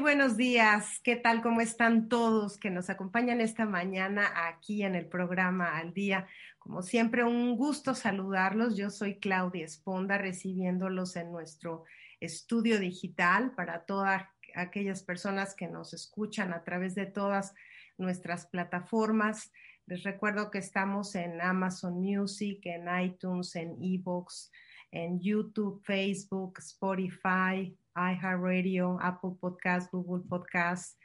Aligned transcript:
Buenos 0.00 0.36
días. 0.36 1.00
¿Qué 1.02 1.16
tal? 1.16 1.42
¿Cómo 1.42 1.60
están 1.60 2.08
todos 2.08 2.56
que 2.56 2.70
nos 2.70 2.88
acompañan 2.88 3.40
esta 3.40 3.66
mañana 3.66 4.30
aquí 4.48 4.84
en 4.84 4.94
el 4.94 5.06
programa 5.06 5.76
Al 5.76 5.92
Día? 5.92 6.28
Como 6.58 6.82
siempre, 6.82 7.24
un 7.24 7.56
gusto 7.56 7.94
saludarlos. 7.94 8.76
Yo 8.76 8.90
soy 8.90 9.18
Claudia 9.18 9.64
Esponda, 9.64 10.16
recibiéndolos 10.16 11.16
en 11.16 11.32
nuestro 11.32 11.84
estudio 12.20 12.78
digital 12.78 13.52
para 13.56 13.86
todas 13.86 14.22
aquellas 14.54 15.02
personas 15.02 15.54
que 15.54 15.66
nos 15.66 15.92
escuchan 15.92 16.52
a 16.52 16.62
través 16.62 16.94
de 16.94 17.06
todas 17.06 17.54
nuestras 17.96 18.46
plataformas. 18.46 19.50
Les 19.86 20.04
recuerdo 20.04 20.50
que 20.50 20.58
estamos 20.58 21.16
en 21.16 21.40
Amazon 21.40 21.94
Music, 21.94 22.60
en 22.66 22.86
iTunes, 23.02 23.56
en 23.56 23.76
Evox, 23.82 24.52
en 24.90 25.20
YouTube, 25.20 25.82
Facebook, 25.84 26.58
Spotify, 26.58 27.76
iHeartRadio, 27.94 28.98
Apple 29.00 29.32
Podcast, 29.40 29.92
Google 29.92 30.24
Podcast 30.28 30.98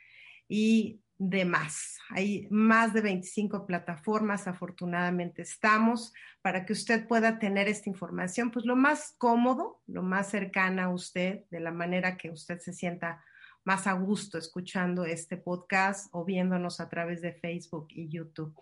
y 0.47 1.01
demás. 1.17 1.99
Hay 2.09 2.47
más 2.49 2.93
de 2.93 3.01
25 3.01 3.65
plataformas, 3.65 4.47
afortunadamente 4.47 5.41
estamos, 5.41 6.13
para 6.41 6.65
que 6.65 6.73
usted 6.73 7.07
pueda 7.07 7.39
tener 7.39 7.67
esta 7.67 7.89
información, 7.89 8.51
pues 8.51 8.65
lo 8.65 8.75
más 8.75 9.15
cómodo, 9.17 9.81
lo 9.87 10.03
más 10.03 10.29
cercana 10.29 10.85
a 10.85 10.89
usted, 10.89 11.43
de 11.49 11.59
la 11.59 11.71
manera 11.71 12.17
que 12.17 12.29
usted 12.29 12.59
se 12.59 12.73
sienta 12.73 13.23
más 13.63 13.87
a 13.87 13.93
gusto 13.93 14.37
escuchando 14.37 15.05
este 15.05 15.37
podcast 15.37 16.09
o 16.11 16.25
viéndonos 16.25 16.79
a 16.79 16.89
través 16.89 17.21
de 17.21 17.33
Facebook 17.33 17.87
y 17.89 18.09
YouTube. 18.09 18.53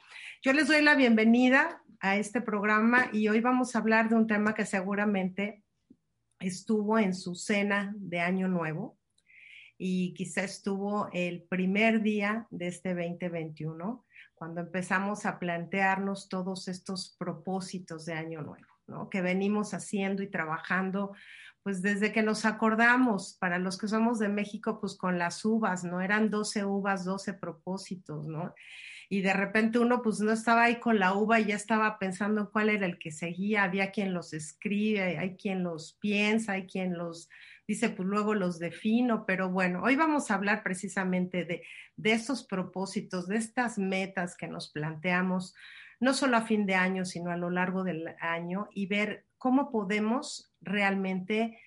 Yo 0.41 0.53
les 0.53 0.67
doy 0.67 0.81
la 0.81 0.95
bienvenida 0.95 1.81
a 1.99 2.17
este 2.17 2.41
programa 2.41 3.09
y 3.11 3.27
hoy 3.27 3.41
vamos 3.41 3.75
a 3.75 3.79
hablar 3.79 4.09
de 4.09 4.15
un 4.15 4.27
tema 4.27 4.53
que 4.53 4.65
seguramente 4.65 5.63
estuvo 6.39 6.99
en 6.99 7.15
su 7.15 7.35
cena 7.35 7.93
de 7.97 8.19
Año 8.19 8.47
Nuevo 8.47 8.97
y 9.77 10.13
quizá 10.13 10.43
estuvo 10.43 11.09
el 11.11 11.43
primer 11.43 12.03
día 12.03 12.47
de 12.51 12.67
este 12.67 12.93
2021, 12.93 14.05
cuando 14.35 14.61
empezamos 14.61 15.25
a 15.25 15.39
plantearnos 15.39 16.29
todos 16.29 16.67
estos 16.67 17.15
propósitos 17.17 18.05
de 18.05 18.13
Año 18.13 18.43
Nuevo, 18.43 18.67
¿no? 18.85 19.09
que 19.09 19.23
venimos 19.23 19.73
haciendo 19.73 20.21
y 20.21 20.29
trabajando 20.29 21.13
pues 21.63 21.81
desde 21.81 22.11
que 22.11 22.23
nos 22.23 22.45
acordamos, 22.45 23.37
para 23.39 23.59
los 23.59 23.77
que 23.77 23.87
somos 23.87 24.19
de 24.19 24.29
México, 24.29 24.79
pues 24.79 24.95
con 24.95 25.17
las 25.17 25.45
uvas, 25.45 25.83
¿no? 25.83 26.01
Eran 26.01 26.29
12 26.29 26.65
uvas, 26.65 27.05
12 27.05 27.33
propósitos, 27.33 28.25
¿no? 28.25 28.53
Y 29.09 29.21
de 29.21 29.33
repente 29.33 29.77
uno 29.77 30.01
pues 30.01 30.21
no 30.21 30.31
estaba 30.31 30.63
ahí 30.63 30.79
con 30.79 30.97
la 30.97 31.13
uva 31.13 31.39
y 31.39 31.45
ya 31.45 31.55
estaba 31.55 31.99
pensando 31.99 32.49
cuál 32.49 32.69
era 32.69 32.85
el 32.85 32.97
que 32.97 33.11
seguía, 33.11 33.63
había 33.63 33.91
quien 33.91 34.13
los 34.13 34.33
escribe, 34.33 35.17
hay 35.17 35.35
quien 35.35 35.63
los 35.63 35.97
piensa, 35.99 36.53
hay 36.53 36.65
quien 36.65 36.97
los 36.97 37.29
dice, 37.67 37.89
pues 37.89 38.07
luego 38.07 38.33
los 38.33 38.57
defino, 38.57 39.25
pero 39.25 39.49
bueno, 39.49 39.81
hoy 39.83 39.95
vamos 39.95 40.31
a 40.31 40.35
hablar 40.35 40.63
precisamente 40.63 41.45
de, 41.45 41.63
de 41.95 42.11
esos 42.11 42.43
propósitos, 42.43 43.27
de 43.27 43.37
estas 43.37 43.77
metas 43.77 44.35
que 44.35 44.47
nos 44.47 44.69
planteamos, 44.69 45.55
no 46.01 46.13
solo 46.13 46.35
a 46.35 46.41
fin 46.41 46.65
de 46.65 46.75
año, 46.75 47.05
sino 47.05 47.31
a 47.31 47.37
lo 47.37 47.49
largo 47.49 47.83
del 47.83 48.15
año 48.19 48.67
y 48.73 48.87
ver 48.87 49.25
cómo 49.37 49.71
podemos 49.71 50.51
realmente 50.59 51.57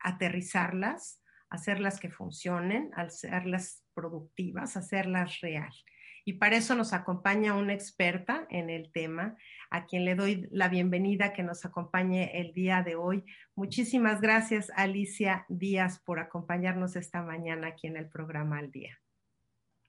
aterrizarlas, 0.00 1.22
hacerlas 1.48 2.00
que 2.00 2.10
funcionen, 2.10 2.90
hacerlas 2.94 3.84
productivas, 3.94 4.76
hacerlas 4.76 5.40
real. 5.40 5.72
Y 6.26 6.34
para 6.34 6.56
eso 6.56 6.74
nos 6.74 6.92
acompaña 6.92 7.54
una 7.54 7.74
experta 7.74 8.46
en 8.50 8.68
el 8.68 8.90
tema, 8.90 9.36
a 9.70 9.86
quien 9.86 10.04
le 10.04 10.16
doy 10.16 10.48
la 10.50 10.68
bienvenida 10.68 11.32
que 11.32 11.42
nos 11.42 11.64
acompañe 11.64 12.40
el 12.40 12.52
día 12.52 12.82
de 12.82 12.96
hoy. 12.96 13.24
Muchísimas 13.54 14.20
gracias, 14.20 14.72
Alicia 14.74 15.46
Díaz, 15.48 16.00
por 16.00 16.18
acompañarnos 16.18 16.96
esta 16.96 17.22
mañana 17.22 17.68
aquí 17.68 17.86
en 17.86 17.96
el 17.96 18.08
programa 18.08 18.58
Al 18.58 18.72
Día. 18.72 19.03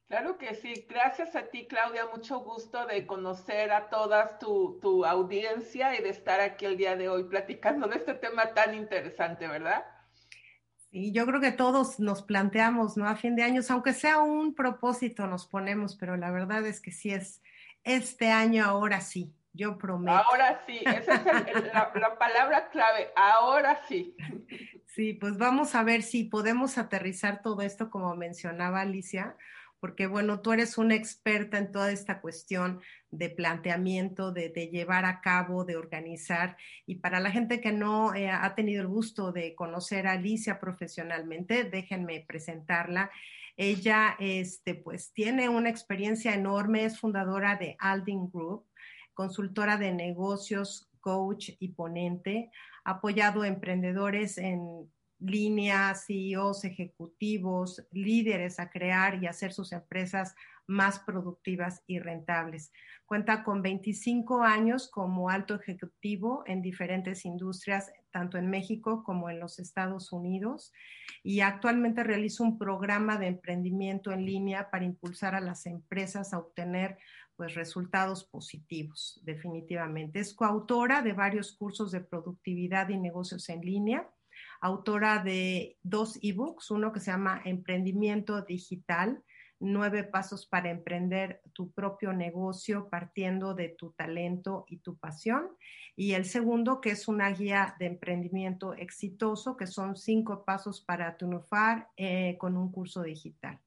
Claro 0.08 0.38
que 0.38 0.54
sí. 0.54 0.86
Gracias 0.88 1.36
a 1.36 1.48
ti, 1.48 1.66
Claudia. 1.68 2.06
Mucho 2.14 2.40
gusto 2.40 2.86
de 2.86 3.08
conocer 3.08 3.72
a 3.72 3.90
todas 3.90 4.38
tu, 4.38 4.80
tu, 4.82 5.04
audiencia 5.04 5.98
y 6.00 6.04
de 6.04 6.10
estar 6.10 6.40
aquí 6.42 6.66
el 6.66 6.78
día 6.78 6.96
de 6.96 7.10
hoy 7.10 7.24
platicando 7.24 7.88
de 7.88 7.98
este 7.98 8.14
tema 8.14 8.54
tan 8.54 8.76
interesante, 8.76 9.48
¿verdad? 9.48 9.84
Sí, 10.92 11.12
yo 11.12 11.26
creo 11.26 11.42
que 11.42 11.52
todos 11.52 12.00
nos 12.00 12.22
planteamos, 12.22 12.98
¿no? 12.98 13.08
A 13.08 13.16
fin 13.16 13.36
de 13.36 13.44
años, 13.44 13.72
aunque 13.72 13.94
sea 13.94 14.20
un 14.20 14.54
propósito, 14.54 15.26
nos 15.26 15.48
ponemos, 15.48 15.96
pero 15.96 16.16
la 16.18 16.32
verdad 16.32 16.66
es 16.68 16.80
que 16.80 16.92
sí 16.92 17.12
es 17.12 17.42
este 17.84 18.30
año, 18.32 18.64
ahora 18.64 19.02
sí, 19.02 19.34
yo 19.54 19.78
prometo. 19.78 20.18
Ahora 20.18 20.62
sí, 20.68 20.82
esa 20.86 21.16
es 21.16 21.48
el, 21.48 21.68
la, 21.74 21.92
la 21.96 22.18
palabra 22.18 22.70
clave, 22.70 23.10
ahora 23.16 23.82
sí. 23.88 24.16
Sí, 24.86 25.14
pues 25.14 25.38
vamos 25.38 25.76
a 25.76 25.84
ver 25.84 26.04
si 26.04 26.24
podemos 26.24 26.78
aterrizar 26.78 27.42
todo 27.42 27.62
esto 27.62 27.90
como 27.90 28.16
mencionaba 28.16 28.82
Alicia, 28.82 29.36
porque 29.86 30.08
bueno, 30.08 30.40
tú 30.40 30.52
eres 30.52 30.80
una 30.80 30.96
experta 30.96 31.60
en 31.60 31.72
toda 31.72 31.92
esta 31.92 32.20
cuestión 32.20 32.82
de 33.12 33.30
planteamiento, 33.30 34.32
de, 34.32 34.50
llevar 34.72 35.06
a 35.06 35.22
cabo, 35.22 35.64
de 35.64 35.76
organizar. 35.76 36.58
Y 36.88 36.96
para 36.96 37.20
la 37.20 37.30
gente 37.30 37.62
que 37.62 37.72
no 37.72 38.16
eh, 38.16 38.32
ha 38.32 38.56
tenido 38.56 38.82
el 38.82 38.88
gusto 38.88 39.32
de 39.32 39.54
conocer 39.54 40.08
a 40.08 40.14
Alicia 40.14 40.60
profesionalmente, 40.60 41.66
déjenme 41.66 42.26
presentarla. 42.28 43.12
Ella, 43.58 44.16
este, 44.18 44.74
pues, 44.74 45.14
tiene 45.14 45.50
una 45.50 45.70
experiencia 45.70 46.34
enorme, 46.34 46.86
es 46.86 47.00
fundadora 47.00 47.56
de 47.56 47.76
Alding 47.78 48.32
Group, 48.32 48.66
consultora 49.14 49.78
de 49.78 49.94
negocios, 49.94 50.90
coach 51.00 51.52
y 51.60 51.74
ponente, 51.74 52.50
ha 52.86 52.94
apoyado 52.94 53.44
a 53.44 53.48
emprendedores 53.48 54.40
en 54.40 54.90
línea, 55.20 55.94
CEOs, 55.96 56.66
ejecutivos, 56.66 57.86
líderes 57.92 58.60
a 58.60 58.70
crear 58.70 59.22
y 59.22 59.28
hacer 59.28 59.54
sus 59.54 59.72
empresas 59.72 60.36
más 60.68 61.00
productivas 61.00 61.84
y 61.88 62.00
rentables. 62.00 62.72
Cuenta 63.06 63.44
con 63.44 63.62
25 63.62 64.42
años 64.42 64.90
como 64.90 65.30
alto 65.30 65.56
ejecutivo 65.56 66.44
en 66.48 66.62
diferentes 66.62 67.24
industrias, 67.26 67.92
tanto 68.12 68.38
en 68.38 68.50
México 68.50 69.04
como 69.04 69.30
en 69.30 69.40
los 69.40 69.60
Estados 69.60 70.12
Unidos, 70.12 70.74
y 71.22 71.42
actualmente 71.42 72.04
realiza 72.04 72.44
un 72.44 72.58
programa 72.58 73.18
de 73.18 73.28
emprendimiento 73.28 74.12
en 74.12 74.26
línea 74.26 74.72
para 74.72 74.86
impulsar 74.86 75.36
a 75.36 75.42
las 75.42 75.66
empresas 75.66 76.34
a 76.34 76.40
obtener 76.40 76.98
pues, 77.36 77.54
resultados 77.54 78.24
positivos, 78.24 79.22
definitivamente. 79.24 80.20
Es 80.20 80.34
coautora 80.34 81.04
de 81.04 81.14
varios 81.14 81.56
cursos 81.56 81.92
de 81.92 82.02
productividad 82.02 82.90
y 82.90 82.98
negocios 82.98 83.50
en 83.50 83.62
línea 83.62 84.10
autora 84.62 85.24
de 85.24 85.78
dos 85.84 86.18
ebooks, 86.22 86.72
uno 86.72 86.92
que 86.92 87.00
se 87.00 87.12
llama 87.12 87.42
Emprendimiento 87.46 88.42
Digital, 88.42 89.24
nueve 89.60 90.04
pasos 90.04 90.46
para 90.46 90.70
emprender 90.70 91.42
tu 91.54 91.72
propio 91.72 92.14
negocio 92.14 92.90
partiendo 92.90 93.54
de 93.54 93.70
tu 93.70 93.92
talento 93.92 94.66
y 94.68 94.78
tu 94.78 94.98
pasión. 94.98 95.50
Y 95.96 96.14
el 96.14 96.26
segundo, 96.26 96.82
que 96.82 96.92
es 96.92 97.08
una 97.08 97.30
guía 97.32 97.76
de 97.80 97.86
emprendimiento 97.86 98.74
exitoso, 98.74 99.56
que 99.56 99.68
son 99.68 99.96
cinco 99.96 100.44
pasos 100.44 100.82
para 100.82 101.16
triunfar 101.16 101.90
eh, 101.96 102.38
con 102.38 102.58
un 102.58 102.72
curso 102.72 103.02
digital. 103.02 103.60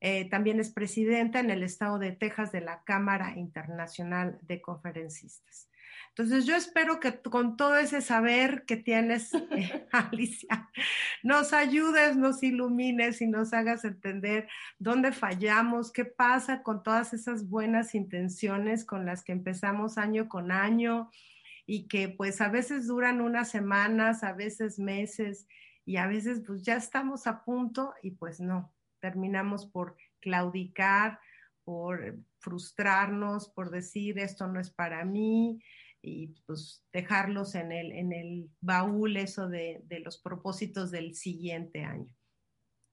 Eh, 0.00 0.28
también 0.28 0.58
es 0.58 0.72
presidenta 0.72 1.38
en 1.38 1.50
el 1.50 1.62
estado 1.62 2.00
de 2.00 2.10
Texas 2.10 2.50
de 2.50 2.60
la 2.60 2.82
Cámara 2.82 3.38
Internacional 3.38 4.36
de 4.42 4.60
Conferencistas. 4.60 5.68
Entonces 6.10 6.44
yo 6.44 6.54
espero 6.54 7.00
que 7.00 7.20
con 7.20 7.56
todo 7.56 7.76
ese 7.76 8.00
saber 8.02 8.64
que 8.66 8.76
tienes, 8.76 9.32
eh, 9.50 9.86
Alicia, 9.92 10.68
nos 11.22 11.52
ayudes, 11.52 12.16
nos 12.16 12.42
ilumines 12.42 13.22
y 13.22 13.26
nos 13.26 13.52
hagas 13.52 13.84
entender 13.84 14.48
dónde 14.78 15.12
fallamos, 15.12 15.92
qué 15.92 16.04
pasa 16.04 16.62
con 16.62 16.82
todas 16.82 17.14
esas 17.14 17.48
buenas 17.48 17.94
intenciones 17.94 18.84
con 18.84 19.06
las 19.06 19.24
que 19.24 19.32
empezamos 19.32 19.98
año 19.98 20.28
con 20.28 20.52
año 20.52 21.10
y 21.66 21.88
que 21.88 22.08
pues 22.08 22.40
a 22.40 22.48
veces 22.48 22.86
duran 22.86 23.20
unas 23.20 23.50
semanas, 23.50 24.24
a 24.24 24.32
veces 24.32 24.78
meses 24.78 25.46
y 25.84 25.96
a 25.96 26.06
veces 26.06 26.42
pues 26.46 26.62
ya 26.62 26.76
estamos 26.76 27.26
a 27.26 27.44
punto 27.44 27.94
y 28.02 28.12
pues 28.12 28.40
no, 28.40 28.72
terminamos 29.00 29.66
por 29.66 29.96
claudicar, 30.20 31.20
por 31.64 32.18
frustrarnos, 32.38 33.48
por 33.48 33.70
decir 33.70 34.18
esto 34.18 34.46
no 34.46 34.60
es 34.60 34.70
para 34.70 35.04
mí, 35.04 35.60
y 36.02 36.28
pues 36.46 36.84
dejarlos 36.92 37.54
en 37.54 37.70
el, 37.70 37.92
en 37.92 38.12
el 38.12 38.50
baúl 38.60 39.16
eso 39.16 39.48
de, 39.48 39.84
los 40.04 40.18
propósitos 40.18 40.90
del 40.90 41.14
siguiente 41.14 41.84
año. 41.84 42.08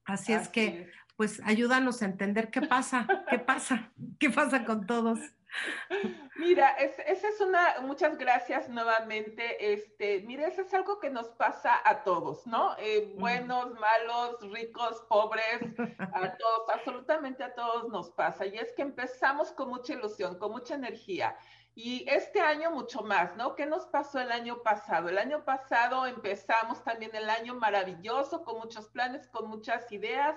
Así, 0.04 0.32
es 0.32 0.48
que, 0.48 0.88
pues 1.16 1.40
ayúdanos 1.44 2.02
a 2.02 2.06
entender 2.06 2.50
qué 2.50 2.62
pasa, 2.62 3.06
qué 3.28 3.38
pasa, 3.38 3.92
qué 4.18 4.30
pasa 4.30 4.64
con 4.64 4.86
todos. 4.86 5.18
Mira, 6.36 6.70
esa 6.70 7.28
es 7.28 7.40
una, 7.40 7.80
muchas 7.82 8.16
gracias 8.16 8.68
nuevamente. 8.68 9.72
Este, 9.72 10.20
mira, 10.22 10.46
eso 10.46 10.62
es 10.62 10.72
algo 10.74 10.98
que 11.00 11.10
nos 11.10 11.28
pasa 11.28 11.80
a 11.84 12.02
todos, 12.04 12.46
¿no? 12.46 12.76
Eh, 12.78 13.14
buenos, 13.18 13.74
malos, 13.78 14.36
ricos, 14.52 15.02
pobres, 15.08 15.60
a 15.98 16.36
todos, 16.36 16.68
absolutamente 16.72 17.44
a 17.44 17.54
todos 17.54 17.88
nos 17.90 18.10
pasa. 18.10 18.46
Y 18.46 18.56
es 18.56 18.72
que 18.72 18.82
empezamos 18.82 19.52
con 19.52 19.68
mucha 19.68 19.94
ilusión, 19.94 20.38
con 20.38 20.52
mucha 20.52 20.74
energía. 20.74 21.36
Y 21.74 22.08
este 22.08 22.40
año 22.40 22.70
mucho 22.70 23.02
más, 23.02 23.36
¿no? 23.36 23.54
¿Qué 23.54 23.66
nos 23.66 23.86
pasó 23.86 24.20
el 24.20 24.32
año 24.32 24.62
pasado? 24.62 25.08
El 25.08 25.18
año 25.18 25.44
pasado 25.44 26.06
empezamos 26.06 26.82
también 26.84 27.14
el 27.14 27.30
año 27.30 27.54
maravilloso, 27.54 28.44
con 28.44 28.58
muchos 28.58 28.88
planes, 28.88 29.28
con 29.28 29.48
muchas 29.48 29.90
ideas, 29.92 30.36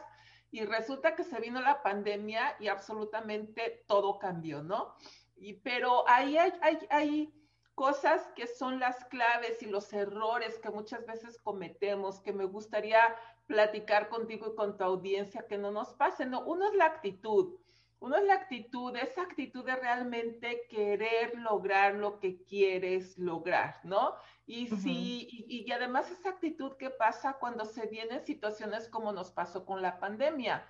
y 0.53 0.65
resulta 0.65 1.15
que 1.15 1.23
se 1.23 1.39
vino 1.39 1.59
la 1.61 1.81
pandemia 1.81 2.55
y 2.59 2.67
absolutamente 2.67 3.83
todo 3.88 4.19
cambió, 4.19 4.61
¿no? 4.61 4.94
Y, 5.35 5.53
pero 5.53 6.07
ahí 6.07 6.38
hay, 6.38 6.53
hay, 6.61 6.77
hay 6.91 7.33
cosas 7.73 8.21
que 8.35 8.45
son 8.45 8.79
las 8.79 9.03
claves 9.05 9.63
y 9.63 9.65
los 9.65 9.91
errores 9.94 10.59
que 10.59 10.69
muchas 10.69 11.07
veces 11.07 11.39
cometemos, 11.39 12.21
que 12.21 12.33
me 12.33 12.45
gustaría 12.45 13.00
platicar 13.47 14.09
contigo 14.09 14.51
y 14.51 14.55
con 14.55 14.77
tu 14.77 14.83
audiencia, 14.83 15.47
que 15.47 15.57
no 15.57 15.71
nos 15.71 15.95
pasen, 15.95 16.29
¿no? 16.29 16.41
Uno 16.41 16.67
es 16.67 16.75
la 16.75 16.85
actitud. 16.85 17.55
Uno 18.03 18.17
es 18.17 18.25
la 18.25 18.33
actitud, 18.33 18.94
esa 18.97 19.21
actitud 19.21 19.63
de 19.63 19.77
realmente 19.77 20.67
querer 20.69 21.39
lograr 21.39 21.95
lo 21.95 22.19
que 22.19 22.44
quieres 22.44 23.17
lograr, 23.17 23.79
¿no? 23.83 24.15
Y 24.45 24.67
sí, 24.67 25.29
y, 25.47 25.71
además 25.71 26.11
esa 26.11 26.31
actitud 26.31 26.75
que 26.75 26.89
pasa 26.89 27.38
cuando 27.39 27.63
se 27.63 27.88
vienen 27.88 28.25
situaciones 28.25 28.89
como 28.89 29.13
nos 29.13 29.31
pasó 29.31 29.65
con 29.65 29.81
la 29.81 30.01
pandemia. 30.01 30.67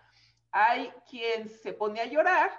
Hay 0.52 0.94
quien 1.10 1.50
se 1.50 1.74
pone 1.74 2.02
a 2.02 2.06
llorar 2.06 2.52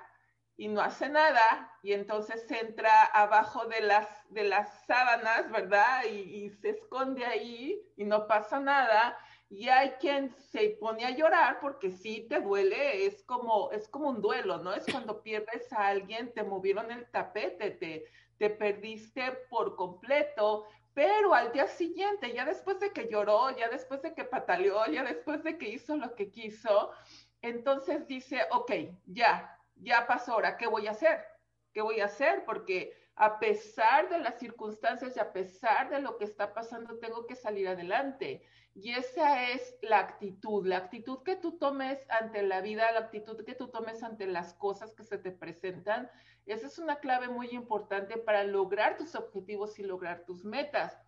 y 0.56 0.66
no 0.66 0.80
hace 0.80 1.08
nada 1.08 1.72
y 1.84 1.92
entonces 1.92 2.44
entra 2.50 3.04
abajo 3.04 3.66
de 3.66 3.80
las, 3.80 4.08
de 4.30 4.42
las 4.42 4.86
sábanas, 4.86 5.52
¿verdad? 5.52 6.02
y 6.06 6.50
se 6.50 6.70
esconde 6.70 7.24
ahí 7.24 7.80
y 7.96 8.02
no 8.02 8.26
pasa 8.26 8.58
nada 8.58 9.16
y 9.54 9.68
hay 9.68 9.90
quien 10.00 10.34
se 10.50 10.70
pone 10.80 11.04
a 11.04 11.10
llorar 11.10 11.60
porque 11.60 11.92
sí 11.92 12.26
te 12.28 12.40
duele, 12.40 13.06
es 13.06 13.22
como, 13.22 13.70
es 13.70 13.86
como 13.86 14.08
un 14.08 14.20
duelo, 14.20 14.58
¿no? 14.58 14.74
Es 14.74 14.84
cuando 14.90 15.22
pierdes 15.22 15.72
a 15.72 15.86
alguien, 15.86 16.34
te 16.34 16.42
movieron 16.42 16.90
el 16.90 17.08
tapete, 17.08 17.70
te, 17.70 18.04
te 18.36 18.50
perdiste 18.50 19.30
por 19.48 19.76
completo, 19.76 20.66
pero 20.92 21.34
al 21.34 21.52
día 21.52 21.68
siguiente, 21.68 22.32
ya 22.32 22.44
después 22.44 22.80
de 22.80 22.92
que 22.92 23.08
lloró, 23.08 23.56
ya 23.56 23.68
después 23.68 24.02
de 24.02 24.12
que 24.12 24.24
pataleó, 24.24 24.86
ya 24.86 25.04
después 25.04 25.44
de 25.44 25.56
que 25.56 25.68
hizo 25.68 25.96
lo 25.96 26.16
que 26.16 26.32
quiso, 26.32 26.90
entonces 27.40 28.08
dice, 28.08 28.40
ok, 28.50 28.72
ya, 29.06 29.56
ya 29.76 30.04
pasó 30.08 30.32
ahora, 30.32 30.56
¿qué 30.56 30.66
voy 30.66 30.88
a 30.88 30.92
hacer? 30.92 31.24
¿Qué 31.72 31.80
voy 31.80 32.00
a 32.00 32.06
hacer? 32.06 32.44
Porque 32.44 32.92
a 33.14 33.38
pesar 33.38 34.08
de 34.08 34.18
las 34.18 34.40
circunstancias 34.40 35.16
y 35.16 35.20
a 35.20 35.32
pesar 35.32 35.90
de 35.90 36.00
lo 36.00 36.18
que 36.18 36.24
está 36.24 36.52
pasando, 36.52 36.98
tengo 36.98 37.26
que 37.28 37.36
salir 37.36 37.68
adelante. 37.68 38.44
Y 38.74 38.92
esa 38.92 39.50
es 39.50 39.76
la 39.82 40.00
actitud, 40.00 40.66
la 40.66 40.78
actitud 40.78 41.22
que 41.22 41.36
tú 41.36 41.58
tomes 41.58 42.04
ante 42.10 42.42
la 42.42 42.60
vida, 42.60 42.90
la 42.90 43.00
actitud 43.00 43.44
que 43.44 43.54
tú 43.54 43.68
tomes 43.68 44.02
ante 44.02 44.26
las 44.26 44.54
cosas 44.54 44.94
que 44.94 45.04
se 45.04 45.16
te 45.16 45.30
presentan. 45.30 46.10
Esa 46.44 46.66
es 46.66 46.78
una 46.80 46.96
clave 46.96 47.28
muy 47.28 47.50
importante 47.50 48.18
para 48.18 48.42
lograr 48.42 48.96
tus 48.96 49.14
objetivos 49.14 49.78
y 49.78 49.84
lograr 49.84 50.24
tus 50.24 50.44
metas. 50.44 51.00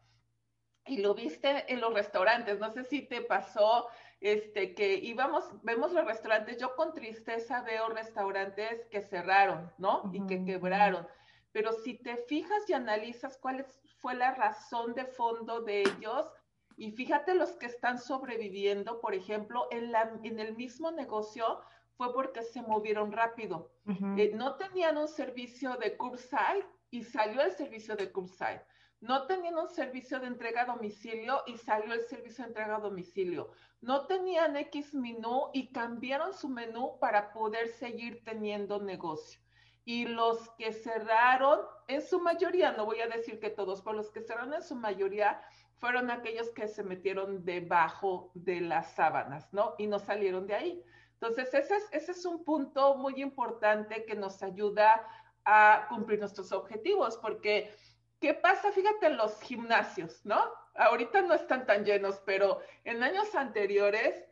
Y 0.87 0.99
lo 0.99 1.15
viste 1.15 1.71
en 1.73 1.81
los 1.81 1.93
restaurantes, 1.93 2.61
no 2.61 2.71
sé 2.71 2.85
si 2.85 3.03
te 3.03 3.21
pasó 3.21 3.89
este, 4.21 4.75
que 4.77 4.95
íbamos, 4.95 5.45
vemos 5.63 5.93
los 5.93 6.05
restaurantes, 6.05 6.59
yo 6.59 6.77
con 6.77 6.95
tristeza 6.95 7.63
veo 7.63 7.89
restaurantes 7.89 8.87
que 8.91 9.03
cerraron, 9.03 9.73
¿no? 9.79 10.09
Y 10.13 10.25
que 10.27 10.45
quebraron. 10.45 11.07
Pero 11.51 11.73
si 11.73 11.95
te 11.95 12.17
fijas 12.29 12.69
y 12.69 12.75
analizas 12.75 13.37
cuál 13.39 13.67
fue 13.99 14.15
la 14.15 14.35
razón 14.35 14.95
de 14.95 15.07
fondo 15.07 15.63
de 15.63 15.81
ellos, 15.81 16.31
y 16.77 16.93
fíjate 16.93 17.35
los 17.35 17.53
que 17.53 17.67
están 17.67 17.99
sobreviviendo, 17.99 19.01
por 19.01 19.15
ejemplo, 19.15 19.67
en, 19.71 19.93
la, 19.93 20.19
en 20.23 20.39
el 20.39 20.55
mismo 20.57 20.91
negocio 20.91 21.61
fue 21.97 22.13
porque 22.13 22.43
se 22.43 22.61
movieron 22.61 23.13
rápido. 23.13 23.73
Eh, 24.19 24.33
no 24.35 24.57
tenían 24.57 24.99
un 24.99 25.09
servicio 25.09 25.77
de 25.77 25.97
curbside 25.97 26.67
y 26.91 27.03
salió 27.03 27.41
el 27.41 27.53
servicio 27.53 27.97
de 27.97 28.13
curbside. 28.13 28.63
No 29.01 29.27
tenían 29.27 29.57
un 29.57 29.69
servicio 29.69 30.21
de 30.21 30.27
entrega 30.27 30.63
a 30.63 30.67
domicilio 30.67 31.43
y 31.47 31.57
salió 31.57 31.95
el 31.95 32.03
servicio 32.03 32.45
de 32.45 32.49
entrega 32.49 32.77
a 32.77 32.81
domicilio. 32.81 33.51
No 33.81 34.07
tenían 34.07 34.57
X 34.57 34.95
menú 34.95 35.49
y 35.55 35.73
cambiaron 35.73 36.35
su 36.35 36.49
menú 36.49 36.99
para 36.99 37.33
poder 37.33 37.69
seguir 37.69 38.23
teniendo 38.25 38.83
negocio. 38.83 39.41
Y 39.85 40.07
los 40.07 40.51
que 40.59 40.73
cerraron, 40.73 41.61
en 41.87 42.03
su 42.03 42.21
mayoría, 42.21 42.73
no 42.73 42.85
voy 42.85 43.01
a 43.01 43.07
decir 43.07 43.39
que 43.39 43.51
todos, 43.51 43.83
pero 43.83 43.97
los 43.97 44.11
que 44.11 44.21
cerraron 44.21 44.53
en 44.55 44.63
su 44.63 44.75
mayoría 44.75 45.41
fueron 45.79 46.11
aquellos 46.11 46.51
que 46.51 46.69
se 46.69 46.83
metieron 46.83 47.45
debajo 47.45 48.31
de 48.35 48.61
las 48.61 48.95
sábanas, 48.95 49.53
¿no? 49.53 49.75
Y 49.79 49.87
no 49.87 49.99
salieron 49.99 50.47
de 50.47 50.55
ahí. 50.55 50.85
Entonces, 51.21 51.53
ese 51.55 52.13
es, 52.13 52.27
un 52.27 52.45
punto 52.45 52.97
muy 52.97 53.23
importante 53.23 54.05
que 54.05 54.15
nos 54.15 54.43
ayuda 54.43 55.07
a 55.45 55.87
cumplir 55.89 56.19
nuestros 56.19 56.53
objetivos, 56.53 57.17
porque 57.19 57.75
¿qué 58.21 58.35
pasa? 58.35 58.71
Fíjate 58.73 59.07
en 59.07 59.17
los 59.17 59.41
gimnasios, 59.41 60.25
¿no? 60.25 60.43
Ahorita 60.75 61.23
no 61.23 61.35
están 61.35 61.67
tan 61.67 61.85
llenos, 61.85 62.21
pero 62.27 62.61
en 62.85 63.03
años 63.03 63.35
anteriores 63.35 64.25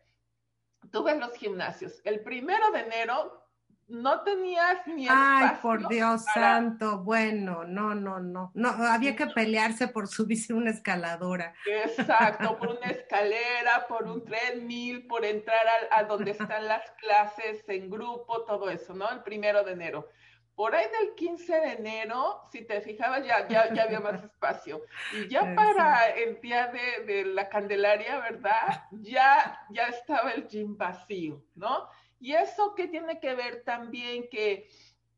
tuve 0.90 1.18
los 1.18 1.32
gimnasios. 1.34 2.00
El 2.04 2.20
primero 2.22 2.70
de 2.72 2.80
enero 2.80 3.43
no 3.88 4.22
tenías 4.22 4.86
ni 4.86 5.06
Ay, 5.08 5.58
por 5.60 5.88
Dios 5.88 6.24
santo, 6.32 6.98
bueno, 6.98 7.64
no, 7.64 7.94
no, 7.94 8.20
no, 8.20 8.50
no, 8.54 8.68
había 8.68 9.14
que 9.14 9.26
pelearse 9.26 9.88
por 9.88 10.08
subirse 10.08 10.54
una 10.54 10.70
escaladora. 10.70 11.54
Exacto, 11.66 12.56
por 12.58 12.68
una 12.78 12.90
escalera, 12.90 13.86
por 13.88 14.04
un 14.04 14.24
treadmill, 14.24 15.06
por 15.06 15.24
entrar 15.24 15.66
a, 15.90 15.98
a 15.98 16.04
donde 16.04 16.32
están 16.32 16.66
las 16.66 16.90
clases 16.92 17.64
en 17.68 17.90
grupo, 17.90 18.42
todo 18.42 18.70
eso, 18.70 18.94
¿no? 18.94 19.10
El 19.10 19.22
primero 19.22 19.62
de 19.64 19.72
enero. 19.72 20.08
Por 20.54 20.72
ahí 20.74 20.86
del 21.00 21.14
15 21.16 21.52
de 21.52 21.72
enero, 21.72 22.42
si 22.52 22.62
te 22.62 22.80
fijabas, 22.80 23.26
ya, 23.26 23.48
ya, 23.48 23.74
ya 23.74 23.82
había 23.82 23.98
más 23.98 24.22
espacio. 24.24 24.82
Y 25.12 25.28
ya 25.28 25.52
para 25.54 26.10
el 26.10 26.40
día 26.40 26.68
de, 26.68 27.04
de, 27.04 27.24
la 27.24 27.48
Candelaria, 27.48 28.20
¿verdad? 28.20 28.84
Ya, 28.92 29.66
ya 29.70 29.88
estaba 29.88 30.30
el 30.30 30.46
gym 30.46 30.76
vacío, 30.76 31.42
¿no? 31.56 31.88
Y 32.24 32.32
eso 32.32 32.74
que 32.74 32.88
tiene 32.88 33.20
que 33.20 33.34
ver 33.34 33.64
también 33.64 34.30
que 34.30 34.66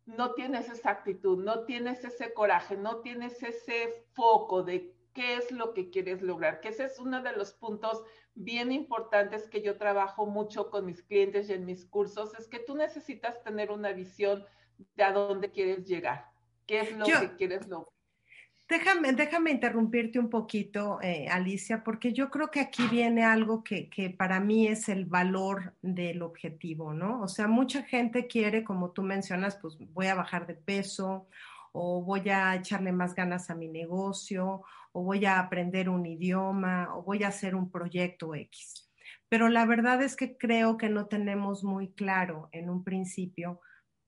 no 0.06 0.34
tienes 0.34 0.68
esa 0.68 0.90
actitud, 0.90 1.38
no 1.38 1.60
tienes 1.64 2.02
ese 2.02 2.34
coraje, 2.34 2.76
no 2.76 2.96
tienes 2.96 3.40
ese 3.44 4.04
foco 4.14 4.64
de 4.64 4.92
qué 5.12 5.36
es 5.36 5.52
lo 5.52 5.72
que 5.72 5.88
quieres 5.88 6.20
lograr, 6.20 6.60
que 6.60 6.70
ese 6.70 6.86
es 6.86 6.98
uno 6.98 7.22
de 7.22 7.30
los 7.30 7.52
puntos 7.52 8.02
bien 8.34 8.72
importantes 8.72 9.48
que 9.48 9.62
yo 9.62 9.78
trabajo 9.78 10.26
mucho 10.26 10.68
con 10.68 10.84
mis 10.84 11.00
clientes 11.00 11.48
y 11.48 11.52
en 11.52 11.64
mis 11.64 11.84
cursos, 11.84 12.34
es 12.40 12.48
que 12.48 12.58
tú 12.58 12.75
necesitas 12.75 13.40
tener 13.44 13.70
una 13.70 13.92
visión 13.92 14.44
de 14.96 15.04
a 15.04 15.12
dónde 15.12 15.52
quieres 15.52 15.86
llegar, 15.86 16.32
qué 16.66 16.80
es 16.80 16.96
lo 16.96 17.06
que 17.06 17.36
quieres 17.36 17.68
lograr. 17.68 17.95
Déjame, 18.68 19.12
déjame 19.12 19.52
interrumpirte 19.52 20.18
un 20.18 20.28
poquito, 20.28 20.99
eh, 21.00 21.28
Alicia, 21.30 21.85
porque 21.85 22.12
yo 22.12 22.30
creo 22.30 22.50
que 22.50 22.58
aquí 22.58 22.88
viene 22.88 23.25
algo 23.25 23.62
que, 23.62 23.88
que, 23.88 24.11
para 24.11 24.40
mí 24.40 24.66
es 24.66 24.88
el 24.88 25.04
valor 25.04 25.75
del 25.82 26.20
objetivo, 26.23 26.92
¿no? 26.92 27.23
O 27.23 27.28
sea, 27.28 27.46
mucha 27.46 27.85
gente 27.85 28.26
quiere, 28.26 28.64
como 28.64 28.90
tú 28.90 29.02
mencionas, 29.02 29.56
pues 29.56 29.78
voy 29.94 30.06
a 30.08 30.16
bajar 30.16 30.49
de 30.49 30.54
peso 30.54 31.28
o 31.70 32.02
voy 32.02 32.28
a 32.28 32.56
echarle 32.56 32.90
más 32.90 33.14
ganas 33.14 33.50
a 33.50 33.54
mi 33.54 33.68
negocio 33.68 34.62
o 34.90 35.02
voy 35.02 35.26
a 35.26 35.38
aprender 35.38 35.88
un 35.88 36.04
idioma 36.04 36.88
o 36.96 37.02
voy 37.02 37.23
a 37.23 37.28
hacer 37.28 37.54
un 37.54 37.70
proyecto 37.70 38.35
X. 38.35 38.90
Pero 39.28 39.49
la 39.49 39.64
verdad 39.66 40.02
es 40.02 40.16
que 40.16 40.37
creo 40.37 40.76
que 40.76 40.88
no 40.88 41.06
tenemos 41.06 41.62
muy 41.62 41.92
claro 41.92 42.49
en 42.50 42.70
un 42.70 42.82
principio 42.82 43.61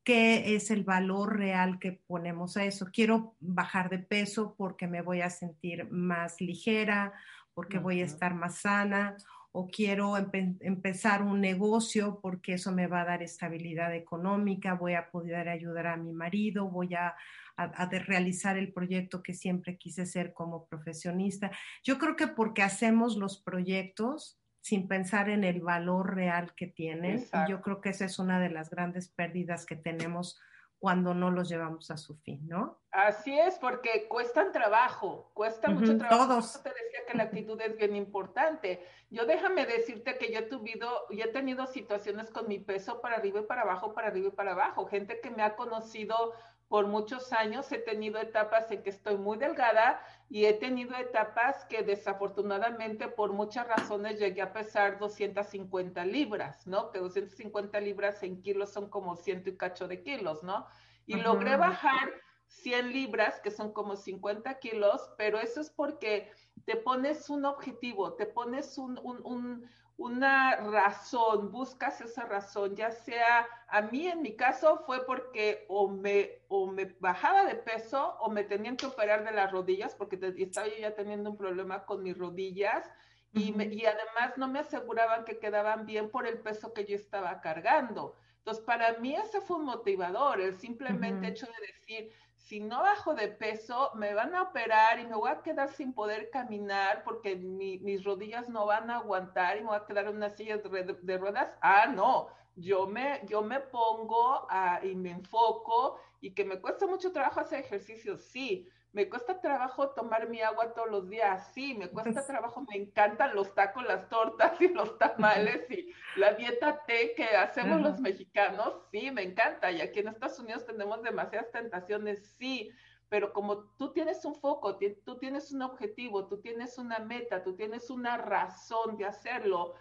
qué 0.09 0.55
es 0.57 0.71
el 0.71 0.85
valor 0.85 1.37
real 1.37 1.79
que 1.79 1.93
ponemos 1.93 2.57
a 2.57 2.65
eso. 2.65 2.88
Quiero 2.91 3.37
bajar 3.41 3.91
de 3.91 3.99
peso 3.99 4.55
porque 4.57 4.87
me 4.87 5.03
voy 5.03 5.21
a 5.21 5.29
sentir 5.29 5.87
más 5.91 6.41
ligera, 6.41 7.12
porque 7.53 7.77
uh 7.77 7.81
-huh. 7.81 7.83
voy 7.83 8.00
a 8.00 8.07
estar 8.07 8.33
más 8.33 8.55
sana, 8.61 9.19
o 9.53 9.69
quiero 9.69 10.17
empe 10.17 10.57
empezar 10.61 11.23
un 11.23 11.43
negocio 11.43 12.21
porque 12.23 12.55
eso 12.55 12.73
me 12.73 12.87
va 12.87 13.03
a 13.03 13.05
dar 13.05 13.23
estabilidad 13.23 13.95
económica, 13.95 14.73
voy 14.73 14.95
a 14.95 15.11
poder 15.11 15.47
ayudar 15.47 15.88
a 15.88 15.99
mi 15.99 16.15
marido, 16.15 16.71
voy 16.71 16.95
a, 16.95 17.15
a, 17.59 17.65
a 17.65 17.91
realizar 17.91 18.57
el 18.57 18.73
proyecto 18.73 19.23
que 19.23 19.35
siempre 19.35 19.77
quise 19.77 20.07
ser 20.07 20.33
como 20.33 20.67
profesionista. 20.69 21.50
Yo 21.85 21.99
creo 21.99 22.17
que 22.17 22.29
porque 22.29 22.62
hacemos 22.62 23.19
los 23.19 23.43
proyectos, 23.43 24.38
sin 24.61 24.88
pensar 24.88 25.29
en 25.29 25.45
el 25.45 25.61
valor 25.61 26.15
real 26.15 26.55
que 26.55 26.67
tienen. 26.67 27.27
Y 27.33 27.50
yo 27.50 27.61
creo 27.61 27.81
que 27.81 27.91
esa 27.91 28.05
es 28.05 28.19
una 28.19 28.41
de 28.41 28.50
las 28.50 28.71
grandes 28.71 29.09
pérdidas 29.09 29.67
que 29.67 29.77
tenemos 29.77 30.38
cuando 30.79 31.12
no 31.12 31.31
los 31.31 31.49
llevamos 31.49 31.91
a 31.91 31.97
su 31.97 32.17
fin, 32.19 32.47
¿no? 32.47 32.79
Así 32.93 33.37
es, 33.38 33.59
porque 33.59 34.07
cuestan 34.09 34.53
trabajo, 34.53 35.31
cuesta 35.35 35.69
uh 35.69 35.73
-huh, 35.73 35.81
mucho 35.81 35.99
trabajo. 35.99 36.27
Todos. 36.29 36.62
te 36.62 36.69
decía 36.69 37.00
que 37.07 37.17
la 37.17 37.25
actitud 37.25 37.61
es 37.61 37.77
bien 37.77 37.97
importante. 37.97 38.87
Yo 39.11 39.27
déjame 39.27 39.67
decirte 39.67 40.17
que 40.19 40.33
yo 40.33 40.38
he, 40.38 40.43
tuvido, 40.43 41.07
yo 41.11 41.25
he 41.25 41.33
tenido 41.33 41.67
situaciones 41.67 42.31
con 42.31 42.47
mi 42.47 42.61
peso 42.61 43.00
para 43.00 43.17
arriba 43.17 43.41
y 43.41 43.45
para 43.45 43.62
abajo, 43.62 43.93
para 43.93 44.09
arriba 44.09 44.29
y 44.29 44.33
para 44.33 44.53
abajo. 44.53 44.87
Gente 44.87 45.21
que 45.21 45.31
me 45.31 45.43
ha 45.43 45.57
conocido 45.57 46.33
por 46.69 46.87
muchos 46.87 47.33
años 47.33 47.71
he 47.73 47.79
tenido 47.79 48.21
etapas 48.21 48.71
en 48.71 48.83
que 48.83 48.91
estoy 48.91 49.17
muy 49.17 49.39
delgada 49.39 50.03
y 50.29 50.45
he 50.45 50.53
tenido 50.53 50.95
etapas 50.97 51.65
que 51.65 51.83
desafortunadamente 51.83 53.09
por 53.09 53.33
muchas 53.33 53.67
razones 53.67 54.19
llegué 54.19 54.43
a 54.43 54.53
pesar 54.53 54.99
250 54.99 56.05
libras, 56.05 56.67
¿no? 56.67 56.91
Que 56.91 56.99
250 56.99 57.81
libras 57.81 58.23
en 58.23 58.43
kilos 58.43 58.71
son 58.71 58.91
como 58.91 59.17
ciento 59.17 59.49
y 59.49 59.57
cacho 59.57 59.89
de 59.89 60.03
kilos, 60.03 60.43
¿no? 60.43 60.67
Y 61.07 61.15
uh 61.15 61.19
-huh. 61.19 61.23
logré 61.23 61.57
bajar 61.57 62.11
100 62.49 62.93
libras, 62.93 63.41
que 63.41 63.51
son 63.51 63.73
como 63.73 63.97
50 63.97 64.59
kilos, 64.59 65.11
pero 65.17 65.39
eso 65.39 65.61
es 65.63 65.71
porque 65.71 66.31
te 66.67 66.77
pones 66.77 67.31
un 67.31 67.47
objetivo, 67.47 68.15
te 68.15 68.27
pones 68.27 68.77
un, 68.77 68.99
un, 69.03 69.21
un 69.25 69.71
una 69.99 70.55
razón, 70.57 71.50
buscas 71.50 72.00
esa 72.00 72.25
razón, 72.25 72.76
ya 72.76 72.93
sea, 72.93 73.47
a 73.67 73.83
mí 73.83 74.07
en 74.07 74.23
mi 74.23 74.37
caso 74.37 74.78
fue 74.87 75.05
porque 75.05 75.67
o 75.69 75.88
me, 75.88 76.45
o 76.47 76.69
me 76.69 76.85
bajaba 77.00 77.45
de 77.45 77.57
peso 77.57 78.17
o 78.21 78.31
me 78.31 78.45
tenían 78.45 78.76
que 78.76 78.87
operar 78.87 79.25
de 79.25 79.33
las 79.33 79.50
rodillas 79.50 79.97
porque 79.97 80.17
te, 80.17 80.40
estaba 80.40 80.69
yo 80.69 80.76
ya 80.78 80.95
teniendo 80.95 81.31
un 81.31 81.37
problema 81.37 81.85
con 81.85 82.05
mis 82.05 82.17
rodillas 82.17 82.88
y, 83.33 83.52
me, 83.52 83.64
y 83.67 83.87
además 83.87 84.37
no 84.37 84.47
me 84.47 84.61
aseguraban 84.61 85.25
que 85.25 85.40
quedaban 85.40 85.85
bien 85.85 86.11
por 86.11 86.28
el 86.28 86.38
peso 86.40 86.73
que 86.73 86.85
yo 86.85 86.95
estaba 86.95 87.40
cargando. 87.40 88.14
Entonces, 88.38 88.64
para 88.64 88.99
mí 89.00 89.17
ese 89.17 89.40
fue 89.40 89.57
un 89.57 89.64
motivador, 89.64 90.40
el 90.40 90.57
simplemente 90.59 91.26
uh 91.26 91.31
-huh. 91.31 91.33
hecho 91.33 91.47
de 91.47 91.67
decir, 91.67 92.12
si 92.38 92.61
no 92.61 92.83
bajo 92.83 93.14
de 93.14 93.28
peso, 93.28 93.90
me 93.95 94.14
van 94.14 94.35
a 94.35 94.42
operar 94.42 94.99
y 95.00 95.07
me 95.07 95.16
voy 95.16 95.30
a 95.30 95.42
quedar 95.42 95.68
sin 95.71 95.92
poder 95.92 96.30
caminar 96.30 97.02
porque 97.04 97.37
mi, 97.37 97.78
mis 97.80 98.04
rodillas 98.04 98.49
no 98.49 98.64
van 98.64 98.90
a 98.90 98.99
aguantar 98.99 99.57
y 99.57 99.61
me 99.61 99.66
voy 99.66 99.76
a 99.76 99.85
quedar 99.85 100.07
en 100.07 100.16
una 100.16 100.30
silla 100.30 100.59
de, 100.59 101.18
ruedas. 101.18 101.54
Ah, 101.61 101.87
no, 101.87 102.28
yo 102.57 102.87
me, 102.87 103.21
yo 103.26 103.42
me 103.42 103.61
pongo 103.61 104.47
a, 104.49 104.80
y 104.83 104.95
me 104.95 105.11
enfoco 105.11 105.99
y 106.21 106.30
que 106.30 106.45
me 106.45 106.61
cuesta 106.61 106.87
mucho 106.87 107.12
trabajo 107.12 107.40
hacer 107.40 107.61
ejercicio, 107.61 108.16
sí. 108.16 108.68
Me 108.92 109.09
cuesta 109.09 109.40
trabajo 109.40 109.90
tomar 109.90 110.28
mi 110.28 110.40
agua 110.40 110.73
todos 110.73 110.90
los 110.90 111.09
días, 111.09 111.52
sí, 111.52 111.75
me 111.75 111.88
cuesta 111.90 112.26
trabajo, 112.26 112.64
me 112.68 112.76
encantan 112.76 113.35
los 113.35 113.54
tacos, 113.54 113.85
las 113.85 114.09
tortas 114.09 114.61
y 114.61 114.68
los 114.68 114.99
tamales 114.99 115.71
y 115.71 115.92
la 116.16 116.35
dieta 116.35 116.85
T 116.87 117.14
que 117.14 117.25
hacemos 117.37 117.80
los 117.80 118.00
mexicanos, 118.00 118.75
sí, 118.90 119.11
me 119.11 119.23
encanta. 119.23 119.71
Y 119.71 119.80
aquí 119.80 120.00
en 120.00 120.09
Estados 120.09 120.38
Unidos 120.38 120.66
tenemos 120.66 121.02
demasiadas 121.02 121.50
tentaciones, 121.52 122.35
sí, 122.38 122.71
pero 123.09 123.33
como 123.33 123.64
tú 123.78 123.92
tienes 123.92 124.25
un 124.25 124.35
foco, 124.35 124.78
tú 125.04 125.18
tienes 125.18 125.52
un 125.52 125.62
objetivo, 125.62 126.26
tú 126.26 126.40
tienes 126.40 126.78
una 126.78 126.99
meta, 126.99 127.42
tú 127.42 127.57
tienes 127.57 127.90
una 127.90 128.18
razón 128.18 128.97
de 128.97 129.07
hacerlo 129.07 129.75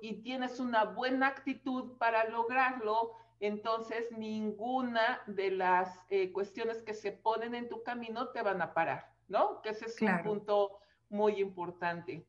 y 0.00 0.22
tienes 0.22 0.60
una 0.60 0.84
buena 0.84 1.28
actitud 1.28 1.96
para 1.98 2.28
lograrlo, 2.28 3.12
entonces 3.40 4.06
ninguna 4.16 5.20
de 5.26 5.50
las 5.50 5.98
eh, 6.10 6.32
cuestiones 6.32 6.82
que 6.82 6.94
se 6.94 7.12
ponen 7.12 7.54
en 7.54 7.68
tu 7.68 7.82
camino 7.82 8.28
te 8.28 8.42
van 8.42 8.60
a 8.62 8.74
parar, 8.74 9.12
¿no? 9.28 9.62
Que 9.62 9.70
ese 9.70 9.86
es 9.86 9.96
claro. 9.96 10.18
un 10.30 10.38
punto 10.38 10.78
muy 11.08 11.40
importante. 11.40 12.26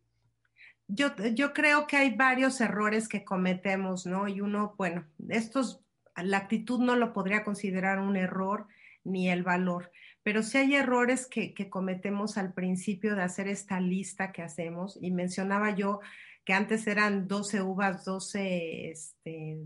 Yo, 0.87 1.15
yo 1.33 1.53
creo 1.53 1.85
que 1.87 1.97
hay 1.97 2.15
varios 2.15 2.61
errores 2.61 3.07
que 3.07 3.23
cometemos, 3.23 4.05
¿no? 4.05 4.27
Y 4.27 4.41
uno, 4.41 4.73
bueno, 4.77 5.05
estos, 5.29 5.81
la 6.15 6.37
actitud 6.37 6.79
no 6.79 6.95
lo 6.95 7.13
podría 7.13 7.43
considerar 7.43 7.99
un 7.99 8.15
error 8.15 8.67
ni 9.03 9.29
el 9.29 9.43
valor, 9.43 9.91
pero 10.23 10.43
sí 10.43 10.57
hay 10.57 10.75
errores 10.75 11.27
que, 11.27 11.53
que 11.53 11.69
cometemos 11.69 12.37
al 12.37 12.53
principio 12.53 13.15
de 13.15 13.23
hacer 13.23 13.47
esta 13.47 13.79
lista 13.79 14.31
que 14.31 14.41
hacemos, 14.41 14.97
y 15.01 15.11
mencionaba 15.11 15.71
yo 15.71 15.99
que 16.43 16.53
antes 16.53 16.87
eran 16.87 17.27
12 17.27 17.61
uvas, 17.61 18.05
12 18.05 18.89
este, 18.89 19.59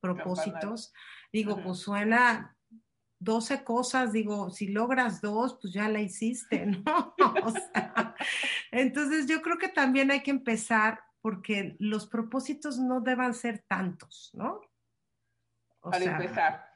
propósitos. 0.00 0.92
Digo, 1.32 1.62
pues 1.62 1.78
suena 1.78 2.56
12 3.20 3.64
cosas, 3.64 4.12
digo, 4.12 4.50
si 4.50 4.68
logras 4.68 5.20
dos, 5.20 5.58
pues 5.60 5.72
ya 5.72 5.88
la 5.88 6.00
hiciste, 6.00 6.66
¿no? 6.66 7.14
o 7.42 7.50
sea, 7.50 8.14
entonces 8.70 9.26
yo 9.26 9.42
creo 9.42 9.58
que 9.58 9.68
también 9.68 10.10
hay 10.10 10.22
que 10.22 10.30
empezar 10.30 11.00
porque 11.20 11.76
los 11.78 12.06
propósitos 12.06 12.78
no 12.78 13.00
deban 13.00 13.34
ser 13.34 13.64
tantos, 13.66 14.30
¿no? 14.34 14.60
O 15.80 15.92
sea, 15.92 16.12
empezar. 16.12 16.68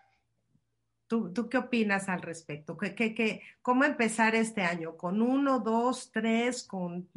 ¿tú, 1.06 1.32
¿tú, 1.32 1.48
qué 1.48 1.58
opinas 1.58 2.08
al 2.08 2.22
respecto? 2.22 2.76
¿Qué, 2.76 2.94
qué, 2.94 3.14
qué, 3.14 3.42
¿Cómo 3.60 3.84
empezar 3.84 4.34
este 4.34 4.62
año? 4.62 4.96
¿Con 4.96 5.22
uno, 5.22 5.60
dos, 5.60 6.10
tres, 6.10 6.64
con 6.64 7.08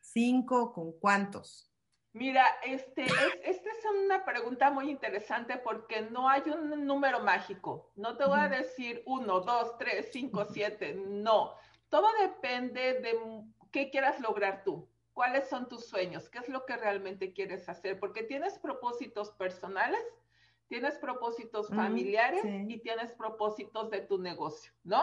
cinco, 0.00 0.72
con 0.72 0.92
cuántos? 0.92 1.69
Mira, 2.12 2.44
este, 2.64 3.04
es, 3.04 3.12
esta 3.44 3.70
es 3.70 3.84
una 4.04 4.24
pregunta 4.24 4.70
muy 4.70 4.90
interesante 4.90 5.56
porque 5.58 6.02
no 6.02 6.28
hay 6.28 6.42
un 6.46 6.84
número 6.84 7.20
mágico. 7.20 7.92
No 7.94 8.16
te 8.16 8.24
voy 8.24 8.40
a 8.40 8.48
decir 8.48 9.02
uno, 9.06 9.40
dos, 9.40 9.78
tres, 9.78 10.08
cinco, 10.12 10.44
siete. 10.44 10.94
No. 10.94 11.54
Todo 11.88 12.08
depende 12.20 12.94
de 12.94 13.16
qué 13.70 13.90
quieras 13.90 14.20
lograr 14.20 14.64
tú. 14.64 14.88
¿Cuáles 15.12 15.48
son 15.48 15.68
tus 15.68 15.86
sueños? 15.86 16.28
¿Qué 16.28 16.38
es 16.38 16.48
lo 16.48 16.64
que 16.66 16.76
realmente 16.76 17.32
quieres 17.32 17.68
hacer? 17.68 18.00
Porque 18.00 18.22
tienes 18.22 18.58
propósitos 18.58 19.30
personales, 19.32 20.02
tienes 20.68 20.98
propósitos 20.98 21.68
familiares 21.68 22.44
mm, 22.44 22.66
sí. 22.66 22.74
y 22.74 22.78
tienes 22.78 23.12
propósitos 23.12 23.90
de 23.90 24.00
tu 24.00 24.18
negocio, 24.18 24.72
¿no? 24.82 25.02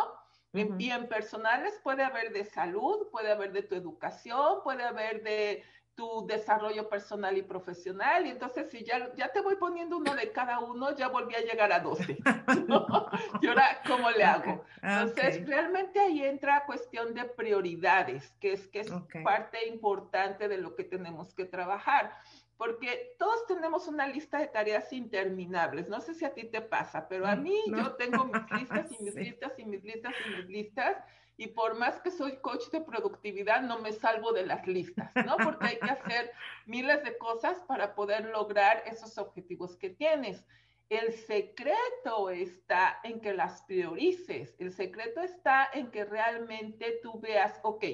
Y 0.53 0.89
en 0.89 1.07
personales 1.07 1.79
puede 1.83 2.03
haber 2.03 2.33
de 2.33 2.45
salud, 2.45 3.09
puede 3.11 3.31
haber 3.31 3.51
de 3.51 3.61
tu 3.61 3.75
educación, 3.75 4.63
puede 4.63 4.83
haber 4.83 5.21
de 5.21 5.63
tu 5.97 6.27
desarrollo 6.27 6.87
personal 6.87 7.35
y 7.37 7.41
profesional. 7.41 8.27
Y 8.27 8.29
entonces, 8.29 8.69
si 8.69 8.83
ya, 8.83 9.11
ya 9.15 9.29
te 9.29 9.41
voy 9.41 9.55
poniendo 9.55 9.97
uno 9.97 10.13
de 10.13 10.31
cada 10.31 10.59
uno, 10.59 10.95
ya 10.95 11.07
volví 11.07 11.33
a 11.33 11.41
llegar 11.41 11.73
a 11.73 11.79
12. 11.79 12.17
Y 13.41 13.47
ahora, 13.47 13.81
¿cómo 13.85 14.09
le 14.11 14.23
hago? 14.23 14.63
Entonces, 14.81 15.45
realmente 15.47 15.99
ahí 15.99 16.23
entra 16.23 16.65
cuestión 16.65 17.15
de 17.15 17.25
prioridades, 17.25 18.31
que 18.39 18.53
es, 18.53 18.67
que 18.67 18.81
es 18.81 18.91
parte 19.23 19.67
importante 19.67 20.47
de 20.47 20.59
lo 20.59 20.75
que 20.75 20.83
tenemos 20.83 21.33
que 21.33 21.45
trabajar. 21.45 22.11
Porque 22.57 23.15
todos 23.17 23.47
tenemos 23.47 23.87
una 23.87 24.07
lista 24.07 24.37
de 24.37 24.47
tareas 24.47 24.93
interminables. 24.93 25.89
No 25.89 25.99
sé 25.99 26.13
si 26.13 26.25
a 26.25 26.33
ti 26.33 26.45
te 26.45 26.61
pasa, 26.61 27.07
pero 27.07 27.25
a 27.25 27.35
mm, 27.35 27.41
mí 27.41 27.59
yo 27.69 27.93
tengo 27.95 28.25
mis 28.25 28.51
listas 28.51 28.91
y 28.91 29.03
mis 29.03 29.15
listas 29.15 29.53
y 29.57 29.65
mis 29.65 29.83
listas 29.83 30.13
y 30.25 30.29
mis 30.35 30.45
listas 30.45 30.97
y 31.37 31.47
por 31.47 31.75
más 31.75 31.99
que 32.01 32.09
soy 32.09 32.37
coach 32.37 32.69
de 32.71 32.81
productividad, 32.81 33.61
no 33.61 33.79
me 33.79 33.93
salvo 33.93 34.33
de 34.33 34.45
las 34.45 34.65
listas, 34.65 35.11
¿no? 35.23 35.37
Porque 35.37 35.67
hay 35.67 35.79
que 35.79 35.91
hacer 35.91 36.31
miles 36.65 37.03
de 37.03 37.15
cosas 37.19 37.63
para 37.67 37.93
poder 37.93 38.25
lograr 38.25 38.83
esos 38.87 39.19
objetivos 39.19 39.77
que 39.77 39.91
tienes. 39.91 40.43
El 40.89 41.13
secreto 41.13 42.31
está 42.31 42.99
en 43.03 43.21
que 43.21 43.33
las 43.33 43.61
priorices, 43.63 44.55
el 44.57 44.71
secreto 44.71 45.21
está 45.21 45.69
en 45.73 45.91
que 45.91 46.05
realmente 46.05 46.99
tú 47.03 47.19
veas, 47.19 47.59
ok, 47.61 47.85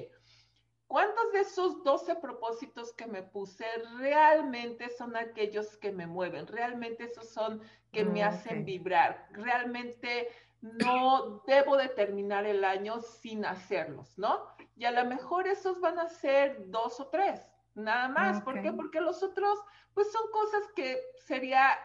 ¿cuántos 0.86 1.32
de 1.32 1.40
esos 1.40 1.82
12 1.82 2.14
propósitos 2.16 2.94
que 2.94 3.06
me 3.06 3.22
puse 3.22 3.66
realmente 3.98 4.88
son 4.90 5.16
aquellos 5.16 5.76
que 5.76 5.92
me 5.92 6.06
mueven? 6.06 6.46
Realmente 6.46 7.04
esos 7.04 7.28
son 7.28 7.60
que 7.92 8.04
me 8.04 8.22
mm, 8.22 8.28
hacen 8.28 8.64
vibrar, 8.64 9.28
realmente 9.32 10.28
no 10.64 11.42
debo 11.46 11.76
de 11.76 11.88
terminar 11.88 12.46
el 12.46 12.64
año 12.64 13.00
sin 13.00 13.44
hacerlos, 13.44 14.16
¿no? 14.16 14.48
Y 14.76 14.86
a 14.86 14.90
lo 14.90 15.04
mejor 15.04 15.46
esos 15.46 15.78
van 15.80 15.98
a 15.98 16.08
ser 16.08 16.70
dos 16.70 16.98
o 17.00 17.08
tres, 17.08 17.40
nada 17.74 18.08
más. 18.08 18.42
¿Por 18.42 18.62
qué? 18.62 18.72
Porque 18.72 19.00
los 19.00 19.22
otros, 19.22 19.58
pues 19.92 20.10
son 20.10 20.22
cosas 20.32 20.62
que 20.74 20.98
sería, 21.26 21.78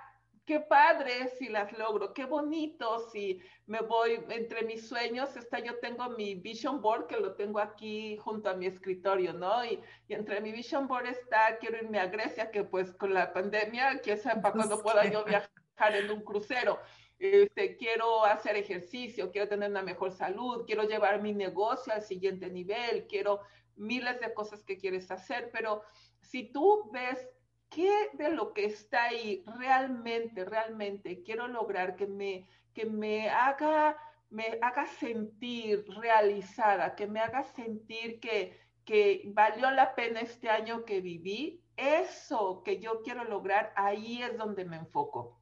qué 0.45 0.61
padre 0.61 1.27
si 1.37 1.49
las 1.49 1.77
logro, 1.77 2.13
qué 2.13 2.23
bonito 2.23 2.99
si 3.11 3.41
me 3.67 3.81
voy 3.81 4.23
entre 4.29 4.63
mis 4.63 4.87
sueños, 4.87 5.35
está, 5.35 5.59
yo 5.59 5.77
tengo 5.79 6.09
mi 6.11 6.35
vision 6.35 6.81
board 6.81 7.07
que 7.07 7.19
lo 7.19 7.35
tengo 7.35 7.59
aquí 7.59 8.15
junto 8.17 8.49
a 8.49 8.53
mi 8.53 8.65
escritorio, 8.65 9.33
¿no? 9.33 9.65
Y, 9.65 9.83
entre 10.07 10.39
mi 10.39 10.53
vision 10.53 10.87
board 10.87 11.07
está, 11.07 11.57
quiero 11.57 11.77
irme 11.77 11.99
a 11.99 12.07
Grecia, 12.07 12.49
que 12.49 12.63
pues 12.63 12.93
con 12.93 13.13
la 13.13 13.33
pandemia, 13.33 13.99
quién 13.99 14.17
sabe 14.17 14.41
para 14.41 14.53
cuándo 14.53 14.81
pueda 14.83 15.03
yo 15.05 15.25
viajar 15.25 15.49
en 15.95 16.09
un 16.11 16.21
crucero 16.21 16.79
este, 17.19 17.77
quiero 17.77 18.25
hacer 18.25 18.55
ejercicio, 18.55 19.31
quiero 19.31 19.47
tener 19.47 19.69
una 19.69 19.83
mejor 19.83 20.11
salud, 20.11 20.63
quiero 20.65 20.83
llevar 20.83 21.21
mi 21.21 21.33
negocio 21.33 21.93
al 21.93 22.01
siguiente 22.01 22.49
nivel, 22.49 23.05
quiero 23.07 23.41
miles 23.75 24.19
de 24.19 24.33
cosas 24.33 24.63
que 24.63 24.77
quieres 24.77 25.11
hacer, 25.11 25.49
pero 25.51 25.83
si 26.21 26.51
tú 26.51 26.89
ves 26.91 27.27
qué 27.69 28.09
de 28.13 28.31
lo 28.31 28.53
que 28.53 28.65
está 28.65 29.05
ahí 29.05 29.43
realmente, 29.59 30.45
realmente 30.45 31.21
quiero 31.23 31.47
lograr 31.47 31.95
que 31.95 32.07
me, 32.07 32.47
que 32.73 32.85
me 32.85 33.29
haga 33.29 33.97
me 34.29 34.59
haga 34.61 34.85
sentir 34.85 35.85
realizada, 35.87 36.95
que 36.95 37.07
me 37.07 37.19
haga 37.19 37.43
sentir 37.43 38.19
que, 38.19 38.59
que 38.85 39.23
valió 39.33 39.71
la 39.71 39.95
pena 39.95 40.21
este 40.21 40.49
año 40.49 40.85
que 40.85 41.01
viví, 41.01 41.63
eso 41.75 42.61
que 42.63 42.79
yo 42.79 43.01
quiero 43.01 43.23
lograr, 43.23 43.73
ahí 43.75 44.21
es 44.21 44.37
donde 44.37 44.65
me 44.65 44.77
enfoco. 44.77 45.38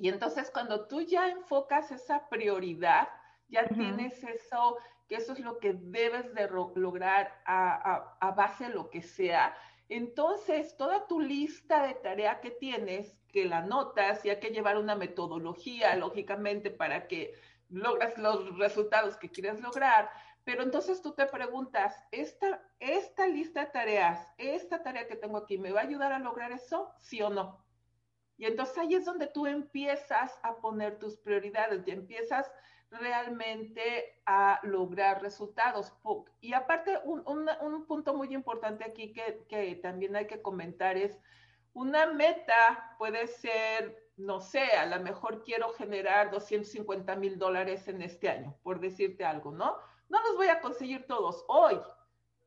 Y 0.00 0.08
entonces 0.08 0.50
cuando 0.50 0.86
tú 0.86 1.02
ya 1.02 1.28
enfocas 1.28 1.92
esa 1.92 2.26
prioridad, 2.30 3.10
ya 3.50 3.68
tienes 3.68 4.24
eso, 4.24 4.78
que 5.06 5.16
eso 5.16 5.34
es 5.34 5.40
lo 5.40 5.58
que 5.58 5.74
debes 5.74 6.32
de 6.34 6.48
lograr 6.48 7.38
a, 7.44 8.32
base 8.34 8.64
de 8.64 8.70
lo 8.70 8.88
que 8.88 9.02
sea, 9.02 9.54
entonces 9.90 10.74
toda 10.78 11.06
tu 11.06 11.20
lista 11.20 11.86
de 11.86 11.94
tarea 11.94 12.40
que 12.40 12.50
tienes, 12.50 13.14
que 13.30 13.44
la 13.44 13.60
notas 13.60 14.24
y 14.24 14.30
hay 14.30 14.40
que 14.40 14.48
llevar 14.48 14.78
una 14.78 14.94
metodología, 14.94 15.94
lógicamente, 15.96 16.70
para 16.70 17.06
que 17.06 17.34
logras 17.68 18.16
los 18.16 18.56
resultados 18.56 19.18
que 19.18 19.30
quieres 19.30 19.60
lograr. 19.60 20.10
Pero 20.44 20.62
entonces 20.62 21.02
tú 21.02 21.12
te 21.12 21.26
preguntas, 21.26 21.94
¿esta, 22.10 22.62
esta 22.78 23.26
lista 23.26 23.66
de 23.66 23.70
tareas, 23.70 24.26
esta 24.38 24.82
tarea 24.82 25.06
que 25.06 25.16
tengo 25.16 25.36
aquí, 25.36 25.58
¿me 25.58 25.72
va 25.72 25.80
a 25.80 25.84
ayudar 25.84 26.12
a 26.12 26.18
lograr 26.18 26.52
eso? 26.52 26.90
¿Sí 26.98 27.20
o 27.20 27.28
no? 27.28 27.62
Y 28.40 28.46
entonces 28.46 28.78
ahí 28.78 28.94
es 28.94 29.04
donde 29.04 29.26
tú 29.26 29.46
empiezas 29.46 30.40
a 30.42 30.56
poner 30.56 30.98
tus 30.98 31.18
prioridades 31.18 31.86
y 31.86 31.90
empiezas 31.90 32.50
realmente 32.90 34.18
a 34.24 34.58
lograr 34.62 35.20
resultados. 35.20 35.92
Y 36.40 36.54
aparte, 36.54 36.98
un, 37.04 37.22
un, 37.26 37.86
punto 37.86 38.14
muy 38.14 38.32
importante 38.32 38.82
aquí 38.82 39.12
que, 39.12 39.44
que, 39.46 39.76
también 39.76 40.16
hay 40.16 40.26
que 40.26 40.40
comentar 40.40 40.96
es, 40.96 41.20
una 41.74 42.06
meta 42.06 42.94
puede 42.96 43.26
ser, 43.26 44.10
no 44.16 44.40
sé, 44.40 44.72
a 44.72 44.86
lo 44.86 45.00
mejor 45.02 45.44
quiero 45.44 45.68
generar 45.74 46.30
250 46.30 47.14
mil 47.16 47.38
dólares 47.38 47.88
en 47.88 48.00
este 48.00 48.30
año, 48.30 48.56
por 48.62 48.80
decirte 48.80 49.22
algo, 49.22 49.52
¿no? 49.52 49.76
No 50.08 50.18
los 50.22 50.36
voy 50.36 50.48
a 50.48 50.62
conseguir 50.62 51.06
todos 51.06 51.44
hoy. 51.46 51.78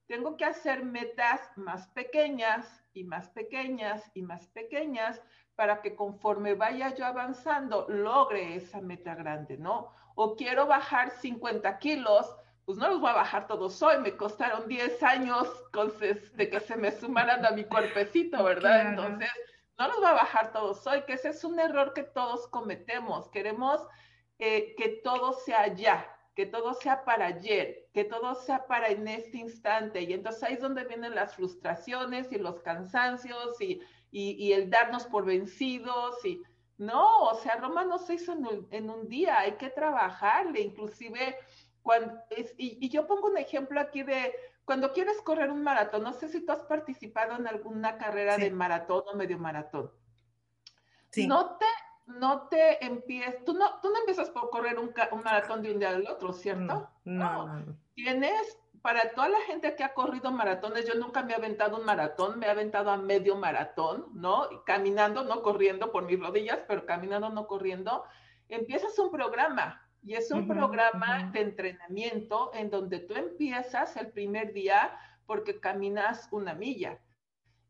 Tengo 0.08 0.38
que 0.38 0.46
hacer 0.46 0.84
metas 0.84 1.40
más 1.56 1.88
pequeñas 1.90 2.84
y 2.94 3.04
más 3.04 3.30
pequeñas 3.30 4.12
y 4.16 4.24
más 4.24 4.48
pequeñas 4.48 5.22
para 5.56 5.82
que 5.82 5.96
conforme 5.96 6.56
vaya 6.56 6.94
yo 6.96 7.06
avanzando 7.06 7.86
logre 7.90 8.56
esa 8.56 8.82
meta 8.82 9.16
grande, 9.16 9.58
¿no? 9.58 9.92
O 10.16 10.36
quiero 10.36 10.68
bajar 10.68 11.12
50 11.12 11.80
kilos, 11.80 12.36
pues 12.66 12.78
no 12.78 12.88
los 12.88 13.00
voy 13.00 13.10
a 13.10 13.16
bajar 13.16 13.48
todos 13.48 13.82
hoy, 13.82 13.98
me 14.00 14.16
costaron 14.16 14.68
10 14.68 15.04
años 15.04 15.48
de 16.36 16.50
que 16.50 16.60
se 16.60 16.78
me 16.78 16.92
sumaran 16.92 17.46
a 17.46 17.52
mi 17.52 17.66
cuerpecito, 17.66 18.44
¿verdad? 18.44 18.90
Entonces, 18.90 19.30
no 19.78 19.88
los 19.88 19.98
voy 19.98 20.08
a 20.08 20.14
bajar 20.14 20.52
todos 20.54 20.86
hoy, 20.88 21.02
que 21.04 21.14
ese 21.14 21.30
es 21.30 21.44
un 21.44 21.60
error 21.60 21.94
que 21.94 22.04
todos 22.04 22.48
cometemos. 22.48 23.28
Queremos 23.30 23.82
eh, 24.40 24.76
que 24.78 25.02
todo 25.04 25.34
sea 25.34 25.74
ya, 25.74 26.08
que 26.36 26.46
todo 26.46 26.74
sea 26.74 27.04
para 27.04 27.28
ayer, 27.28 27.90
que 27.94 28.04
todo 28.04 28.36
sea 28.36 28.66
para 28.66 28.88
en 28.90 29.08
este 29.08 29.38
instante. 29.38 30.02
Y 30.02 30.14
entonces 30.14 30.44
ahí 30.44 30.54
es 30.54 30.62
donde 30.62 30.86
vienen 30.86 31.16
las 31.16 31.36
frustraciones 31.36 32.32
y 32.32 32.38
los 32.38 32.62
cansancios 32.62 33.60
y 33.62 33.82
y, 34.14 34.54
el 34.54 34.70
darnos 34.70 35.06
por 35.06 35.26
vencidos 35.26 36.24
y 36.24 36.44
no, 36.78 37.24
o 37.24 37.36
sea, 37.36 37.56
Roma 37.56 37.84
no 37.84 37.98
se 37.98 38.16
hizo 38.16 38.34
en 38.70 38.90
un, 38.90 39.10
día, 39.10 39.40
hay 39.40 39.54
que 39.54 39.70
trabajarle, 39.70 40.62
inclusive 40.62 41.38
cuando 41.82 42.14
es, 42.30 42.54
y, 42.58 42.90
yo 42.90 43.08
pongo 43.08 43.28
un 43.28 43.38
ejemplo 43.38 43.80
aquí 43.80 44.04
de 44.04 44.34
cuando 44.66 44.94
quieres 44.94 45.20
correr 45.22 45.50
un 45.50 45.64
maratón, 45.64 46.04
no 46.04 46.14
sé 46.14 46.30
si 46.30 46.46
tú 46.46 46.52
has 46.52 46.64
participado 46.64 47.36
en 47.36 47.48
alguna 47.48 47.98
carrera 47.98 48.38
de 48.38 48.52
maratón 48.52 49.04
o 49.12 49.16
medio 49.16 49.38
maratón. 49.38 49.92
Sí. 51.10 51.28
No 51.28 51.58
te, 51.58 51.66
no 52.06 52.48
te 52.48 52.86
empiezas, 52.86 53.44
tú 53.46 53.54
no, 53.54 53.82
tú 53.82 53.90
no 53.90 53.98
empiezas 54.00 54.30
por 54.30 54.50
correr 54.52 54.80
un, 54.80 54.94
un 55.12 55.24
maratón 55.24 55.64
de 55.64 55.74
un 55.74 55.80
día 55.80 55.90
al 55.90 56.08
otro, 56.08 56.34
¿cierto? 56.34 56.90
no, 57.04 57.48
no. 57.48 57.78
Tienes 57.96 58.58
para 58.84 59.14
toda 59.14 59.30
la 59.30 59.40
gente 59.48 59.78
que 59.78 59.84
ha 59.86 59.94
corrido 59.94 60.30
maratones, 60.30 60.86
yo 60.86 60.96
nunca 60.96 61.24
me 61.24 61.32
he 61.32 61.36
aventado 61.38 61.78
un 61.78 61.86
maratón, 61.86 62.38
me 62.38 62.48
he 62.48 62.50
aventado 62.50 62.92
a 62.92 62.98
medio 62.98 63.38
maratón, 63.38 64.08
¿no? 64.14 64.50
caminando, 64.66 65.24
no 65.24 65.42
corriendo 65.42 65.90
por 65.94 66.04
mis 66.04 66.20
rodillas, 66.20 66.60
pero 66.68 66.86
caminando, 66.86 67.30
no 67.30 67.48
corriendo. 67.48 68.04
Empiezas 68.50 69.00
un 69.00 69.10
programa 69.10 69.90
y 70.04 70.16
es 70.16 70.30
un 70.32 70.50
programa 70.50 71.32
de 71.32 71.40
entrenamiento 71.40 72.52
en 72.54 72.70
donde 72.70 73.00
tú 73.00 73.16
empiezas 73.16 73.96
el 73.96 74.12
primer 74.12 74.52
día 74.52 75.00
porque 75.26 75.62
caminas 75.62 76.28
una 76.32 76.54
milla 76.54 77.00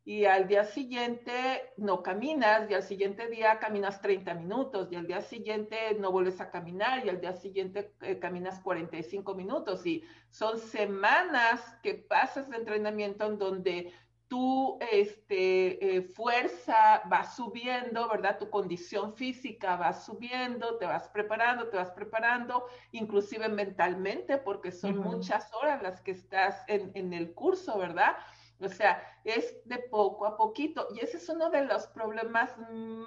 y 0.06 0.26
al 0.26 0.48
día 0.48 0.66
siguiente 0.66 1.72
no 1.78 2.04
caminas 2.04 2.70
y 2.70 2.74
al 2.74 2.84
siguiente 2.84 3.30
día 3.30 3.60
caminas 3.60 4.02
30 4.02 4.34
minutos 4.34 4.90
y 4.92 4.96
al 4.96 5.08
día 5.08 5.22
siguiente 5.22 5.78
no 5.98 6.12
vuelves 6.12 6.42
a 6.42 6.52
caminar 6.52 7.06
y 7.06 7.10
al 7.10 7.22
día 7.22 7.34
siguiente 7.34 7.94
eh, 8.02 8.20
caminas 8.20 8.60
45 8.60 9.34
minutos 9.34 9.86
y 9.86 10.04
son 10.30 10.60
semanas 10.60 11.62
que 11.82 11.96
pasas 11.96 12.50
de 12.50 12.58
entrenamiento 12.58 13.26
en 13.26 13.38
donde 13.38 13.94
tu 14.28 14.80
este, 14.92 15.98
eh, 15.98 16.02
fuerza 16.02 17.04
va 17.12 17.24
subiendo, 17.24 18.10
¿verdad? 18.10 18.40
Tu 18.40 18.50
condición 18.50 19.14
física 19.14 19.76
va 19.76 19.94
subiendo, 19.94 20.78
te 20.80 20.86
vas 20.86 21.08
preparando, 21.10 21.70
te 21.70 21.78
vas 21.78 21.92
preparando, 21.92 22.66
inclusive 22.92 23.48
mentalmente, 23.48 24.38
porque 24.38 24.72
son 24.72 24.98
muchas 24.98 25.54
horas 25.54 25.84
las 25.84 26.02
que 26.02 26.12
estás 26.12 26.64
en, 26.68 26.92
en 26.96 27.14
el 27.14 27.36
curso, 27.36 27.78
¿verdad? 27.78 28.16
O 28.64 28.70
sea, 28.70 29.02
es 29.24 29.56
de 29.66 29.78
poco 29.78 30.26
a 30.26 30.38
poquito. 30.38 30.88
Y 30.96 31.00
ese 31.00 31.18
es 31.18 31.30
uno 31.30 31.50
de 31.50 31.66
los 31.66 31.88
problemas 31.88 32.52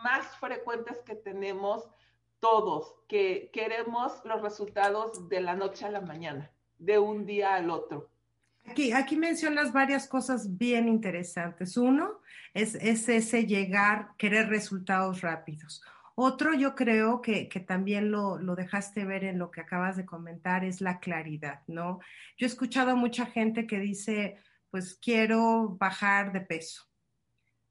más 0.02 0.36
frecuentes 0.36 0.98
que 1.04 1.14
tenemos 1.14 1.88
todos, 2.40 2.94
que 3.08 3.50
queremos 3.52 4.12
los 4.24 4.42
resultados 4.42 5.28
de 5.28 5.40
la 5.40 5.54
noche 5.54 5.86
a 5.86 5.90
la 5.90 6.00
mañana, 6.00 6.50
de 6.78 6.98
un 6.98 7.26
día 7.26 7.54
al 7.54 7.70
otro. 7.70 8.10
Aquí, 8.66 8.92
aquí 8.92 9.16
mencionas 9.16 9.72
varias 9.72 10.06
cosas 10.08 10.58
bien 10.58 10.88
interesantes. 10.88 11.76
Uno 11.76 12.20
es, 12.52 12.74
es 12.74 13.08
ese 13.08 13.46
llegar, 13.46 14.10
querer 14.18 14.48
resultados 14.48 15.20
rápidos. 15.20 15.82
Otro 16.18 16.54
yo 16.54 16.74
creo 16.74 17.20
que, 17.20 17.48
que 17.48 17.60
también 17.60 18.10
lo, 18.10 18.38
lo, 18.38 18.56
dejaste 18.56 19.04
ver 19.04 19.22
en 19.24 19.38
lo 19.38 19.50
que 19.50 19.60
acabas 19.60 19.98
de 19.98 20.06
comentar 20.06 20.64
es 20.64 20.80
la 20.80 20.98
claridad, 20.98 21.60
¿no? 21.66 22.00
Yo 22.38 22.46
he 22.46 22.48
escuchado 22.48 22.96
mucha 22.96 23.26
gente 23.26 23.66
que 23.66 23.78
dice, 23.78 24.38
pues 24.76 24.98
quiero 25.00 25.74
bajar 25.80 26.34
de 26.34 26.42
peso, 26.42 26.82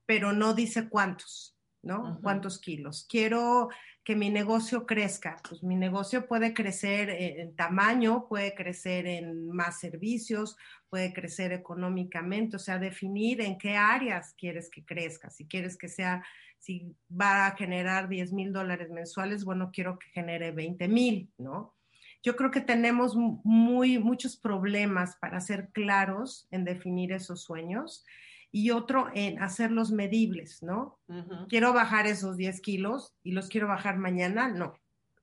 pero 0.07 0.33
no 0.33 0.55
dice 0.55 0.89
cuántos, 0.89 1.55
¿no? 1.83 1.99
Uh 1.99 2.05
-huh. 2.05 2.21
¿Cuántos 2.23 2.59
kilos? 2.59 3.05
Quiero 3.07 3.69
que 4.03 4.15
mi 4.15 4.31
negocio 4.31 4.87
crezca. 4.87 5.37
Pues 5.47 5.61
mi 5.61 5.75
negocio 5.75 6.25
puede 6.25 6.55
crecer 6.55 7.11
en 7.11 7.55
tamaño, 7.55 8.27
puede 8.27 8.55
crecer 8.55 9.05
en 9.05 9.51
más 9.51 9.79
servicios, 9.79 10.57
puede 10.89 11.13
crecer 11.13 11.51
económicamente, 11.51 12.55
o 12.55 12.59
sea, 12.59 12.79
definir 12.79 13.39
en 13.41 13.59
qué 13.59 13.77
áreas 13.77 14.33
quieres 14.35 14.71
que 14.71 14.83
crezca. 14.83 15.29
Si 15.29 15.47
quieres 15.47 15.77
que 15.77 15.89
sea, 15.89 16.25
si 16.57 16.95
va 17.07 17.45
a 17.45 17.55
generar 17.55 18.09
10 18.09 18.33
mil 18.33 18.51
dólares 18.51 18.89
mensuales, 18.89 19.45
bueno, 19.45 19.69
quiero 19.71 19.99
que 19.99 20.07
genere 20.09 20.51
20 20.51 20.87
mil, 20.87 21.31
¿no? 21.37 21.74
Yo 22.23 22.35
creo 22.35 22.51
que 22.51 22.61
tenemos 22.61 23.15
muy, 23.15 23.99
muchos 23.99 24.35
problemas 24.35 25.15
para 25.17 25.39
ser 25.39 25.69
claros 25.71 26.47
en 26.51 26.63
definir 26.65 27.11
esos 27.11 27.41
sueños 27.41 28.05
y 28.51 28.71
otro 28.71 29.09
en 29.13 29.41
hacerlos 29.41 29.91
medibles, 29.91 30.63
¿no? 30.63 30.99
Uh 31.07 31.13
-huh. 31.13 31.47
Quiero 31.49 31.73
bajar 31.73 32.07
esos 32.07 32.37
10 32.37 32.61
kilos 32.61 33.13
y 33.23 33.31
los 33.31 33.49
quiero 33.49 33.67
bajar 33.67 33.97
mañana, 33.97 34.47
no. 34.47 34.73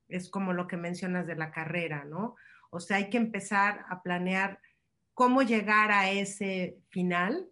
Es 0.09 0.29
como 0.29 0.53
lo 0.53 0.67
que 0.67 0.77
mencionas 0.77 1.27
de 1.27 1.37
la 1.37 1.51
carrera, 1.51 2.05
¿no? 2.05 2.37
O 2.71 2.79
sea, 2.79 2.99
hay 2.99 3.11
que 3.11 3.19
empezar 3.19 3.85
a 3.89 4.03
planear 4.03 4.61
cómo 5.15 5.43
llegar 5.43 5.91
a 5.93 6.11
ese 6.11 6.79
final, 6.89 7.49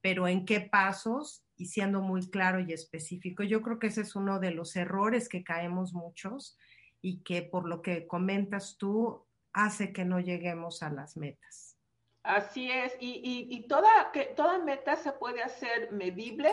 pero 0.00 0.28
en 0.28 0.44
qué 0.44 0.60
pasos 0.60 1.44
y 1.56 1.66
siendo 1.66 2.00
muy 2.00 2.28
claro 2.30 2.60
y 2.60 2.72
específico. 2.72 3.42
Yo 3.42 3.62
creo 3.62 3.78
que 3.78 3.86
ese 3.88 4.02
es 4.02 4.16
uno 4.16 4.40
de 4.40 4.50
los 4.50 4.76
errores 4.76 5.28
que 5.28 5.44
caemos 5.44 5.94
muchos 5.94 6.58
y 7.04 7.18
que 7.22 7.42
por 7.42 7.68
lo 7.68 7.82
que 7.82 8.06
comentas 8.06 8.78
tú 8.78 9.26
hace 9.52 9.92
que 9.92 10.06
no 10.06 10.20
lleguemos 10.20 10.82
a 10.82 10.88
las 10.88 11.18
metas. 11.18 11.76
Así 12.22 12.70
es, 12.70 12.96
y, 12.98 13.20
y, 13.22 13.54
y, 13.54 13.68
toda, 13.68 14.10
que, 14.10 14.24
toda 14.34 14.58
meta 14.58 14.96
se 14.96 15.12
puede 15.12 15.42
hacer 15.42 15.92
medible, 15.92 16.50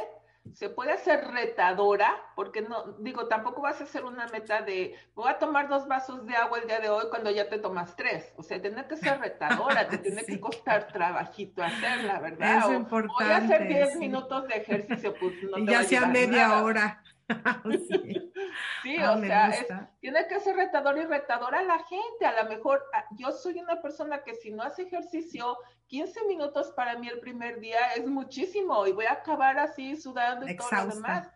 se 0.52 0.70
puede 0.70 0.92
hacer 0.92 1.26
retadora, 1.30 2.22
porque 2.36 2.62
no, 2.64 2.98
digo, 3.00 3.30
tampoco 3.30 3.62
vas 3.62 3.80
a 3.80 3.86
hacer 3.86 4.04
una 4.04 4.28
meta 4.28 4.62
de 4.62 4.94
voy 5.16 5.30
a 5.30 5.40
tomar 5.40 5.70
dos 5.70 5.88
vasos 5.88 6.28
de 6.28 6.36
agua 6.36 6.60
el 6.60 6.68
día 6.68 6.82
de 6.82 6.90
hoy 6.90 7.06
cuando 7.10 7.32
ya 7.32 7.48
te 7.48 7.58
tomas 7.58 7.96
tres. 7.96 8.34
O 8.36 8.44
sea, 8.44 8.62
tiene 8.62 8.86
que 8.88 8.98
ser 8.98 9.22
retadora, 9.22 9.88
te 9.88 9.98
tiene 10.00 10.24
sí. 10.24 10.34
que 10.34 10.42
costar 10.42 10.92
trabajito 10.92 11.64
hacerla, 11.64 12.20
¿verdad? 12.20 12.58
Es 12.58 12.66
o, 12.66 12.74
importante. 12.74 13.24
Voy 13.24 13.34
a 13.34 13.38
hacer 13.38 13.68
10 13.70 13.94
sí. 13.94 14.00
minutos 14.00 14.50
de 14.50 14.56
ejercicio, 14.56 15.16
pues 15.18 15.34
no 15.44 15.60
y 15.60 15.66
te 15.66 15.72
ya 15.72 15.78
va 15.78 15.84
a 15.86 15.88
sea 15.88 16.08
media 16.08 16.50
nada. 16.50 16.64
hora. 16.64 17.04
sí, 17.88 18.32
sí 18.84 18.98
ah, 18.98 19.12
o 19.14 19.20
sea, 19.20 19.50
es, 19.50 19.68
tiene 20.00 20.28
que 20.28 20.40
ser 20.40 20.56
retador 20.56 20.98
y 20.98 21.06
retadora 21.06 21.60
a 21.60 21.64
la 21.64 21.80
gente. 21.86 22.26
A 22.26 22.44
lo 22.44 22.50
mejor 22.50 22.84
ah, 22.94 23.06
yo 23.12 23.32
soy 23.32 23.60
una 23.60 23.82
persona 23.82 24.24
que 24.24 24.36
si 24.36 24.52
no 24.52 24.64
hace 24.64 24.84
ejercicio, 24.84 25.58
15 25.88 26.26
minutos 26.26 26.72
para 26.72 26.98
mí 26.98 27.08
el 27.08 27.20
primer 27.20 27.60
día 27.60 27.94
es 27.96 28.08
muchísimo 28.08 28.88
y 28.88 28.94
voy 28.94 29.06
a 29.06 29.14
acabar 29.14 29.60
así 29.60 29.96
sudando 29.96 30.48
y 30.48 30.52
Exhausta. 30.52 30.78
todo 30.78 30.88
lo 30.88 30.96
demás. 30.96 31.30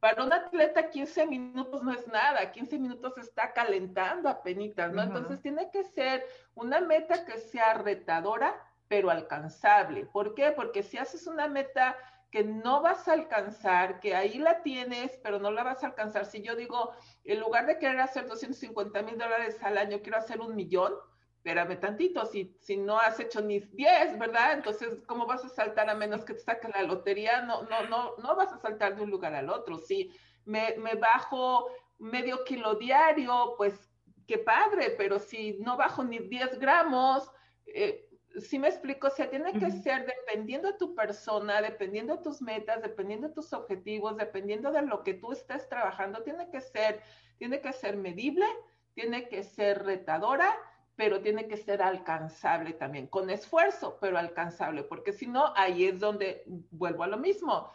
Para 0.00 0.22
un 0.22 0.32
atleta 0.32 0.90
15 0.90 1.26
minutos 1.26 1.82
no 1.82 1.92
es 1.92 2.06
nada, 2.08 2.52
15 2.52 2.78
minutos 2.78 3.16
está 3.16 3.52
calentando 3.54 4.28
a 4.28 4.42
penitas, 4.42 4.92
¿no? 4.92 5.00
Uh 5.00 5.04
-huh. 5.04 5.08
Entonces 5.08 5.40
tiene 5.40 5.70
que 5.70 5.82
ser 5.84 6.26
una 6.54 6.80
meta 6.80 7.24
que 7.24 7.38
sea 7.38 7.74
retadora, 7.74 8.54
pero 8.88 9.10
alcanzable. 9.10 10.04
¿Por 10.04 10.34
qué? 10.34 10.52
Porque 10.52 10.82
si 10.82 10.98
haces 10.98 11.26
una 11.26 11.48
meta 11.48 11.96
que 12.34 12.42
no 12.42 12.82
vas 12.82 13.06
a 13.06 13.12
alcanzar, 13.12 14.00
que 14.00 14.16
ahí 14.16 14.38
la 14.38 14.60
tienes, 14.64 15.20
pero 15.22 15.38
no 15.38 15.52
la 15.52 15.62
vas 15.62 15.84
a 15.84 15.86
alcanzar. 15.86 16.26
Si 16.26 16.42
yo 16.42 16.56
digo, 16.56 16.90
en 17.22 17.38
lugar 17.38 17.64
de 17.64 17.78
querer 17.78 18.00
hacer 18.00 18.26
250 18.26 19.02
mil 19.02 19.16
dólares 19.16 19.56
al 19.62 19.78
año, 19.78 20.00
quiero 20.02 20.18
hacer 20.18 20.40
un 20.40 20.56
millón, 20.56 20.94
espérame 21.36 21.78
tantito, 21.78 22.26
si, 22.26 22.56
si 22.58 22.76
no 22.76 22.98
has 22.98 23.20
hecho 23.20 23.40
ni 23.40 23.60
10, 23.60 24.18
¿verdad? 24.18 24.54
Entonces, 24.54 25.00
¿cómo 25.06 25.26
vas 25.26 25.44
a 25.44 25.48
saltar 25.48 25.88
a 25.88 25.94
menos 25.94 26.24
que 26.24 26.34
te 26.34 26.40
saque 26.40 26.66
la 26.74 26.82
lotería? 26.82 27.42
No, 27.42 27.62
no, 27.62 27.86
no, 27.88 28.16
no 28.16 28.34
vas 28.34 28.52
a 28.52 28.58
saltar 28.58 28.96
de 28.96 29.02
un 29.02 29.10
lugar 29.10 29.32
al 29.32 29.48
otro. 29.48 29.78
Si 29.78 30.10
me, 30.44 30.74
me 30.78 30.96
bajo 30.96 31.68
medio 32.00 32.42
kilo 32.42 32.74
diario, 32.74 33.54
pues 33.56 33.92
qué 34.26 34.38
padre, 34.38 34.96
pero 34.98 35.20
si 35.20 35.58
no 35.60 35.76
bajo 35.76 36.02
ni 36.02 36.18
10 36.18 36.58
gramos, 36.58 37.30
eh, 37.66 38.08
si 38.40 38.58
me 38.58 38.68
explico, 38.68 39.06
o 39.06 39.10
sea, 39.10 39.30
tiene 39.30 39.52
que 39.52 39.66
uh 39.66 39.68
-huh. 39.68 39.82
ser 39.82 40.06
dependiendo 40.06 40.72
de 40.72 40.78
tu 40.78 40.94
persona, 40.94 41.62
dependiendo 41.62 42.16
de 42.16 42.22
tus 42.22 42.42
metas, 42.42 42.82
dependiendo 42.82 43.28
de 43.28 43.34
tus 43.34 43.52
objetivos, 43.52 44.16
dependiendo 44.16 44.72
de 44.72 44.82
lo 44.82 45.02
que 45.02 45.14
tú 45.14 45.32
estés 45.32 45.68
trabajando, 45.68 46.22
tiene 46.22 46.50
que 46.50 46.60
ser, 46.60 47.00
tiene 47.38 47.60
que 47.60 47.72
ser 47.72 47.96
medible, 47.96 48.46
tiene 48.94 49.28
que 49.28 49.42
ser 49.42 49.84
retadora, 49.84 50.54
pero 50.96 51.20
tiene 51.20 51.48
que 51.48 51.56
ser 51.56 51.82
alcanzable 51.82 52.72
también, 52.72 53.08
con 53.08 53.30
esfuerzo, 53.30 53.98
pero 54.00 54.18
alcanzable, 54.18 54.84
porque 54.84 55.12
si 55.12 55.26
no, 55.26 55.52
ahí 55.56 55.84
es 55.86 55.98
donde 55.98 56.44
vuelvo 56.70 57.02
a 57.02 57.08
lo 57.08 57.16
mismo, 57.16 57.70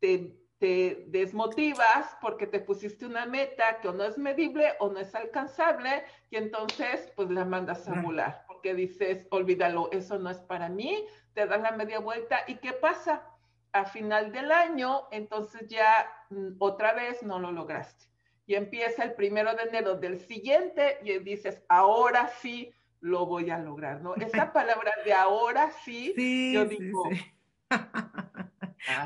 te, 0.00 0.36
te 0.58 1.04
desmotivas 1.08 2.16
porque 2.20 2.46
te 2.46 2.60
pusiste 2.60 3.06
una 3.06 3.26
meta 3.26 3.80
que 3.80 3.88
o 3.88 3.92
no 3.92 4.04
es 4.04 4.18
medible 4.18 4.74
o 4.80 4.88
no 4.88 4.98
es 4.98 5.14
alcanzable 5.14 6.04
y 6.30 6.36
entonces 6.36 7.12
pues 7.16 7.30
la 7.30 7.44
mandas 7.44 7.88
a 7.88 8.00
volar 8.00 8.43
porque 8.64 8.74
dices, 8.74 9.26
olvídalo, 9.30 9.90
eso 9.92 10.18
no 10.18 10.30
es 10.30 10.38
para 10.38 10.70
mí, 10.70 11.04
te 11.34 11.46
das 11.46 11.60
la 11.60 11.72
media 11.72 11.98
vuelta 11.98 12.40
y 12.46 12.54
¿qué 12.54 12.72
pasa? 12.72 13.22
A 13.74 13.84
final 13.84 14.32
del 14.32 14.50
año, 14.50 15.02
entonces 15.10 15.68
ya 15.68 16.10
mm, 16.30 16.52
otra 16.58 16.94
vez 16.94 17.22
no 17.22 17.38
lo 17.38 17.52
lograste. 17.52 18.06
Y 18.46 18.54
empieza 18.54 19.04
el 19.04 19.12
primero 19.12 19.54
de 19.54 19.64
enero 19.64 19.96
del 19.96 20.18
siguiente 20.18 20.98
y 21.02 21.18
dices, 21.18 21.62
ahora 21.68 22.28
sí 22.40 22.72
lo 23.00 23.26
voy 23.26 23.50
a 23.50 23.58
lograr, 23.58 24.00
¿no? 24.00 24.14
Esa 24.14 24.50
palabra 24.54 24.92
de 25.04 25.12
ahora 25.12 25.70
sí, 25.84 26.14
sí 26.16 26.54
yo 26.54 26.66
sí, 26.66 26.76
digo... 26.78 27.02
Sí. 27.10 27.20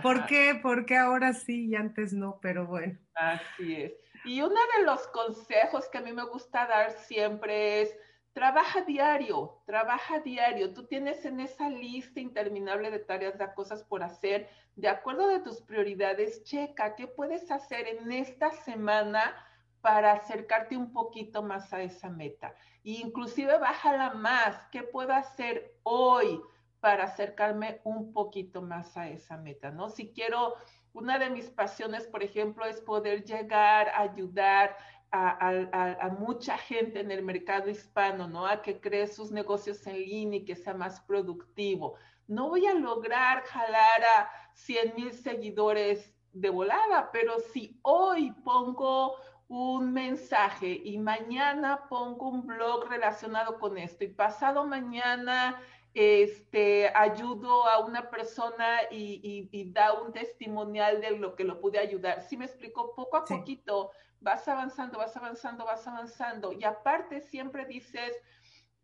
¿Por 0.05 0.27
qué? 0.27 0.61
Porque 0.63 0.97
ahora 0.97 1.33
sí 1.33 1.67
y 1.67 1.75
antes 1.75 2.13
no, 2.13 2.39
pero 2.41 2.65
bueno. 2.65 2.97
Así 3.17 3.75
es. 3.75 3.93
Y 4.25 4.41
uno 4.41 4.61
de 4.77 4.85
los 4.85 5.09
consejos 5.09 5.89
que 5.89 5.99
a 5.99 6.03
mí 6.03 6.13
me 6.13 6.25
gusta 6.25 6.67
dar 6.67 6.93
siempre 6.93 7.83
es, 7.83 7.97
trabaja 8.39 8.83
diario, 8.83 9.61
trabaja 9.67 10.21
diario. 10.21 10.73
Tú 10.73 10.87
tienes 10.87 11.25
en 11.25 11.41
esa 11.41 11.69
lista 11.69 12.21
interminable 12.21 12.89
de 12.93 13.01
tareas, 13.01 13.37
de 13.37 13.53
cosas 13.53 13.83
por 13.83 14.05
hacer, 14.05 14.49
de 14.77 14.87
acuerdo 14.87 15.27
de 15.27 15.41
tus 15.41 15.61
prioridades, 15.61 16.45
checa 16.45 16.95
qué 16.95 17.09
puedes 17.09 17.51
hacer 17.51 17.89
en 17.89 18.13
esta 18.13 18.53
semana 18.53 19.35
para 19.81 20.13
acercarte 20.13 20.77
un 20.77 20.93
poquito 20.93 21.43
más 21.43 21.73
a 21.73 21.83
esa 21.83 22.11
meta. 22.11 22.55
E 22.85 22.93
inclusive 22.93 23.59
bájala 23.59 24.15
más, 24.15 24.57
¿qué 24.71 24.85
puedo 24.85 25.13
hacer 25.13 25.75
hoy? 25.83 26.41
para 26.81 27.07
acercarme 27.07 27.81
un 27.83 28.13
poquito 28.13 28.63
más 28.63 28.97
a 28.97 29.09
esa 29.09 29.37
meta, 29.37 29.73
¿no? 29.73 29.89
Si 29.89 30.13
quiero, 30.13 30.55
una 30.93 31.19
de 31.19 31.29
mis 31.29 31.51
pasiones, 31.51 32.07
por 32.07 32.23
ejemplo, 32.23 32.65
es 32.67 32.81
poder 32.81 33.25
llegar 33.25 33.91
ayudar 33.97 34.77
a, 35.11 35.49
a, 35.73 36.07
a, 36.07 36.09
mucha 36.11 36.59
gente 36.59 37.01
en 37.01 37.11
el 37.11 37.23
mercado 37.23 37.71
hispano, 37.71 38.29
¿no? 38.29 38.47
A 38.47 38.63
que 38.63 38.81
cree 38.81 39.07
sus 39.07 39.31
negocios 39.31 39.87
en 39.87 39.97
línea 39.97 40.41
y 40.41 40.45
que 40.45 40.57
sea 40.57 40.75
más 40.75 41.01
productivo. 41.01 41.95
No 42.27 42.49
voy 42.51 42.67
a 42.67 42.75
lograr 42.75 43.43
jalar 43.45 44.03
a 44.17 44.31
100 44.55 44.95
mil 44.97 45.13
seguidores 45.13 46.15
de 46.33 46.51
volada, 46.51 47.11
pero 47.11 47.39
si 47.53 47.79
hoy 47.83 48.33
pongo 48.45 49.15
un 49.49 49.95
mensaje 49.95 50.81
y 50.85 50.99
mañana 50.99 51.89
pongo 51.89 52.29
un 52.29 52.47
blog 52.47 52.87
relacionado 52.89 53.59
con 53.59 53.79
esto 53.79 54.05
y 54.05 54.09
pasado 54.09 54.67
mañana 54.67 55.59
este, 55.95 56.93
ayudo 56.95 57.67
a 57.67 57.79
una 57.85 58.11
persona 58.11 58.83
y, 58.91 59.21
y, 59.23 59.59
y, 59.59 59.73
da 59.73 59.95
un 59.95 60.13
testimonial 60.13 61.01
de 61.01 61.13
lo 61.13 61.35
que 61.35 61.45
lo 61.45 61.61
pude 61.61 61.79
ayudar. 61.79 62.23
Si 62.23 62.37
me 62.37 62.45
explico, 62.45 62.95
poco 62.95 63.17
a 63.17 63.27
sí. 63.27 63.35
poquito 63.35 63.91
vas 64.21 64.47
avanzando, 64.49 64.99
vas 64.99 65.17
avanzando, 65.17 65.65
vas 65.65 65.87
avanzando. 65.87 66.53
Y 66.53 66.65
aparte 66.65 67.21
siempre 67.21 67.67
dices, 67.67 68.13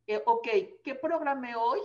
eh, 0.07 0.23
ok, 0.27 0.49
¿qué 0.83 0.95
programé 0.95 1.57
hoy? 1.57 1.81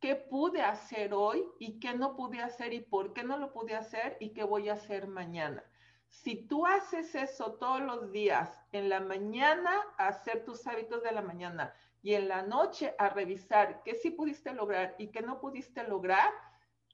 ¿Qué 0.00 0.16
pude 0.16 0.62
hacer 0.62 1.12
hoy? 1.12 1.44
¿Y 1.58 1.78
qué 1.78 1.94
no 1.94 2.16
pude 2.16 2.40
hacer? 2.40 2.72
¿Y 2.72 2.80
por 2.80 3.12
qué 3.12 3.22
no 3.22 3.36
lo 3.36 3.52
pude 3.52 3.74
hacer? 3.74 4.16
¿Y 4.20 4.30
qué 4.30 4.44
voy 4.44 4.68
a 4.68 4.74
hacer 4.74 5.06
mañana? 5.06 5.62
Si 6.08 6.36
tú 6.46 6.66
haces 6.66 7.14
eso 7.14 7.52
todos 7.52 7.80
los 7.82 8.10
días, 8.10 8.50
en 8.72 8.88
la 8.88 9.00
mañana, 9.00 9.70
hacer 9.96 10.44
tus 10.44 10.66
hábitos 10.66 11.02
de 11.02 11.12
la 11.12 11.22
mañana, 11.22 11.74
y 12.02 12.14
en 12.14 12.28
la 12.28 12.42
noche 12.42 12.94
a 12.98 13.10
revisar 13.10 13.82
qué 13.84 13.94
sí 13.94 14.10
pudiste 14.10 14.52
lograr 14.54 14.94
y 14.98 15.08
qué 15.08 15.22
no 15.22 15.40
pudiste 15.40 15.84
lograr, 15.84 16.32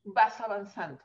vas 0.05 0.41
avanzando. 0.41 1.03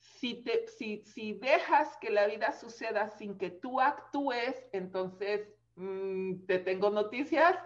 Si, 0.00 0.42
te, 0.42 0.66
si, 0.66 1.02
si 1.04 1.34
dejas 1.34 1.96
que 2.00 2.10
la 2.10 2.26
vida 2.26 2.52
suceda 2.52 3.08
sin 3.08 3.38
que 3.38 3.50
tú 3.50 3.80
actúes, 3.80 4.54
entonces 4.72 5.48
mmm, 5.76 6.46
te 6.46 6.58
tengo 6.58 6.90
noticias 6.90 7.56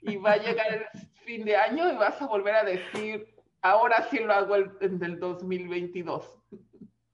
y 0.00 0.16
va 0.16 0.32
a 0.32 0.36
llegar 0.36 0.72
el 0.72 0.84
fin 1.24 1.44
de 1.44 1.56
año 1.56 1.90
y 1.92 1.96
vas 1.96 2.20
a 2.20 2.26
volver 2.26 2.54
a 2.54 2.64
decir, 2.64 3.34
ahora 3.62 4.08
sí 4.10 4.18
lo 4.18 4.32
hago 4.32 4.56
el, 4.56 4.70
en 4.80 5.02
el 5.02 5.18
2022. 5.18 6.42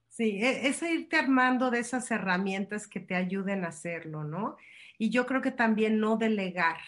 Sí, 0.08 0.42
e, 0.42 0.66
es 0.66 0.82
irte 0.82 1.16
armando 1.16 1.70
de 1.70 1.78
esas 1.78 2.10
herramientas 2.10 2.88
que 2.88 2.98
te 2.98 3.14
ayuden 3.14 3.64
a 3.64 3.68
hacerlo, 3.68 4.24
¿no? 4.24 4.56
Y 4.98 5.10
yo 5.10 5.26
creo 5.26 5.40
que 5.42 5.52
también 5.52 6.00
no 6.00 6.16
delegar, 6.16 6.78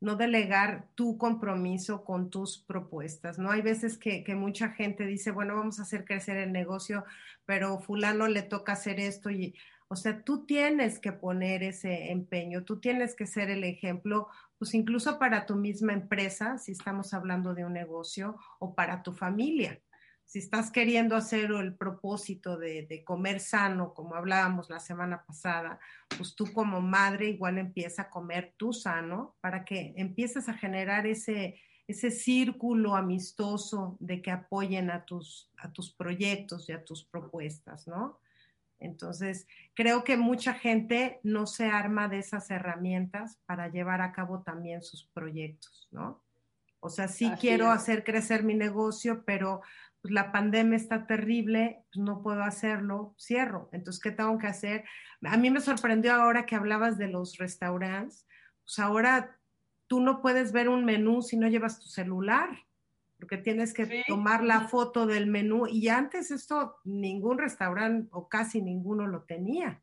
no 0.00 0.16
delegar 0.16 0.86
tu 0.94 1.18
compromiso 1.18 2.04
con 2.04 2.30
tus 2.30 2.58
propuestas, 2.58 3.38
¿no? 3.38 3.50
Hay 3.50 3.62
veces 3.62 3.98
que, 3.98 4.24
mucha 4.36 4.70
gente 4.70 5.06
dice, 5.06 5.30
bueno, 5.30 5.56
vamos 5.56 5.78
a 5.78 5.82
hacer 5.82 6.04
crecer 6.04 6.36
el 6.36 6.52
negocio, 6.52 7.04
pero 7.46 7.78
fulano 7.80 8.28
le 8.28 8.42
toca 8.42 8.72
hacer 8.72 9.00
esto 9.00 9.30
y, 9.30 9.54
o 9.88 9.96
sea, 9.96 10.22
tú 10.22 10.46
tienes 10.46 11.00
que 11.00 11.12
poner 11.12 11.62
ese 11.62 12.12
empeño, 12.12 12.64
tú 12.64 12.78
tienes 12.78 13.16
que 13.16 13.26
ser 13.26 13.50
el 13.50 13.64
ejemplo, 13.64 14.28
pues 14.58 14.74
incluso 14.74 15.18
para 15.18 15.46
tu 15.46 15.56
misma 15.56 15.92
empresa, 15.92 16.58
si 16.58 16.72
estamos 16.72 17.12
hablando 17.14 17.54
de 17.54 17.64
un 17.64 17.72
negocio, 17.72 18.36
o 18.60 18.74
para 18.74 19.02
tu 19.02 19.12
familia 19.12 19.80
si 20.28 20.40
estás 20.40 20.70
queriendo 20.70 21.16
hacer 21.16 21.50
el 21.52 21.74
propósito 21.74 22.58
de, 22.58 23.02
comer 23.06 23.40
sano, 23.40 23.94
como 23.94 24.14
hablábamos 24.14 24.68
la 24.68 24.78
semana 24.78 25.24
pasada, 25.24 25.80
pues 26.18 26.34
tú 26.34 26.52
como 26.52 26.82
madre 26.82 27.30
igual 27.30 27.56
empieza 27.56 28.02
a 28.02 28.10
comer 28.10 28.52
tú 28.58 28.74
sano 28.74 29.36
para 29.40 29.64
que 29.64 29.94
empieces 29.96 30.50
a 30.50 30.52
generar 30.52 31.06
ese, 31.06 31.58
ese 31.86 32.10
círculo 32.10 32.94
amistoso 32.94 33.96
de 34.00 34.20
que 34.20 34.30
apoyen 34.30 34.90
a 34.90 35.06
tus, 35.06 35.50
a 35.56 35.72
tus 35.72 35.94
proyectos 35.94 36.68
y 36.68 36.72
a 36.72 36.84
tus 36.84 37.04
propuestas, 37.04 37.88
¿no? 37.88 38.20
Entonces, 38.80 39.46
creo 39.72 40.04
que 40.04 40.18
mucha 40.18 40.52
gente 40.52 41.20
no 41.22 41.46
se 41.46 41.68
arma 41.68 42.06
de 42.06 42.18
esas 42.18 42.50
herramientas 42.50 43.38
para 43.46 43.68
llevar 43.68 44.02
a 44.02 44.12
cabo 44.12 44.42
también 44.42 44.82
sus 44.82 45.06
proyectos, 45.06 45.88
¿no? 45.90 46.22
O 46.80 46.90
sea, 46.90 47.08
sí 47.08 47.32
quiero 47.40 47.70
hacer 47.70 48.04
crecer 48.04 48.44
mi 48.44 48.54
negocio, 48.54 49.24
pero 49.24 49.62
pues 50.00 50.12
la 50.12 50.32
pandemia 50.32 50.76
está 50.76 51.06
terrible, 51.06 51.84
pues 51.92 52.04
no 52.04 52.22
puedo 52.22 52.42
hacerlo, 52.42 53.14
cierro. 53.18 53.68
Entonces, 53.72 54.02
¿qué 54.02 54.10
tengo 54.10 54.38
que 54.38 54.46
hacer? 54.46 54.84
A 55.22 55.36
mí 55.36 55.50
me 55.50 55.60
sorprendió 55.60 56.14
ahora 56.14 56.46
que 56.46 56.56
hablabas 56.56 56.98
de 56.98 57.08
los 57.08 57.36
restaurantes, 57.38 58.26
pues 58.64 58.78
ahora 58.78 59.38
tú 59.88 60.00
no 60.00 60.22
puedes 60.22 60.52
ver 60.52 60.68
un 60.68 60.84
menú 60.84 61.22
si 61.22 61.36
no 61.36 61.48
llevas 61.48 61.80
tu 61.80 61.88
celular, 61.88 62.50
porque 63.18 63.38
tienes 63.38 63.74
que 63.74 64.04
tomar 64.06 64.44
la 64.44 64.68
foto 64.68 65.06
del 65.06 65.26
menú 65.26 65.66
y 65.66 65.88
antes 65.88 66.30
esto 66.30 66.76
ningún 66.84 67.38
restaurante 67.38 68.08
o 68.12 68.28
casi 68.28 68.62
ninguno 68.62 69.08
lo 69.08 69.22
tenía, 69.22 69.82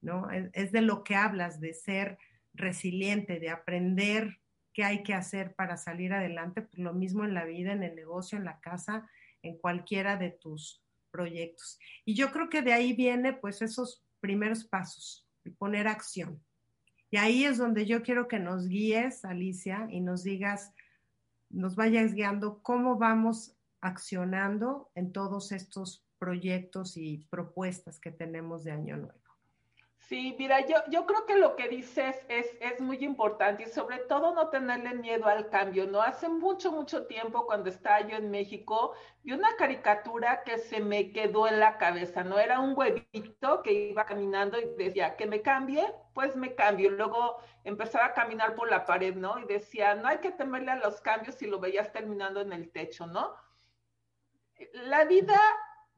¿no? 0.00 0.30
Es, 0.30 0.50
es 0.54 0.72
de 0.72 0.82
lo 0.82 1.04
que 1.04 1.14
hablas, 1.14 1.60
de 1.60 1.74
ser 1.74 2.18
resiliente, 2.54 3.38
de 3.38 3.50
aprender 3.50 4.40
qué 4.72 4.84
hay 4.84 5.02
que 5.02 5.14
hacer 5.14 5.54
para 5.54 5.76
salir 5.76 6.12
adelante, 6.12 6.62
pues 6.62 6.78
lo 6.78 6.92
mismo 6.94 7.24
en 7.24 7.34
la 7.34 7.44
vida, 7.44 7.72
en 7.72 7.82
el 7.82 7.94
negocio, 7.94 8.38
en 8.38 8.44
la 8.44 8.58
casa, 8.60 9.08
en 9.42 9.58
cualquiera 9.58 10.16
de 10.16 10.30
tus 10.30 10.82
proyectos. 11.10 11.78
Y 12.04 12.14
yo 12.14 12.32
creo 12.32 12.48
que 12.48 12.62
de 12.62 12.72
ahí 12.72 12.92
viene 12.94 13.32
pues 13.32 13.62
esos 13.62 14.02
primeros 14.20 14.64
pasos, 14.64 15.26
poner 15.58 15.86
acción. 15.86 16.42
Y 17.10 17.18
ahí 17.18 17.44
es 17.44 17.58
donde 17.58 17.84
yo 17.84 18.02
quiero 18.02 18.26
que 18.26 18.38
nos 18.38 18.68
guíes, 18.68 19.24
Alicia, 19.24 19.86
y 19.90 20.00
nos 20.00 20.22
digas, 20.24 20.72
nos 21.50 21.76
vayas 21.76 22.14
guiando 22.14 22.62
cómo 22.62 22.96
vamos 22.96 23.54
accionando 23.82 24.90
en 24.94 25.12
todos 25.12 25.52
estos 25.52 26.06
proyectos 26.18 26.96
y 26.96 27.26
propuestas 27.28 27.98
que 27.98 28.12
tenemos 28.12 28.64
de 28.64 28.70
Año 28.70 28.96
Nuevo. 28.96 29.21
Sí, 30.12 30.36
mira, 30.38 30.60
yo, 30.66 30.76
yo 30.90 31.06
creo 31.06 31.24
que 31.24 31.36
lo 31.36 31.56
que 31.56 31.68
dices 31.68 32.14
es, 32.28 32.54
es 32.60 32.82
muy 32.82 32.98
importante 32.98 33.62
y 33.62 33.66
sobre 33.66 33.96
todo 34.00 34.34
no 34.34 34.50
tenerle 34.50 34.92
miedo 34.92 35.24
al 35.24 35.48
cambio, 35.48 35.86
¿no? 35.86 36.02
Hace 36.02 36.28
mucho, 36.28 36.70
mucho 36.70 37.06
tiempo 37.06 37.46
cuando 37.46 37.70
estaba 37.70 38.06
yo 38.06 38.18
en 38.18 38.30
México, 38.30 38.92
vi 39.22 39.32
una 39.32 39.56
caricatura 39.56 40.42
que 40.44 40.58
se 40.58 40.80
me 40.80 41.12
quedó 41.12 41.48
en 41.48 41.58
la 41.60 41.78
cabeza, 41.78 42.24
¿no? 42.24 42.38
Era 42.38 42.60
un 42.60 42.76
huevito 42.76 43.62
que 43.62 43.72
iba 43.72 44.04
caminando 44.04 44.60
y 44.60 44.66
decía, 44.76 45.16
que 45.16 45.24
me 45.24 45.40
cambie, 45.40 45.82
pues 46.12 46.36
me 46.36 46.54
cambio. 46.54 46.90
Luego 46.90 47.38
empezaba 47.64 48.04
a 48.04 48.12
caminar 48.12 48.54
por 48.54 48.68
la 48.70 48.84
pared, 48.84 49.14
¿no? 49.14 49.38
Y 49.38 49.46
decía, 49.46 49.94
no 49.94 50.08
hay 50.08 50.18
que 50.18 50.30
temerle 50.30 50.72
a 50.72 50.76
los 50.76 51.00
cambios 51.00 51.36
si 51.36 51.46
lo 51.46 51.58
veías 51.58 51.90
terminando 51.90 52.42
en 52.42 52.52
el 52.52 52.70
techo, 52.70 53.06
¿no? 53.06 53.34
La 54.74 55.06
vida 55.06 55.40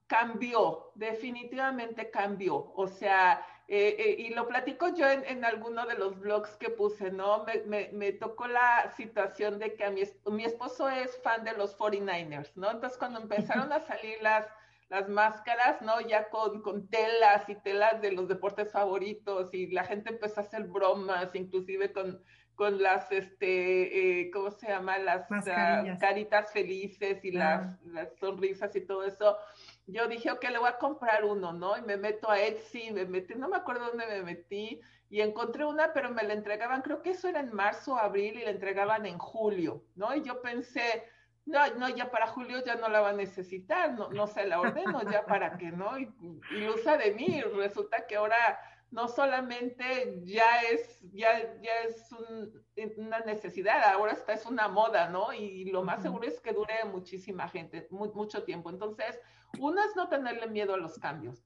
cambió, 0.07 0.93
definitivamente 0.95 2.11
cambió. 2.11 2.73
O 2.77 2.87
sea, 2.87 3.45
eh, 3.67 3.97
eh, 3.99 4.17
y 4.19 4.35
lo 4.35 4.47
platico 4.47 4.95
yo 4.95 5.09
en, 5.09 5.25
en, 5.25 5.43
alguno 5.43 5.87
de 5.87 5.95
los 5.95 6.19
blogs 6.21 6.51
que 6.57 6.69
puse, 6.69 7.11
¿no? 7.11 7.45
Me, 7.45 7.63
me, 7.63 7.89
me 7.95 8.13
tocó 8.13 8.47
la 8.47 8.93
situación 8.95 9.59
de 9.59 9.75
que 9.75 9.85
a 9.85 9.91
mi, 9.91 10.03
mi, 10.31 10.45
esposo 10.45 10.91
es 10.91 11.19
fan 11.23 11.45
de 11.45 11.53
los 11.53 11.75
49ers, 11.79 12.53
¿no? 12.57 12.71
Entonces 12.71 12.99
cuando 12.99 13.21
empezaron 13.21 13.73
a 13.73 13.81
salir 13.81 14.21
las, 14.21 14.47
las 14.91 15.09
máscaras, 15.09 15.81
¿no? 15.81 15.99
Ya 16.03 16.29
con, 16.29 16.61
con 16.61 16.89
telas 16.89 17.49
y 17.49 17.55
telas 17.55 18.03
de 18.03 18.13
los 18.13 18.29
deportes 18.29 18.71
favoritos 18.71 19.55
y 19.55 19.69
la 19.69 19.85
gente 19.85 20.11
empezó 20.11 20.41
a 20.41 20.45
hacer 20.45 20.65
bromas, 20.65 21.35
inclusive 21.35 21.91
con, 21.91 22.23
con 22.55 22.83
las, 22.83 23.11
este, 23.13 24.21
eh, 24.21 24.31
¿cómo 24.31 24.51
se 24.51 24.69
llama? 24.69 24.99
Las 24.99 25.31
uh, 25.31 25.99
caritas 25.99 26.53
felices 26.53 27.25
y 27.25 27.33
las, 27.33 27.83
las 27.87 28.15
sonrisas 28.19 28.77
y 28.77 28.83
todo 28.83 29.05
eso 29.05 29.39
yo 29.87 30.09
dije, 30.09 30.31
ok, 30.31 30.43
le 30.51 30.59
voy 30.59 30.69
a 30.69 30.79
comprar 30.79 31.25
uno, 31.25 31.53
¿no? 31.53 31.77
Y 31.77 31.83
me 31.83 31.97
meto 31.97 32.31
a 32.31 32.41
Etsy, 32.41 32.91
me 32.91 33.05
metí, 33.05 33.35
no 33.35 33.49
me 33.49 33.57
acuerdo 33.57 33.87
dónde 33.87 34.07
me 34.07 34.23
metí, 34.23 34.81
y 35.11 35.21
encontré 35.21 35.65
una, 35.65 35.93
pero 35.93 36.11
me 36.11 36.23
la 36.23 36.33
entregaban, 36.33 36.83
creo 36.83 37.03
que 37.03 37.11
eso 37.11 37.29
era 37.29 37.41
en 37.41 37.53
marzo, 37.53 37.97
abril, 37.97 38.39
y 38.39 38.45
la 38.45 38.51
entregaban 38.51 39.07
en 39.07 39.19
julio, 39.19 39.85
¿no? 39.95 40.15
Y 40.15 40.23
yo 40.23 40.41
pensé, 40.41 41.05
no, 41.47 41.61
no, 41.77 41.89
ya 41.91 42.11
para 42.11 42.27
julio 42.27 42.65
ya 42.65 42.77
no 42.77 42.89
la 42.89 43.01
va 43.01 43.11
a 43.11 43.15
necesitar, 43.15 43.93
no, 43.93 44.09
no 44.09 44.27
se 44.27 44.47
la 44.47 44.61
ordeno, 44.61 45.03
ya 45.11 45.27
para 45.27 45.59
qué, 45.59 45.71
¿no? 45.71 45.99
Y, 45.99 46.11
y 46.57 46.69
usa 46.69 46.97
de 46.97 47.13
mí, 47.13 47.43
resulta 47.43 48.07
que 48.07 48.17
ahora 48.17 48.59
no 48.95 49.09
solamente 49.09 50.21
ya 50.23 50.63
es, 50.71 51.01
ya, 51.13 51.61
ya 51.61 51.73
es 51.85 52.13
un, 52.13 52.65
una 52.97 53.19
necesidad, 53.21 53.83
ahora 53.93 54.13
esta 54.13 54.33
es 54.33 54.47
una 54.47 54.69
moda, 54.69 55.09
¿no? 55.09 55.33
Y 55.33 55.65
lo 55.73 55.83
más 55.83 56.01
seguro 56.01 56.29
es 56.29 56.41
que 56.41 56.53
dure 56.53 56.85
muchísima 56.85 57.49
gente, 57.49 57.89
mucho 57.91 58.45
tiempo. 58.45 58.71
Entonces, 58.71 59.21
uno 59.59 59.83
es 59.83 59.97
no 59.97 60.09
tenerle 60.09 60.47
miedo 60.47 60.75
a 60.75 60.77
los 60.77 60.97
cambios. 60.99 61.45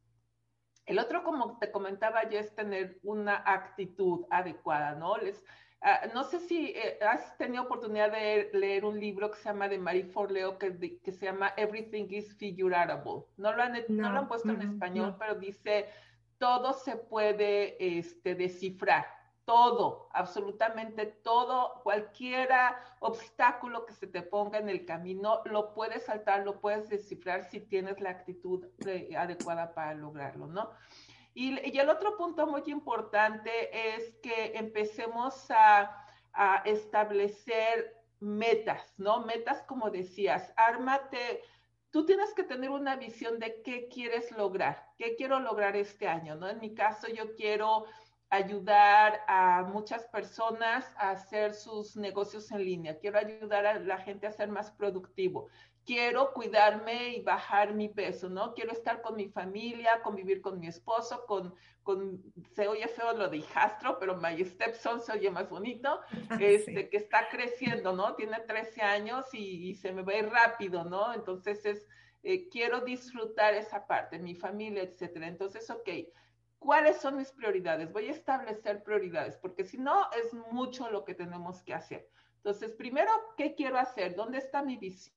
El 0.84 0.98
otro, 0.98 1.24
como 1.24 1.58
te 1.58 1.72
comentaba 1.72 2.28
ya, 2.28 2.40
es 2.40 2.54
tener 2.54 2.98
una 3.02 3.42
actitud 3.46 4.26
adecuada, 4.30 4.94
¿no? 4.94 5.16
Les, 5.16 5.42
uh, 5.82 6.12
no 6.12 6.24
sé 6.24 6.40
si 6.40 6.74
eh, 6.76 6.98
has 7.00 7.36
tenido 7.38 7.62
oportunidad 7.62 8.12
de 8.12 8.50
leer 8.52 8.84
un 8.84 9.00
libro 9.00 9.30
que 9.30 9.38
se 9.38 9.44
llama 9.44 9.70
de 9.70 9.78
Marie 9.78 10.04
Forleo, 10.04 10.58
que, 10.58 11.00
que 11.00 11.12
se 11.12 11.24
llama 11.24 11.54
Everything 11.56 12.08
is 12.10 12.36
Figureable. 12.36 13.24
No 13.38 13.52
lo 13.54 13.62
han, 13.62 13.72
no, 13.72 14.02
no 14.02 14.12
lo 14.12 14.18
han 14.18 14.28
puesto 14.28 14.50
en 14.50 14.60
español, 14.60 15.16
pero 15.18 15.34
dice, 15.34 15.88
todo 16.38 16.72
se 16.72 16.96
puede 16.96 17.98
este, 17.98 18.34
descifrar 18.34 19.18
todo, 19.48 20.10
absolutamente 20.12 21.06
todo, 21.06 21.80
cualquiera 21.82 22.78
obstáculo 23.00 23.86
que 23.86 23.94
se 23.94 24.06
te 24.06 24.20
ponga 24.20 24.58
en 24.58 24.68
el 24.68 24.84
camino, 24.84 25.40
lo 25.46 25.72
puedes 25.72 26.04
saltar, 26.04 26.44
lo 26.44 26.60
puedes 26.60 26.90
descifrar 26.90 27.44
si 27.50 27.60
tienes 27.60 27.98
la 27.98 28.10
actitud 28.10 28.66
de, 28.76 29.16
adecuada 29.16 29.74
para 29.74 29.94
lograrlo, 29.94 30.48
¿no? 30.48 30.70
Y, 31.32 31.58
y, 31.66 31.78
el 31.78 31.88
otro 31.88 32.18
punto 32.18 32.46
muy 32.46 32.62
importante 32.66 33.96
es 33.96 34.16
que 34.16 34.52
empecemos 34.54 35.50
a, 35.50 36.04
a 36.34 36.56
establecer 36.66 37.96
metas, 38.20 38.94
¿no? 38.98 39.20
Metas, 39.20 39.62
como 39.62 39.90
decías, 39.90 40.52
ármate, 40.56 41.42
tú 41.90 42.04
tienes 42.04 42.34
que 42.34 42.44
tener 42.44 42.70
una 42.70 42.96
visión 42.96 43.38
de 43.38 43.62
qué 43.62 43.88
quieres 43.88 44.30
lograr, 44.32 44.94
qué 44.98 45.16
quiero 45.16 45.40
lograr 45.40 45.76
este 45.76 46.08
año, 46.08 46.36
¿no? 46.36 46.48
En 46.48 46.60
mi 46.60 46.74
caso, 46.74 47.08
yo 47.08 47.34
quiero 47.34 47.86
ayudar 48.30 49.20
a 49.26 49.62
muchas 49.62 50.04
personas 50.06 50.84
a 50.96 51.10
hacer 51.10 51.54
sus 51.54 51.96
negocios 51.96 52.50
en 52.50 52.64
línea, 52.64 52.98
quiero 52.98 53.18
ayudar 53.18 53.66
a 53.66 53.78
la 53.78 53.98
gente 53.98 54.26
a 54.26 54.32
ser 54.32 54.48
más 54.48 54.70
productivo, 54.70 55.48
quiero 55.86 56.34
cuidarme 56.34 57.16
y 57.16 57.22
bajar 57.22 57.72
mi 57.72 57.88
peso, 57.88 58.28
¿no? 58.28 58.52
Quiero 58.52 58.72
estar 58.72 59.00
con 59.00 59.16
mi 59.16 59.28
familia, 59.30 60.02
convivir 60.02 60.42
con 60.42 60.60
mi 60.60 60.66
esposo, 60.66 61.24
con, 61.26 61.54
con 61.82 62.22
se 62.52 62.68
oye 62.68 62.86
feo 62.88 63.14
lo 63.14 63.30
de 63.30 63.38
hijastro, 63.38 63.98
pero 63.98 64.18
my 64.18 64.44
stepson 64.44 65.00
se 65.00 65.12
oye 65.12 65.30
más 65.30 65.48
bonito, 65.48 66.00
este, 66.38 66.82
sí. 66.82 66.88
que 66.90 66.96
está 66.98 67.30
creciendo, 67.30 67.94
¿no? 67.94 68.14
Tiene 68.14 68.40
13 68.40 68.82
años 68.82 69.24
y, 69.32 69.70
y 69.70 69.74
se 69.74 69.92
me 69.92 70.02
va 70.02 70.12
a 70.12 70.18
ir 70.18 70.28
rápido, 70.28 70.84
¿no? 70.84 71.14
Entonces 71.14 71.64
es, 71.64 71.86
eh, 72.22 72.50
quiero 72.50 72.82
disfrutar 72.82 73.54
esa 73.54 73.86
parte, 73.86 74.18
mi 74.18 74.34
familia, 74.34 74.82
etcétera. 74.82 75.26
Entonces, 75.28 75.70
ok 75.70 75.88
¿Cuáles 76.58 76.96
son 76.96 77.16
mis 77.16 77.30
prioridades? 77.30 77.92
Voy 77.92 78.08
a 78.08 78.12
establecer 78.12 78.82
prioridades, 78.82 79.36
porque 79.36 79.64
si 79.64 79.78
no, 79.78 80.10
es 80.12 80.34
mucho 80.52 80.90
lo 80.90 81.04
que 81.04 81.14
tenemos 81.14 81.62
que 81.62 81.74
hacer. 81.74 82.08
Entonces, 82.36 82.72
primero, 82.72 83.10
¿qué 83.36 83.54
quiero 83.54 83.78
hacer? 83.78 84.16
¿Dónde 84.16 84.38
está 84.38 84.62
mi 84.62 84.76
visión? 84.76 85.14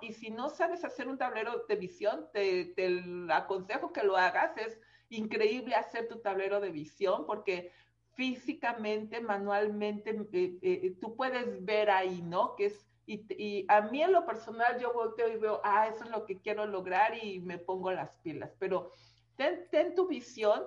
Y 0.00 0.12
si 0.12 0.30
no 0.30 0.48
sabes 0.48 0.84
hacer 0.84 1.08
un 1.08 1.18
tablero 1.18 1.64
de 1.68 1.76
visión, 1.76 2.28
te, 2.32 2.66
te 2.76 3.02
aconsejo 3.30 3.92
que 3.92 4.04
lo 4.04 4.16
hagas. 4.16 4.56
Es 4.56 4.78
increíble 5.08 5.74
hacer 5.74 6.08
tu 6.08 6.20
tablero 6.20 6.60
de 6.60 6.70
visión 6.70 7.26
porque 7.26 7.72
físicamente, 8.14 9.20
manualmente, 9.20 10.10
eh, 10.32 10.58
eh, 10.62 10.96
tú 11.00 11.16
puedes 11.16 11.64
ver 11.64 11.90
ahí, 11.90 12.22
¿no? 12.22 12.54
Que 12.56 12.66
es, 12.66 12.86
y, 13.06 13.24
y, 13.36 13.66
a 13.68 13.82
mí 13.82 14.02
en 14.02 14.12
lo 14.12 14.24
personal 14.24 14.80
yo 14.80 14.92
volteo 14.92 15.28
y 15.28 15.36
veo, 15.36 15.60
ah, 15.62 15.86
eso 15.88 16.04
es 16.04 16.10
lo 16.10 16.26
que 16.26 16.40
quiero 16.40 16.66
lograr 16.66 17.12
y 17.22 17.40
me 17.40 17.58
pongo 17.58 17.92
las 17.92 18.16
pilas. 18.18 18.54
Pero 18.58 18.90
ten, 19.36 19.94
tu 19.94 20.08
visión, 20.08 20.62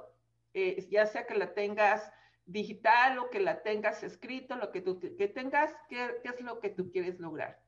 eh, 0.53 0.87
ya 0.89 1.05
sea 1.05 1.25
que 1.25 1.35
la 1.35 1.53
tengas 1.53 2.11
digital 2.45 3.19
o 3.19 3.29
que 3.29 3.39
la 3.39 3.61
tengas 3.61 4.03
escrito, 4.03 4.55
lo 4.55 4.71
que 4.71 4.81
tú 4.81 4.99
que 4.99 5.27
tengas, 5.27 5.75
qué, 5.87 6.19
qué 6.23 6.29
es 6.29 6.41
lo 6.41 6.59
que 6.59 6.69
tú 6.69 6.91
quieres 6.91 7.19
lograr. 7.19 7.61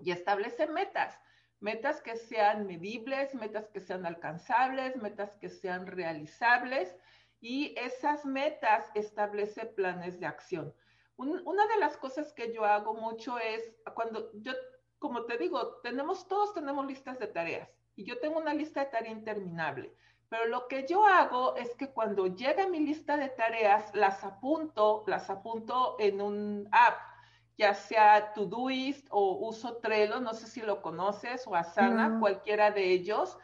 Y 0.00 0.10
establece 0.10 0.66
metas, 0.66 1.18
metas 1.60 2.02
que 2.02 2.16
sean 2.16 2.66
medibles, 2.66 3.34
metas 3.34 3.68
que 3.70 3.80
sean 3.80 4.04
alcanzables, 4.04 4.96
metas 4.96 5.36
que 5.36 5.48
sean 5.48 5.86
realizables 5.86 6.94
y 7.40 7.74
esas 7.78 8.24
metas 8.24 8.90
establece 8.94 9.66
planes 9.66 10.20
de 10.20 10.26
acción. 10.26 10.74
una 11.16 11.66
de 11.66 11.78
las 11.78 11.96
cosas 11.96 12.32
que 12.32 12.52
yo 12.52 12.64
hago 12.64 12.94
mucho 12.94 13.38
es 13.38 13.72
cuando 13.94 14.30
yo, 14.34 14.52
como 14.98 15.24
te 15.24 15.38
digo, 15.38 15.80
tenemos, 15.82 16.26
todos 16.28 16.54
tenemos 16.54 16.86
listas 16.86 17.18
de 17.18 17.28
tareas 17.28 17.68
y 17.96 18.04
yo 18.04 18.18
tengo 18.18 18.38
una 18.38 18.54
lista 18.54 18.80
de 18.80 18.90
tareas 18.90 19.16
interminable. 19.16 19.94
Pero 20.28 20.46
lo 20.46 20.68
que 20.68 20.86
yo 20.86 21.06
hago 21.06 21.56
es 21.56 21.74
que 21.76 21.88
cuando 21.90 22.26
llega 22.26 22.66
mi 22.66 22.80
lista 22.80 23.16
de 23.16 23.28
tareas, 23.28 23.94
las 23.94 24.24
apunto, 24.24 25.04
las 25.06 25.30
apunto 25.30 25.96
en 25.98 26.20
un 26.20 26.68
app, 26.72 26.96
ya 27.56 27.74
sea 27.74 28.32
Todoist 28.32 29.06
o 29.10 29.46
uso 29.46 29.76
Trello, 29.76 30.20
no 30.20 30.34
sé 30.34 30.46
si 30.46 30.60
lo 30.60 30.82
conoces, 30.82 31.46
o 31.46 31.54
Asana, 31.54 32.18
cualquiera 32.18 32.70
de 32.70 32.90
ellos. 32.90 33.38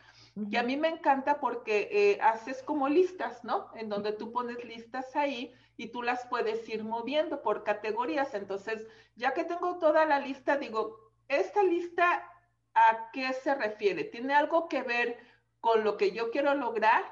Y 0.48 0.56
a 0.56 0.62
mí 0.62 0.76
me 0.76 0.88
encanta 0.88 1.38
porque 1.38 1.88
eh, 1.90 2.18
haces 2.22 2.62
como 2.62 2.88
listas, 2.88 3.44
¿no? 3.44 3.70
En 3.74 3.88
donde 3.88 4.12
tú 4.12 4.32
pones 4.32 4.64
listas 4.64 5.14
ahí 5.14 5.52
y 5.76 5.88
tú 5.88 6.02
las 6.02 6.26
puedes 6.26 6.68
ir 6.68 6.84
moviendo 6.84 7.42
por 7.42 7.64
categorías. 7.64 8.34
Entonces, 8.34 8.86
ya 9.16 9.34
que 9.34 9.44
tengo 9.44 9.78
toda 9.78 10.04
la 10.06 10.18
lista, 10.18 10.56
digo, 10.56 11.12
esta 11.28 11.62
lista, 11.62 12.28
¿a 12.74 13.10
qué 13.12 13.32
se 13.32 13.54
refiere? 13.54 14.04
¿Tiene 14.04 14.34
algo 14.34 14.68
que 14.68 14.82
ver 14.82 15.18
con 15.60 15.84
lo 15.84 15.96
que 15.96 16.12
yo 16.12 16.30
quiero 16.30 16.54
lograr 16.54 17.04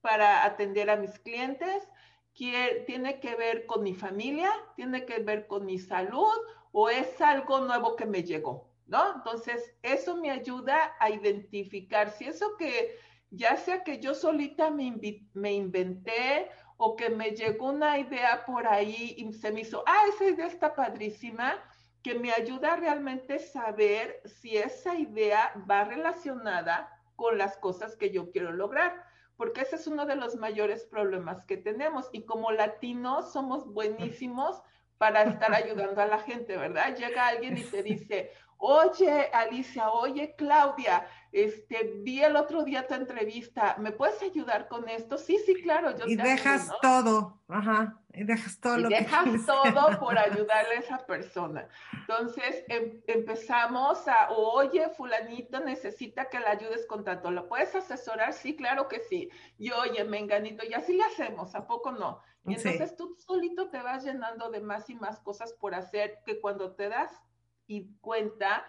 para 0.00 0.44
atender 0.44 0.90
a 0.90 0.96
mis 0.96 1.18
clientes, 1.18 1.88
tiene 2.32 3.18
que 3.20 3.34
ver 3.34 3.66
con 3.66 3.82
mi 3.82 3.94
familia, 3.94 4.50
tiene 4.76 5.06
que 5.06 5.20
ver 5.20 5.46
con 5.46 5.64
mi 5.64 5.78
salud 5.78 6.34
o 6.72 6.90
es 6.90 7.20
algo 7.20 7.60
nuevo 7.60 7.96
que 7.96 8.04
me 8.04 8.22
llegó, 8.22 8.70
¿no? 8.86 9.14
Entonces, 9.16 9.74
eso 9.82 10.16
me 10.16 10.30
ayuda 10.30 10.94
a 11.00 11.10
identificar 11.10 12.10
si 12.10 12.26
eso 12.26 12.56
que 12.58 12.98
ya 13.30 13.56
sea 13.56 13.82
que 13.82 13.98
yo 13.98 14.14
solita 14.14 14.70
me, 14.70 15.22
me 15.32 15.52
inventé 15.52 16.50
o 16.76 16.94
que 16.94 17.08
me 17.08 17.30
llegó 17.30 17.70
una 17.70 17.98
idea 17.98 18.44
por 18.44 18.66
ahí 18.66 19.14
y 19.16 19.32
se 19.32 19.50
me 19.50 19.62
hizo, 19.62 19.82
ah, 19.86 20.02
esa 20.10 20.26
idea 20.26 20.46
está 20.46 20.74
padrísima, 20.74 21.54
que 22.02 22.14
me 22.14 22.30
ayuda 22.32 22.76
realmente 22.76 23.34
a 23.34 23.38
saber 23.38 24.20
si 24.26 24.56
esa 24.56 24.94
idea 24.94 25.52
va 25.68 25.84
relacionada 25.84 26.95
con 27.16 27.38
las 27.38 27.56
cosas 27.56 27.96
que 27.96 28.10
yo 28.10 28.30
quiero 28.30 28.52
lograr, 28.52 29.04
porque 29.36 29.62
ese 29.62 29.76
es 29.76 29.86
uno 29.86 30.06
de 30.06 30.16
los 30.16 30.36
mayores 30.36 30.84
problemas 30.84 31.44
que 31.44 31.56
tenemos. 31.56 32.08
Y 32.12 32.24
como 32.24 32.52
latinos 32.52 33.32
somos 33.32 33.72
buenísimos 33.72 34.62
para 34.98 35.22
estar 35.22 35.52
ayudando 35.54 36.00
a 36.00 36.06
la 36.06 36.18
gente, 36.18 36.56
¿verdad? 36.56 36.94
Llega 36.96 37.26
alguien 37.26 37.58
y 37.58 37.62
te 37.62 37.82
dice, 37.82 38.30
oye, 38.58 39.30
Alicia, 39.32 39.90
oye, 39.90 40.34
Claudia, 40.36 41.06
este, 41.32 42.00
vi 42.02 42.22
el 42.22 42.36
otro 42.36 42.62
día 42.62 42.86
tu 42.86 42.94
entrevista, 42.94 43.76
¿me 43.78 43.92
puedes 43.92 44.22
ayudar 44.22 44.68
con 44.68 44.88
esto? 44.88 45.18
Sí, 45.18 45.38
sí, 45.44 45.54
claro. 45.54 45.96
Yo 45.96 46.06
y 46.06 46.16
dejas 46.16 46.70
todo, 46.80 47.42
ajá, 47.48 48.00
y 48.12 48.24
dejas 48.24 48.58
todo 48.58 48.78
lo 48.78 48.88
dejas 48.88 49.44
todo 49.44 49.98
por 50.00 50.18
ayudarle 50.18 50.76
a 50.76 50.80
esa 50.80 51.06
persona. 51.06 51.68
Entonces, 51.92 52.64
em, 52.68 53.02
empezamos 53.06 54.08
a, 54.08 54.30
oye, 54.30 54.88
fulanito 54.90 55.60
necesita 55.60 56.30
que 56.30 56.40
la 56.40 56.52
ayudes 56.52 56.86
con 56.86 57.04
tanto, 57.04 57.30
¿lo 57.30 57.48
puedes 57.48 57.74
asesorar? 57.74 58.32
Sí, 58.32 58.56
claro 58.56 58.88
que 58.88 59.00
sí. 59.00 59.28
Y 59.58 59.70
oye, 59.72 60.04
menganito, 60.04 60.64
y 60.64 60.72
así 60.72 60.94
le 60.94 61.04
hacemos, 61.04 61.54
¿a 61.54 61.66
poco 61.66 61.92
no? 61.92 62.22
Y 62.46 62.54
entonces 62.54 62.96
tú 62.96 63.16
solito 63.18 63.70
te 63.70 63.82
vas 63.82 64.04
llenando 64.04 64.50
de 64.50 64.60
más 64.60 64.88
y 64.88 64.94
más 64.94 65.18
cosas 65.18 65.52
por 65.52 65.74
hacer 65.74 66.20
que 66.24 66.40
cuando 66.40 66.76
te 66.76 66.88
das 66.88 67.10
y 67.66 67.94
cuenta, 68.00 68.64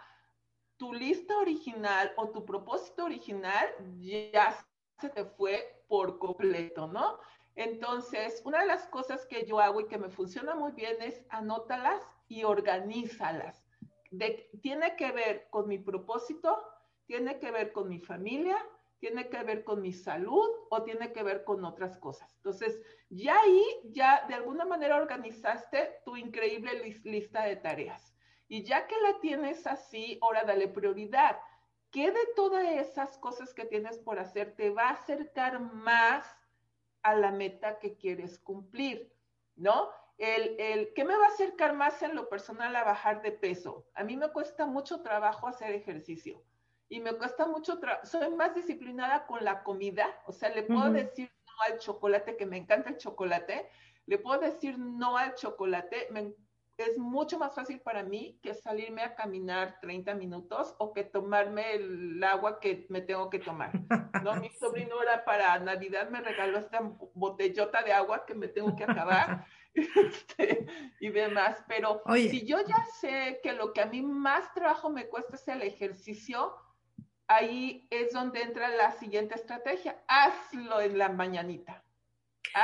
tu 0.78 0.94
lista 0.94 1.38
original 1.38 2.12
o 2.18 2.30
tu 2.30 2.46
propósito 2.46 3.06
original 3.06 3.68
ya 4.00 4.56
se 5.00 5.10
te 5.10 5.26
fue 5.26 5.84
por 5.88 6.20
completo, 6.20 6.88
¿no? 6.88 7.20
Entonces, 7.56 8.42
una 8.46 8.60
de 8.60 8.68
las 8.68 8.88
cosas 8.88 9.26
que 9.26 9.46
yo 9.46 9.60
hago 9.60 9.82
y 9.82 9.88
que 9.88 9.98
me 9.98 10.10
funciona 10.10 10.54
muy 10.54 10.74
bien 10.74 10.96
es 11.02 11.24
anótalas 11.30 12.04
y 12.28 12.44
organízalas. 12.44 13.66
De, 14.12 14.50
tiene 14.62 14.96
que 14.96 15.12
ver 15.12 15.48
con 15.50 15.68
mi 15.68 15.80
propósito, 15.80 16.64
tiene 17.08 17.40
que 17.40 17.52
ver 17.52 17.72
con 17.72 17.90
mi 17.90 18.00
familia, 18.00 18.58
tiene 19.00 19.30
que 19.30 19.44
ver 19.44 19.64
con 19.64 19.82
mi 19.82 19.92
salud 19.92 20.50
o 20.70 20.84
tiene 20.84 21.12
que 21.14 21.24
ver 21.24 21.44
con 21.44 21.66
otras 21.66 21.98
cosas. 21.98 22.32
Entonces, 22.36 22.80
ya 23.10 23.40
ahí, 23.40 23.64
ya 23.86 24.26
de 24.28 24.36
alguna 24.36 24.66
manera 24.66 24.98
organizaste 24.98 26.02
tu 26.06 26.16
increíble 26.16 27.00
lista 27.04 27.44
de 27.44 27.56
tareas. 27.56 28.14
Y 28.48 28.64
ya 28.64 28.88
que 28.88 28.96
la 29.02 29.20
tienes 29.20 29.68
así, 29.68 30.18
ahora 30.22 30.44
dale 30.44 30.68
prioridad. 30.68 31.40
¿Qué 31.92 32.12
de 32.12 32.26
todas 32.36 32.66
esas 32.66 33.18
cosas 33.18 33.54
que 33.54 33.66
tienes 33.66 33.98
por 34.00 34.20
hacer 34.20 34.56
te 34.56 34.70
va 34.70 34.90
a 34.90 34.94
acercar 34.94 35.60
más 35.60 36.26
a 37.02 37.16
la 37.16 37.32
meta 37.32 37.80
que 37.80 37.98
quieres 37.98 38.40
cumplir? 38.40 39.14
¿No? 39.56 39.90
El, 40.18 40.60
el, 40.60 40.94
¿Qué 40.94 41.04
me 41.04 41.16
va 41.16 41.26
a 41.26 41.30
acercar 41.30 41.74
más 41.74 42.02
en 42.02 42.16
lo 42.16 42.28
personal 42.30 42.76
a 42.76 42.84
bajar 42.84 43.22
de 43.22 43.32
peso? 43.32 43.88
A 43.94 44.04
mí 44.04 44.18
me 44.18 44.32
cuesta 44.32 44.66
mucho 44.66 45.02
trabajo 45.02 45.48
hacer 45.48 45.72
ejercicio 45.72 46.44
y 46.90 47.00
me 47.00 47.14
cuesta 47.14 47.46
mucho, 47.46 47.80
soy 48.04 48.30
más 48.36 48.56
disciplinada 48.56 49.26
con 49.26 49.44
la 49.44 49.64
comida, 49.64 50.08
o 50.26 50.32
sea, 50.32 50.50
le 50.50 50.64
puedo 50.64 50.92
decir 50.92 51.30
no 51.46 51.74
al 51.74 51.80
chocolate, 51.80 52.38
que 52.38 52.46
me 52.46 52.58
encanta 52.58 52.90
el 52.90 52.98
chocolate, 52.98 53.70
le 54.06 54.18
puedo 54.18 54.40
decir 54.40 54.78
no 54.78 55.18
al 55.18 55.36
chocolate, 55.36 56.08
me 56.12 56.34
es 56.78 56.98
mucho 56.98 57.40
más 57.40 57.56
fácil 57.56 57.80
para 57.80 58.04
mí 58.04 58.40
que 58.44 58.54
salirme 58.54 59.02
a 59.02 59.16
caminar 59.16 59.80
30 59.82 60.14
minutos 60.14 60.76
o 60.78 60.94
que 60.94 61.04
tomarme 61.04 61.74
el 61.74 62.24
agua 62.24 62.60
que 62.60 62.86
me 62.90 63.02
tengo 63.02 63.30
que 63.30 63.40
tomar. 63.40 63.72
¿no? 64.24 64.36
Mi 64.36 64.50
sobrino 64.60 64.96
ahora 64.96 65.26
para 65.26 65.58
Navidad 65.60 66.10
me 66.10 66.22
regaló 66.22 66.60
esta 66.60 66.80
botellota 67.16 67.82
de 67.82 67.94
agua 67.94 68.26
que 68.26 68.36
me 68.36 68.48
tengo 68.48 68.76
que 68.76 68.84
acabar 68.84 69.46
este, 69.74 70.68
y 71.00 71.10
demás. 71.10 71.64
Pero 71.68 72.04
si 72.14 72.46
yo 72.46 72.60
ya 72.62 72.86
sé 73.00 73.40
que 73.42 73.54
lo 73.54 73.74
que 73.74 73.82
a 73.82 73.88
mí 73.88 74.04
más 74.04 74.54
trabajo 74.54 74.92
me 74.92 75.08
cuesta 75.08 75.36
es 75.36 75.48
el 75.48 75.64
ejercicio, 75.64 76.54
ahí 77.28 77.88
es 77.90 78.14
donde 78.14 78.44
entra 78.44 78.70
la 78.70 78.92
siguiente 78.92 79.34
estrategia. 79.34 80.04
Hazlo 80.08 80.80
en 80.80 81.00
la 81.00 81.10
mañanita. 81.10 81.84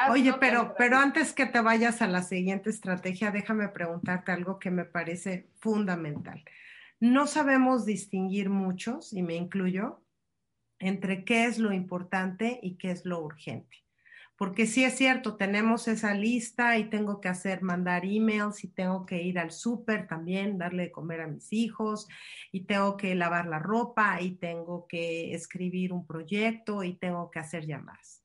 Oye, 0.10 0.34
pero, 0.40 0.76
pero 0.78 0.98
antes 0.98 1.34
que 1.34 1.46
te 1.46 1.62
vayas 1.62 2.02
a 2.02 2.08
la 2.08 2.24
siguiente 2.24 2.70
estrategia, 2.70 3.32
déjame 3.32 3.68
preguntarte 3.70 4.32
algo 4.32 4.60
que 4.60 4.72
me 4.72 4.86
parece 4.86 5.50
fundamental. 5.60 6.44
No 7.00 7.28
sabemos 7.28 7.86
distinguir 7.86 8.50
muchos, 8.50 9.14
y 9.14 9.24
me 9.24 9.36
incluyo, 9.36 10.02
entre 10.80 11.24
qué 11.24 11.46
es 11.46 11.60
lo 11.60 11.74
importante 11.74 12.60
y 12.62 12.76
qué 12.76 12.92
es 12.92 13.06
lo 13.06 13.22
urgente. 13.22 13.84
Porque 14.36 14.66
sí 14.66 14.84
es 14.84 14.96
cierto, 14.96 15.36
tenemos 15.36 15.88
esa 15.88 16.14
lista 16.14 16.78
y 16.78 16.90
tengo 16.90 17.22
que 17.22 17.30
hacer, 17.30 17.62
mandar 17.62 18.04
emails 18.04 18.64
y 18.64 18.68
tengo 18.68 19.06
que 19.06 19.22
ir 19.22 19.38
al 19.38 19.52
súper 19.52 20.08
también, 20.08 20.58
darle 20.58 20.84
de 20.84 20.92
comer 20.92 21.22
a 21.22 21.28
mis 21.28 21.54
hijos 21.54 22.08
y 22.52 22.62
tengo 22.66 22.98
que 22.98 23.14
lavar 23.16 23.46
la 23.46 23.60
ropa 23.60 24.20
y 24.22 24.32
tengo 24.32 24.88
que 24.88 25.34
escribir 25.34 25.94
un 25.94 26.06
proyecto 26.06 26.84
y 26.84 26.96
tengo 26.96 27.30
que 27.30 27.40
hacer 27.40 27.68
llamadas 27.68 28.23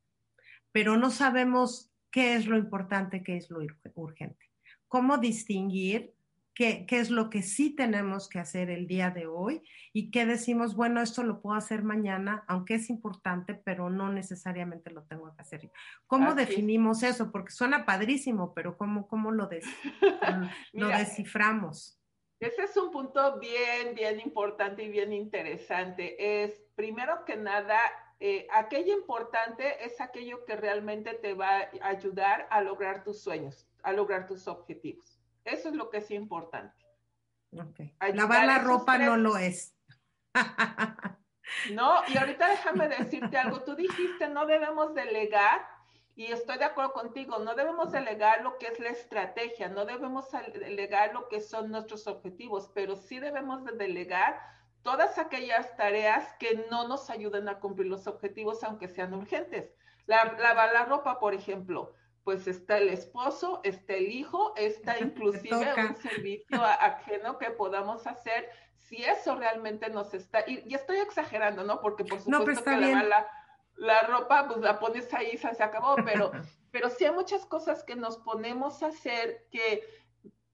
pero 0.79 0.97
no 0.97 1.11
sabemos 1.11 1.91
qué 2.13 2.37
es 2.37 2.47
lo 2.47 2.57
importante, 2.57 3.25
qué 3.25 3.37
es 3.37 3.51
lo 3.51 3.59
urgente. 3.97 4.49
¿Cómo 4.87 5.19
distinguir 5.19 6.15
qué, 6.55 6.87
qué, 6.87 7.01
es 7.01 7.11
lo 7.11 7.31
que 7.31 7.43
sí 7.43 7.75
tenemos 7.75 8.29
que 8.29 8.39
hacer 8.39 8.71
el 8.71 8.87
día 8.87 9.11
de 9.11 9.27
hoy 9.27 9.61
y 9.93 10.13
qué 10.13 10.25
decimos, 10.25 10.77
bueno, 10.77 11.03
esto 11.03 11.25
lo 11.25 11.43
puedo 11.43 11.57
hacer 11.57 11.83
mañana, 11.83 12.45
aunque 12.47 12.77
es 12.77 12.91
importante, 12.91 13.55
pero 13.57 13.91
no 13.91 14.13
necesariamente 14.13 14.93
lo 14.93 15.03
tengo 15.03 15.35
que 15.35 15.43
hacer. 15.43 15.69
¿Cómo 16.07 16.37
definimos 16.37 17.03
eso? 17.03 17.33
Porque 17.33 17.51
suena 17.51 17.85
padrísimo, 17.85 18.55
pero 18.55 18.79
¿cómo, 18.79 19.09
cómo 19.09 19.33
lo, 19.33 19.51
lo 20.75 20.89
desciframos? 20.91 22.01
Ese 22.39 22.63
es 22.63 22.77
un 22.77 22.93
punto 22.93 23.41
bien, 23.41 23.97
bien 23.97 24.21
importante 24.21 24.85
y 24.85 24.91
bien 24.91 25.13
interesante. 25.13 26.45
Es, 26.45 26.63
primero 26.77 27.25
que 27.25 27.37
nada, 27.37 27.81
eh, 28.21 28.49
aquello 28.53 28.93
importante 28.93 29.85
es 29.85 30.01
aquello 30.01 30.45
que 30.45 30.57
realmente 30.57 31.15
te 31.15 31.35
va 31.35 31.69
a 31.81 31.89
ayudar 31.89 32.49
a 32.51 32.61
lograr 32.63 33.05
tus 33.05 33.23
sueños, 33.23 33.69
a 33.83 33.93
lograr 33.93 34.27
tus 34.27 34.49
objetivos. 34.49 35.21
Eso 35.45 35.69
es 35.69 35.75
lo 35.75 35.89
que 35.89 35.99
es 35.99 36.11
importante. 36.11 36.85
Okay. 37.53 37.95
Lavar 38.15 38.45
la 38.45 38.59
ropa 38.59 38.99
no 38.99 39.17
lo 39.17 39.37
es. 39.39 39.75
no, 41.73 42.03
y 42.09 42.19
ahorita 42.19 42.49
déjame 42.49 42.89
decirte 42.89 43.39
algo. 43.39 43.63
Tú 43.63 43.75
dijiste, 43.77 44.29
no 44.29 44.47
debemos 44.47 44.95
delegar, 44.95 45.67
y 46.17 46.27
estoy 46.27 46.59
de 46.59 46.65
acuerdo 46.65 46.93
contigo, 46.93 47.39
no 47.39 47.55
debemos 47.55 47.93
delegar 47.93 48.43
lo 48.43 48.59
que 48.59 48.67
es 48.67 48.81
la 48.81 48.91
estrategia, 48.91 49.69
no 49.69 49.85
debemos 49.85 50.27
delegar 50.53 51.15
lo 51.15 51.29
que 51.29 51.41
son 51.41 51.71
nuestros 51.71 52.09
objetivos, 52.09 52.69
pero 52.75 52.97
sí 52.97 53.21
debemos 53.21 53.65
de 53.65 53.73
delegar 53.73 54.41
todas 54.83 55.19
aquellas 55.19 55.77
tareas 55.77 56.33
que 56.39 56.67
no 56.71 56.89
nos 56.89 57.11
ayuden 57.11 57.49
a 57.49 57.61
cumplir 57.61 57.89
los 57.89 58.07
objetivos, 58.07 58.63
aunque 58.65 58.89
sean 58.89 59.15
urgentes. 59.15 59.73
lavar 60.07 60.73
la 60.73 60.85
ropa, 60.85 61.19
por 61.19 61.35
ejemplo, 61.35 61.95
pues 62.25 62.47
está 62.47 62.77
el 62.79 62.89
esposo, 62.89 63.61
está 63.65 63.95
el 63.95 64.11
hijo, 64.11 64.53
está 64.57 64.99
inclusive 65.01 65.75
un 65.89 65.97
servicio 65.97 66.63
ajeno 66.63 67.39
que 67.39 67.51
podamos 67.51 68.07
hacer 68.07 68.51
si 68.77 69.03
eso 69.05 69.35
realmente 69.35 69.91
nos 69.91 70.15
está, 70.15 70.45
y, 70.47 70.75
estoy 70.75 70.99
exagerando, 70.99 71.65
¿no? 71.65 71.81
Porque 71.81 72.05
por 72.05 72.21
supuesto 72.21 72.65
que 72.65 72.77
la, 72.77 73.27
la, 73.77 74.03
ropa, 74.03 74.47
pues 74.49 74.61
la 74.61 74.79
pones 74.79 75.13
ahí, 75.13 75.37
se, 75.37 75.55
se 75.55 75.63
acabó, 75.63 75.97
pero, 76.05 76.33
pero 76.71 76.89
sí 76.89 77.05
hay 77.05 77.13
muchas 77.13 77.45
cosas 77.45 77.85
que 77.85 77.97
nos 77.97 78.17
ponemos 78.19 78.83
a 78.83 78.87
hacer 78.87 79.47
que 79.51 79.83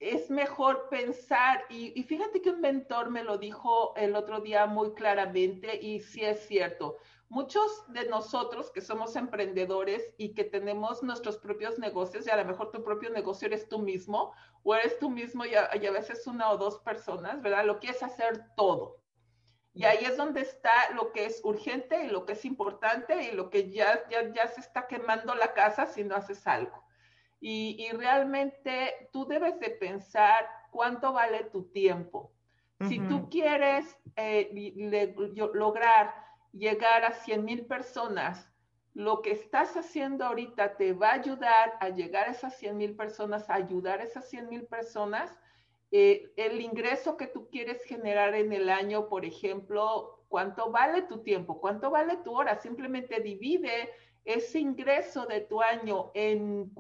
es 0.05 0.31
mejor 0.31 0.89
pensar, 0.91 1.65
y, 1.71 2.03
fíjate 2.03 2.43
que 2.43 2.51
un 2.51 2.61
mentor 2.61 3.11
me 3.11 3.25
lo 3.25 3.39
dijo 3.39 3.95
el 3.97 4.15
otro 4.17 4.41
día 4.41 4.67
muy 4.67 4.93
claramente, 4.93 5.79
y 5.81 6.01
sí 6.01 6.23
es 6.23 6.47
cierto, 6.47 6.99
muchos 7.31 7.85
de 7.89 8.07
nosotros 8.09 8.71
que 8.71 8.83
somos 8.83 9.17
emprendedores 9.17 10.13
y 10.19 10.35
que 10.35 10.45
tenemos 10.45 11.03
nuestros 11.03 11.39
propios 11.39 11.79
negocios, 11.79 12.27
y 12.27 12.31
a 12.31 12.37
lo 12.37 12.45
mejor 12.45 12.71
tu 12.71 12.85
propio 12.85 13.11
negocio 13.11 13.47
eres 13.47 13.69
tú 13.69 13.79
mismo, 13.79 14.33
o 14.63 14.75
eres 14.75 14.99
tú 14.99 15.09
mismo 15.09 15.45
y 15.47 15.55
a, 15.55 15.91
veces 15.91 16.27
una 16.27 16.51
o 16.51 16.59
dos 16.59 16.79
personas, 16.81 17.41
¿verdad? 17.41 17.65
Lo 17.65 17.79
quieres 17.79 18.03
hacer 18.03 18.45
todo. 18.57 19.01
Y 19.73 19.85
ahí 19.85 20.05
es 20.05 20.17
donde 20.17 20.43
está 20.43 20.91
lo 20.95 21.13
que 21.13 21.25
es 21.25 21.41
urgente 21.45 22.05
y 22.05 22.09
lo 22.09 22.27
que 22.27 22.35
es 22.35 22.45
importante 22.45 23.25
y 23.25 23.33
lo 23.33 23.51
que 23.51 23.71
ya, 23.71 24.07
ya, 24.09 24.33
ya 24.33 24.47
se 24.47 24.61
está 24.61 24.87
quemando 24.87 25.35
la 25.35 25.53
casa 25.53 25.87
si 25.87 26.05
no 26.05 26.15
haces 26.15 26.47
algo. 26.47 26.84
Y, 27.47 27.91
realmente 27.93 29.11
tú 29.13 29.27
debes 29.27 29.61
de 29.61 29.69
pensar 29.69 30.49
cuánto 30.71 31.13
vale 31.13 31.45
tu 31.53 31.65
tiempo. 31.65 32.33
Si 32.89 32.99
tú 33.01 33.29
quieres 33.29 33.99
eh, 34.17 34.51
lograr 35.53 36.15
llegar 36.53 37.05
a 37.05 37.13
100 37.13 37.45
mil 37.45 37.67
personas, 37.67 38.51
lo 38.95 39.21
que 39.21 39.33
estás 39.33 39.77
haciendo 39.77 40.25
ahorita 40.25 40.79
te 40.79 40.95
va 40.95 41.11
a 41.11 41.15
ayudar 41.15 41.75
a 41.81 41.91
llegar 41.91 42.29
a 42.29 42.31
esas 42.31 42.57
100 42.57 42.79
mil 42.79 42.97
personas, 42.97 43.51
a 43.51 43.57
ayudar 43.57 44.01
a 44.01 44.05
esas 44.05 44.27
100 44.31 44.49
mil 44.49 44.65
personas. 44.65 45.39
Eh, 45.91 46.33
el 46.37 46.63
ingreso 46.63 47.19
que 47.19 47.27
tú 47.27 47.51
quieres 47.51 47.85
generar 47.85 48.35
en 48.35 48.55
el 48.55 48.71
año, 48.71 49.07
por 49.07 49.27
ejemplo, 49.27 50.25
¿cuánto 50.29 50.71
vale 50.71 51.03
tu 51.03 51.23
tiempo? 51.23 51.61
¿Cuánto 51.61 51.91
vale 51.91 52.17
tu 52.25 52.33
hora? 52.35 52.57
Simplemente 52.57 53.21
divide 53.21 53.91
ese 54.25 54.59
ingreso 54.59 55.27
de 55.27 55.41
tu 55.43 55.61
año 55.61 56.11
en 56.15 56.73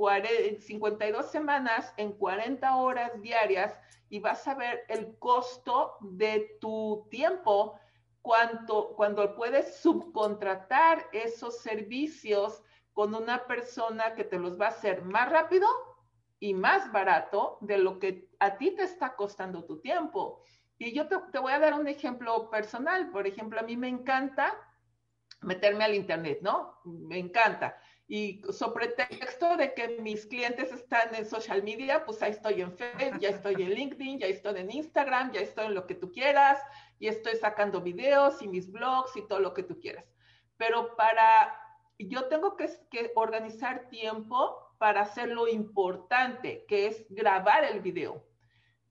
52 0.58 1.30
semanas, 1.30 1.92
en 1.96 2.12
40 2.12 2.76
horas 2.76 3.20
diarias, 3.20 3.78
y 4.08 4.20
vas 4.20 4.46
a 4.48 4.54
ver 4.54 4.84
el 4.88 5.18
costo 5.18 5.96
de 6.00 6.56
tu 6.60 7.06
tiempo 7.10 7.78
cuando, 8.22 8.94
cuando 8.96 9.34
puedes 9.34 9.76
subcontratar 9.76 11.06
esos 11.12 11.58
servicios 11.58 12.62
con 12.92 13.14
una 13.14 13.46
persona 13.46 14.14
que 14.14 14.24
te 14.24 14.38
los 14.38 14.58
va 14.58 14.66
a 14.66 14.70
hacer 14.70 15.02
más 15.02 15.28
rápido 15.28 15.66
y 16.38 16.54
más 16.54 16.90
barato 16.92 17.58
de 17.60 17.78
lo 17.78 17.98
que 17.98 18.30
a 18.38 18.56
ti 18.56 18.70
te 18.70 18.84
está 18.84 19.16
costando 19.16 19.64
tu 19.64 19.80
tiempo. 19.80 20.42
Y 20.78 20.92
yo 20.92 21.06
te 21.08 21.38
voy 21.38 21.52
a 21.52 21.58
dar 21.58 21.74
un 21.74 21.86
ejemplo 21.86 22.50
personal. 22.50 23.10
Por 23.10 23.26
ejemplo, 23.26 23.60
a 23.60 23.62
mí 23.62 23.76
me 23.76 23.88
encanta 23.88 24.54
meterme 25.44 25.84
al 25.84 25.94
Internet, 25.94 26.40
¿no? 26.42 26.80
Me 26.84 27.18
encanta. 27.18 27.76
Y 28.06 28.42
sobre 28.50 28.88
texto 28.88 29.56
de 29.56 29.72
que 29.72 30.00
mis 30.00 30.26
clientes 30.26 30.70
están 30.72 31.14
en 31.14 31.24
social 31.24 31.62
media, 31.62 32.04
pues 32.04 32.22
ahí 32.22 32.32
estoy 32.32 32.60
en 32.60 32.72
Facebook, 32.72 33.18
ya 33.18 33.30
estoy 33.30 33.54
en 33.54 33.70
LinkedIn, 33.70 34.18
ya 34.18 34.26
estoy 34.26 34.60
en 34.60 34.70
Instagram, 34.70 35.32
ya 35.32 35.40
estoy 35.40 35.66
en 35.66 35.74
lo 35.74 35.86
que 35.86 35.94
tú 35.94 36.12
quieras, 36.12 36.60
y 36.98 37.08
estoy 37.08 37.36
sacando 37.36 37.80
videos 37.80 38.42
y 38.42 38.48
mis 38.48 38.70
blogs 38.70 39.16
y 39.16 39.26
todo 39.26 39.40
lo 39.40 39.54
que 39.54 39.62
tú 39.62 39.80
quieras. 39.80 40.04
Pero 40.58 40.94
para, 40.96 41.58
yo 41.98 42.28
tengo 42.28 42.56
que, 42.56 42.68
que 42.90 43.12
organizar 43.14 43.88
tiempo 43.88 44.74
para 44.78 45.02
hacer 45.02 45.30
lo 45.30 45.48
importante, 45.48 46.66
que 46.68 46.88
es 46.88 47.06
grabar 47.08 47.64
el 47.64 47.80
video. 47.80 48.22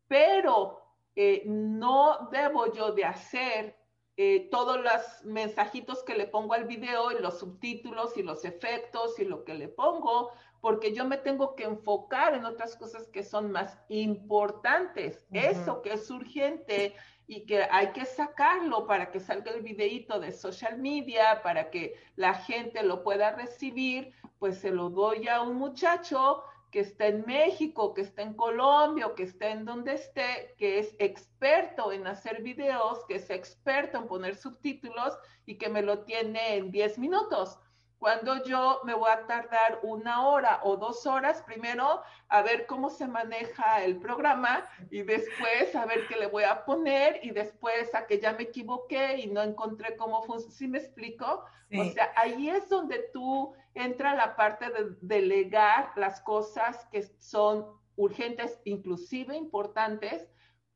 Pero 0.08 0.82
eh, 1.16 1.44
no 1.46 2.30
debo 2.32 2.74
yo 2.74 2.92
de 2.94 3.06
hacer 3.06 3.78
eh, 4.16 4.48
todos 4.52 4.80
los 4.80 5.26
mensajitos 5.26 6.04
que 6.04 6.16
le 6.16 6.28
pongo 6.28 6.54
al 6.54 6.66
video 6.66 7.12
y 7.12 7.22
los 7.22 7.40
subtítulos 7.40 8.16
y 8.16 8.22
los 8.22 8.46
efectos 8.46 9.18
y 9.18 9.26
lo 9.26 9.44
que 9.44 9.56
le 9.56 9.68
pongo, 9.68 10.32
porque 10.62 10.94
yo 10.94 11.04
me 11.06 11.18
tengo 11.18 11.56
que 11.56 11.64
enfocar 11.64 12.36
en 12.36 12.46
otras 12.46 12.76
cosas 12.76 13.08
que 13.08 13.24
son 13.24 13.52
más 13.52 13.78
importantes. 13.90 15.26
Eso 15.32 15.82
que 15.82 15.94
es 15.94 16.10
urgente 16.12 16.96
y 17.28 17.46
que 17.46 17.64
hay 17.64 17.92
que 17.92 18.06
sacarlo 18.06 18.86
para 18.86 19.12
que 19.12 19.20
salga 19.20 19.52
el 19.52 19.62
videíto 19.62 20.20
de 20.20 20.32
social 20.32 20.78
media, 20.78 21.42
para 21.42 21.70
que 21.70 21.96
la 22.16 22.36
gente 22.36 22.84
lo 22.84 23.04
pueda 23.04 23.32
recibir, 23.32 24.14
pues 24.38 24.60
se 24.60 24.72
lo 24.72 24.90
doy 24.90 25.28
a 25.28 25.42
un 25.42 25.56
muchacho 25.56 26.44
que 26.74 26.80
está 26.80 27.06
en 27.06 27.24
México, 27.28 27.94
que 27.94 28.02
está 28.02 28.24
en 28.24 28.34
Colombia 28.34 29.06
o 29.06 29.14
que 29.14 29.24
está 29.24 29.52
en 29.52 29.64
donde 29.64 29.94
esté, 29.94 30.56
que 30.58 30.80
es 30.80 30.96
experto 30.98 31.92
en 31.92 32.08
hacer 32.08 32.42
videos, 32.42 33.06
que 33.08 33.18
es 33.18 33.30
experto 33.30 34.00
en 34.00 34.08
poner 34.08 34.36
subtítulos 34.36 35.16
y 35.46 35.60
que 35.60 35.70
me 35.70 35.84
lo 35.84 36.00
tiene 36.00 36.56
en 36.58 36.72
10 36.72 36.98
minutos. 36.98 37.60
Cuando 38.04 38.44
yo 38.44 38.82
me 38.84 38.94
voy 38.94 39.10
a 39.10 39.26
tardar 39.28 39.80
una 39.82 40.28
hora 40.28 40.60
o 40.64 40.76
dos 40.76 41.06
horas, 41.06 41.42
primero 41.44 42.02
a 42.28 42.42
ver 42.42 42.66
cómo 42.66 42.90
se 42.90 43.08
maneja 43.08 43.82
el 43.82 43.96
programa 43.96 44.66
y 44.92 45.04
después 45.04 45.74
a 45.74 45.86
ver 45.86 46.06
qué 46.10 46.18
le 46.18 46.28
voy 46.28 46.44
a 46.44 46.66
poner 46.66 47.22
y 47.24 47.32
después 47.32 47.96
a 47.96 48.06
que 48.06 48.20
ya 48.20 48.34
me 48.34 48.44
equivoqué 48.44 49.20
y 49.20 49.28
no 49.28 49.42
encontré 49.42 49.96
cómo 49.96 50.22
funciona. 50.24 50.54
¿Sí 50.54 50.68
me 50.68 50.80
explico? 50.80 51.46
O 51.80 51.86
sea, 51.94 52.12
ahí 52.18 52.50
es 52.50 52.68
donde 52.68 53.10
tú 53.14 53.54
entra 53.74 54.16
la 54.16 54.36
parte 54.36 54.70
de 54.70 54.98
delegar 55.00 55.94
las 55.96 56.20
cosas 56.20 56.86
que 56.92 57.04
son 57.20 57.66
urgentes, 57.96 58.60
inclusive 58.66 59.34
importantes, 59.34 60.28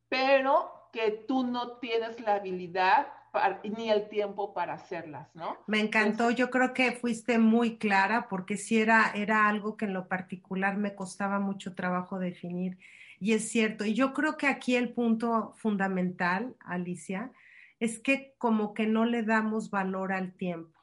pero 0.08 0.88
que 0.94 1.10
tú 1.10 1.44
no 1.44 1.76
tienes 1.76 2.18
la 2.20 2.36
habilidad 2.36 3.17
ni 3.64 3.90
el 3.90 4.08
tiempo 4.08 4.54
para 4.54 4.74
hacerlas, 4.74 5.34
¿no? 5.34 5.56
Me 5.66 5.80
encantó, 5.80 6.30
yo 6.30 6.50
creo 6.50 6.74
que 6.74 6.92
fuiste 6.92 7.38
muy 7.38 7.78
clara 7.78 8.28
porque 8.28 8.56
sí 8.56 8.78
era, 8.78 9.12
era 9.14 9.48
algo 9.48 9.76
que 9.76 9.84
en 9.84 9.94
lo 9.94 10.08
particular 10.08 10.76
me 10.76 10.94
costaba 10.94 11.38
mucho 11.38 11.74
trabajo 11.74 12.18
definir 12.18 12.78
y 13.20 13.32
es 13.32 13.50
cierto. 13.50 13.84
Y 13.84 13.94
yo 13.94 14.12
creo 14.14 14.36
que 14.36 14.46
aquí 14.46 14.76
el 14.76 14.92
punto 14.92 15.54
fundamental, 15.56 16.54
Alicia, 16.60 17.32
es 17.80 17.98
que 17.98 18.34
como 18.38 18.74
que 18.74 18.86
no 18.86 19.04
le 19.04 19.22
damos 19.22 19.70
valor 19.70 20.12
al 20.12 20.32
tiempo, 20.32 20.80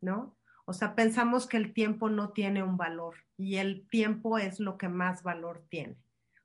¿no? 0.00 0.36
O 0.64 0.72
sea, 0.72 0.94
pensamos 0.94 1.46
que 1.46 1.56
el 1.56 1.72
tiempo 1.72 2.08
no 2.08 2.30
tiene 2.30 2.62
un 2.62 2.76
valor 2.76 3.14
y 3.36 3.56
el 3.56 3.88
tiempo 3.88 4.38
es 4.38 4.58
lo 4.58 4.78
que 4.78 4.88
más 4.88 5.22
valor 5.22 5.64
tiene. 5.68 5.96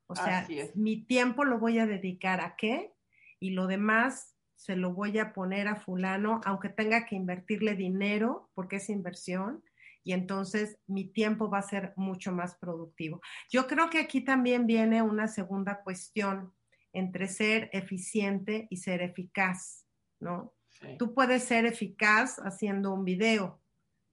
O 0.06 0.16
sea, 0.16 0.46
mi 0.76 1.02
tiempo 1.06 1.46
lo 1.46 1.58
voy 1.58 1.80
a 1.80 1.86
dedicar 1.86 2.42
a 2.42 2.56
qué 2.58 2.94
y 3.40 3.52
lo 3.52 3.66
demás 3.66 4.36
se 4.62 4.76
lo 4.76 4.94
voy 4.94 5.18
a 5.18 5.34
poner 5.34 5.68
a 5.68 5.76
fulano, 5.76 6.40
aunque 6.46 6.70
tenga 6.70 7.06
que 7.06 7.16
invertirle 7.16 7.74
dinero, 7.74 8.52
porque 8.54 8.76
es 8.76 8.92
inversión, 8.92 9.64
y 10.04 10.14
entonces 10.14 10.78
mi 10.86 11.06
tiempo 11.06 11.50
va 11.50 11.58
a 11.58 11.64
ser 11.64 11.94
mucho 11.96 12.32
más 12.32 12.56
productivo. 12.60 13.22
Yo 13.50 13.66
creo 13.66 13.90
que 13.90 13.98
aquí 13.98 14.22
también 14.22 14.68
viene 14.68 15.02
una 15.02 15.28
segunda 15.28 15.82
cuestión 15.82 16.54
entre 16.94 17.28
ser 17.28 17.72
eficiente 17.74 18.68
y 18.70 18.78
ser 18.78 19.02
eficaz, 19.02 19.88
¿no? 20.20 20.54
Tú 21.00 21.16
puedes 21.16 21.44
ser 21.44 21.66
eficaz 21.66 22.38
haciendo 22.38 22.94
un 22.94 23.04
video, 23.04 23.61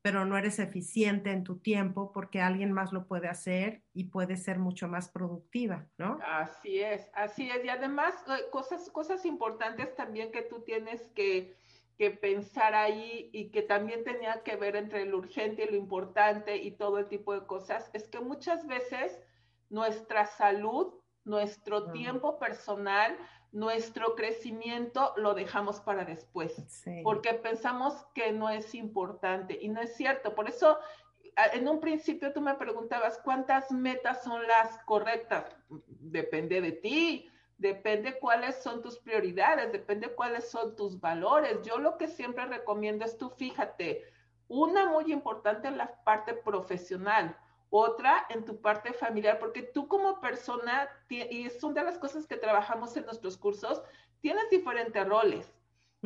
pero 0.03 0.25
no 0.25 0.39
eres 0.39 0.59
eficiente 0.59 1.33
en 1.33 1.45
tu 1.45 1.59
tiempo 1.59 2.13
porque 2.13 2.41
alguien 2.41 2.73
más 2.73 2.93
lo 2.93 3.07
puede 3.07 3.29
hacer 3.29 3.83
y 3.93 4.05
puede 4.05 4.37
ser 4.37 4.59
mucho 4.59 4.89
más 4.89 5.09
productiva, 5.09 5.87
¿no? 5.99 6.19
Así 6.25 6.81
es, 6.81 7.11
así 7.15 7.51
es. 7.51 7.65
Y 7.65 7.69
además, 7.69 8.15
eh, 8.29 8.51
cosas, 8.51 8.91
cosas 8.91 9.25
importantes 9.25 9.95
también 9.97 10.31
que 10.31 10.43
tú 10.43 10.63
tienes 10.63 11.09
que, 11.15 11.57
que 11.99 12.13
pensar 12.13 12.75
ahí 12.75 13.29
y 13.33 13.51
que 13.51 13.63
también 13.63 14.05
tenía 14.05 14.43
que 14.45 14.57
ver 14.57 14.77
entre 14.77 15.05
lo 15.05 15.19
urgente 15.19 15.65
y 15.65 15.71
lo 15.71 15.77
importante 15.77 16.57
y 16.57 16.71
todo 16.71 16.99
el 16.99 17.09
tipo 17.09 17.35
de 17.35 17.45
cosas, 17.47 17.91
es 17.93 18.09
que 18.09 18.21
muchas 18.21 18.67
veces 18.67 19.19
nuestra 19.69 20.27
salud, 20.27 20.95
nuestro 21.29 21.91
tiempo 21.93 22.39
personal, 22.39 23.17
nuestro 23.53 24.15
crecimiento 24.15 25.13
lo 25.17 25.35
dejamos 25.35 25.81
para 25.81 26.05
después, 26.05 26.83
porque 27.03 27.35
pensamos 27.35 27.95
que 28.15 28.33
no 28.33 28.51
es 28.51 28.75
importante 28.75 29.59
y 29.61 29.69
no 29.69 29.81
es 29.81 29.97
cierto. 29.97 30.35
Por 30.35 30.49
eso, 30.49 30.79
en 31.53 31.69
un 31.69 31.81
principio 31.81 32.33
tú 32.33 32.41
me 32.41 32.55
preguntabas 32.55 33.19
cuántas 33.25 33.71
metas 33.71 34.23
son 34.23 34.47
las 34.47 34.79
correctas. 34.85 35.45
Depende 35.69 36.61
de 36.61 36.73
ti, 36.73 37.31
depende 37.57 38.19
cuáles 38.19 38.63
son 38.63 38.83
tus 38.83 38.99
prioridades, 38.99 39.73
depende 39.73 40.15
cuáles 40.15 40.51
son 40.51 40.77
tus 40.77 41.01
valores. 41.01 41.63
Yo 41.63 41.79
lo 41.79 41.97
que 41.97 42.09
siempre 42.09 42.45
recomiendo 42.47 43.05
es 43.05 43.17
tú 43.17 43.31
fíjate, 43.31 44.05
una 44.49 44.87
muy 44.87 45.13
importante 45.13 45.69
en 45.69 45.79
la 45.79 46.03
parte 46.05 46.35
profesional 46.35 47.37
otra 47.71 48.27
en 48.31 48.45
tu 48.45 48.61
parte 48.61 48.93
familiar, 48.93 49.39
porque 49.39 49.63
tú 49.63 49.89
como 49.89 50.21
persona, 50.21 50.89
y 51.09 51.49
son 51.51 51.75
de 51.75 51.85
las 51.85 51.99
cosas 51.99 52.27
que 52.27 52.37
trabajamos 52.37 52.97
en 52.97 53.05
nuestros 53.05 53.37
cursos, 53.37 53.83
tienes 54.21 54.49
diferentes 54.51 55.07
roles. 55.07 55.53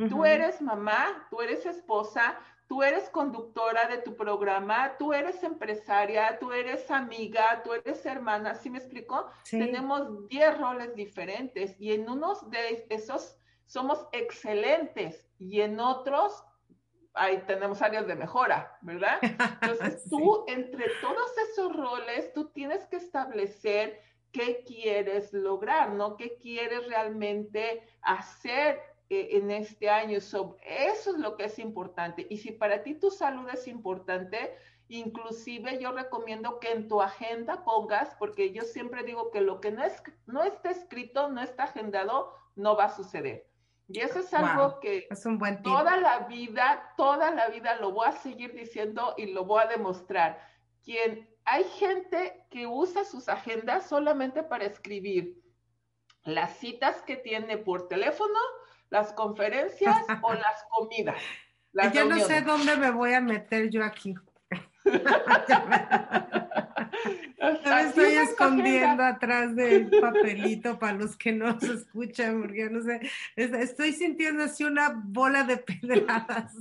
Tú 0.09 0.25
eres 0.25 0.59
mamá, 0.61 1.27
tú 1.29 1.41
eres 1.41 1.65
esposa, 1.67 2.39
tú 2.67 2.81
eres 2.81 3.09
conductora 3.09 3.87
de 3.87 3.99
tu 3.99 4.15
programa, 4.15 4.97
tú 4.97 5.13
eres 5.13 5.43
empresaria, 5.43 6.39
tú 6.39 6.51
eres 6.51 6.89
amiga, 6.89 7.61
tú 7.63 7.73
eres 7.73 8.03
hermana, 8.05 8.55
¿sí 8.55 8.71
me 8.71 8.79
explico? 8.79 9.27
Tenemos 9.49 10.27
10 10.29 10.57
roles 10.57 10.95
diferentes 10.95 11.79
y 11.79 11.93
en 11.93 12.09
unos 12.09 12.49
de 12.49 12.87
esos 12.89 13.37
somos 13.67 14.07
excelentes 14.11 15.23
y 15.37 15.61
en 15.61 15.79
otros 15.79 16.43
ahí 17.13 17.43
tenemos 17.45 17.81
áreas 17.81 18.07
de 18.07 18.15
mejora, 18.15 18.77
¿verdad? 18.81 19.19
Entonces 19.61 20.09
tú, 20.09 20.43
entre 20.47 20.85
todos 21.01 21.31
esos 21.49 21.75
roles, 21.75 22.33
tú 22.33 22.49
tienes 22.49 22.85
que 22.87 22.97
establecer 22.97 24.01
qué 24.31 24.63
quieres 24.65 25.31
lograr, 25.31 25.91
¿no? 25.91 26.17
¿Qué 26.17 26.37
quieres 26.37 26.87
realmente 26.87 27.83
hacer 28.01 28.81
eh, 29.09 29.29
en 29.33 29.51
este 29.51 29.89
año? 29.89 30.17
eso 30.17 30.57
es 30.65 31.17
lo 31.17 31.37
que 31.37 31.45
es 31.45 31.59
importante. 31.59 32.25
Y 32.29 32.37
si 32.37 32.51
para 32.51 32.83
ti 32.83 32.95
tu 32.95 33.11
salud 33.11 33.47
es 33.49 33.67
importante, 33.67 34.55
inclusive 34.89 35.79
yo 35.79 35.91
recomiendo 35.91 36.59
que 36.59 36.71
en 36.71 36.87
tu 36.87 37.01
agenda 37.01 37.63
pongas, 37.63 38.15
porque 38.15 38.51
yo 38.51 38.63
siempre 38.63 39.03
digo 39.03 39.31
que 39.31 39.41
lo 39.41 39.61
que 39.61 39.71
no, 39.71 39.83
es, 39.83 40.01
no 40.25 40.43
está 40.43 40.71
escrito, 40.71 41.29
no 41.29 41.41
está 41.41 41.65
agendado, 41.65 42.33
no 42.55 42.75
va 42.75 42.85
a 42.85 42.95
suceder. 42.95 43.52
Y 43.87 43.99
eso 43.99 44.19
es 44.19 44.33
algo 44.33 44.79
que 44.79 45.07
es 45.09 45.25
un 45.25 45.37
buen 45.37 45.61
toda 45.61 45.97
la 45.97 46.19
vida, 46.19 46.93
toda 46.95 47.31
la 47.31 47.49
vida 47.49 47.75
lo 47.75 47.91
voy 47.91 48.07
a 48.07 48.13
seguir 48.13 48.53
diciendo 48.53 49.13
y 49.17 49.27
lo 49.27 49.45
voy 49.45 49.63
a 49.63 49.67
demostrar. 49.67 50.39
Quien 50.83 51.29
hay 51.45 51.63
gente 51.65 52.45
que 52.49 52.65
usa 52.65 53.03
sus 53.03 53.27
agendas 53.27 53.87
solamente 53.87 54.43
para 54.43 54.65
escribir 54.65 55.41
las 56.23 56.57
citas 56.57 57.01
que 57.01 57.17
tiene 57.17 57.57
por 57.57 57.87
teléfono, 57.87 58.39
las 58.89 59.11
conferencias 59.13 59.97
o 60.21 60.33
las 60.33 60.63
comidas. 60.69 61.21
Yo 61.93 62.05
no 62.05 62.19
sé 62.19 62.41
dónde 62.41 62.77
me 62.77 62.91
voy 62.91 63.13
a 63.13 63.21
meter 63.21 63.69
yo 63.69 63.83
aquí. 63.83 64.15
Me 67.39 67.81
estoy 67.81 68.13
escondiendo 68.15 69.03
atrás 69.03 69.55
del 69.55 69.89
papelito 69.89 70.79
para 70.79 70.93
los 70.93 71.17
que 71.17 71.31
no 71.31 71.59
se 71.59 71.73
escuchan, 71.73 72.41
porque 72.41 72.69
no 72.69 72.81
sé, 72.81 73.01
estoy 73.35 73.93
sintiendo 73.93 74.43
así 74.43 74.63
una 74.63 75.01
bola 75.05 75.43
de 75.43 75.57
pedradas 75.57 76.53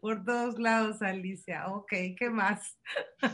por 0.00 0.24
todos 0.24 0.58
lados, 0.58 1.02
Alicia. 1.02 1.68
Ok, 1.68 1.92
¿qué 2.18 2.30
más? 2.30 2.78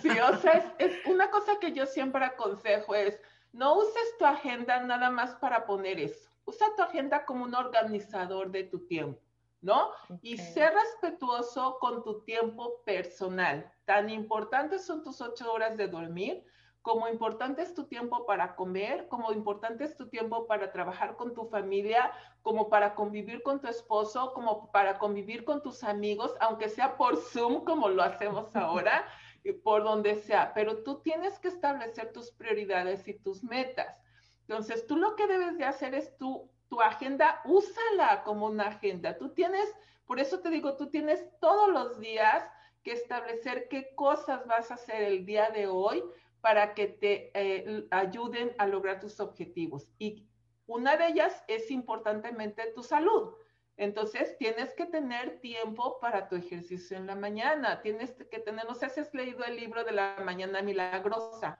Sí, 0.01 0.11
o 0.11 0.37
sea, 0.39 0.75
es, 0.79 0.93
una 1.07 1.31
cosa 1.31 1.53
que 1.61 1.73
yo 1.73 1.87
siempre 1.87 2.25
aconsejo 2.25 2.95
es, 2.95 3.21
no 3.53 3.79
uses 3.79 4.17
tu 4.19 4.25
agenda 4.25 4.81
nada 4.81 5.11
más 5.11 5.35
para 5.37 5.67
poner 5.67 5.99
eso. 6.01 6.31
Usa 6.45 6.67
tu 6.77 6.83
agenda 6.83 7.25
como 7.25 7.45
un 7.45 7.55
organizador 7.55 8.51
de 8.51 8.65
tu 8.65 8.87
tiempo. 8.87 9.21
¿No? 9.63 9.91
Y 10.21 10.37
ser 10.37 10.75
respetuoso 10.75 11.79
con 11.81 12.03
tu 12.03 12.23
tiempo 12.25 12.83
personal. 12.85 13.73
Tan 13.87 14.11
importantes 14.11 14.85
son 14.85 15.03
tus 15.03 15.21
ocho 15.21 15.51
horas 15.53 15.77
de 15.77 15.89
dormir 15.89 16.45
como 16.83 17.09
importante 17.09 17.63
es 17.63 17.75
tu 17.75 17.85
tiempo 17.85 18.27
para 18.27 18.57
comer, 18.57 19.07
como 19.09 19.33
importante 19.33 19.85
es 19.85 19.97
tu 19.97 20.09
tiempo 20.09 20.49
para 20.49 20.73
trabajar 20.73 21.17
con 21.17 21.33
tu 21.33 21.47
familia, 21.47 22.13
como 22.43 22.69
para 22.69 22.97
convivir 22.97 23.43
con 23.45 23.61
tu 23.61 23.69
esposo, 23.69 24.33
como 24.35 24.71
para 24.73 24.99
convivir 24.99 25.45
con 25.45 25.63
tus 25.63 25.85
amigos, 25.85 26.35
aunque 26.41 26.69
sea 26.69 26.97
por 26.97 27.17
Zoom 27.17 27.65
como 27.65 27.89
lo 27.89 28.03
hacemos 28.03 28.55
ahora, 28.57 29.07
y 29.45 29.53
por 29.53 29.85
donde 29.85 30.17
sea. 30.17 30.53
Pero 30.55 30.83
tú 30.83 31.01
tienes 31.03 31.39
que 31.39 31.49
establecer 31.49 32.13
tus 32.13 32.33
prioridades 32.33 33.07
y 33.07 33.15
tus 33.15 33.45
metas. 33.45 33.97
Entonces, 34.41 34.87
tú 34.87 34.97
lo 34.97 35.15
que 35.15 35.29
debes 35.29 35.57
de 35.59 35.65
hacer 35.65 35.95
es 35.95 36.17
tu, 36.19 36.51
tu 36.73 36.81
agenda, 36.81 37.43
úsala 37.45 38.23
como 38.25 38.47
una 38.47 38.69
agenda. 38.69 39.19
Tú 39.19 39.29
tienes, 39.35 39.71
por 40.07 40.19
eso 40.19 40.41
te 40.41 40.49
digo, 40.49 40.75
tú 40.79 40.89
tienes 40.89 41.23
todos 41.39 41.69
los 41.69 42.01
días 42.01 42.49
que 42.83 42.93
establecer 42.93 43.69
qué 43.69 43.95
cosas 43.95 44.47
vas 44.47 44.71
a 44.71 44.75
hacer 44.77 45.03
el 45.03 45.27
día 45.27 45.51
de 45.51 45.67
hoy 45.67 46.03
para 46.41 46.73
que 46.73 46.87
te 46.87 47.31
eh, 47.35 47.87
ayuden 47.91 48.55
a 48.57 48.67
lograr 48.67 49.01
tus 49.01 49.21
objetivos. 49.21 49.91
Y 49.99 50.27
una 50.67 50.97
de 50.97 51.09
ellas 51.09 51.45
es 51.47 51.71
importantemente 51.71 52.73
tu 52.75 52.83
salud. 52.83 53.35
Entonces, 53.77 54.39
tienes 54.39 54.73
que 54.73 54.87
tener 54.87 55.41
tiempo 55.41 55.99
para 56.01 56.27
tu 56.27 56.37
ejercicio 56.37 56.97
en 56.97 57.07
la 57.07 57.17
mañana. 57.17 57.83
Tienes 57.83 58.13
que 58.13 58.39
tener, 58.39 58.65
no 58.65 58.75
sé 58.75 58.89
si 58.89 59.01
has 59.01 59.13
leído 59.13 59.45
el 59.45 59.57
libro 59.57 59.85
de 59.85 59.93
la 59.93 60.17
mañana 60.25 60.63
milagrosa. 60.63 61.59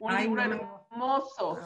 Un 0.00 0.16
libro 0.16 0.42
hermoso. 0.42 1.60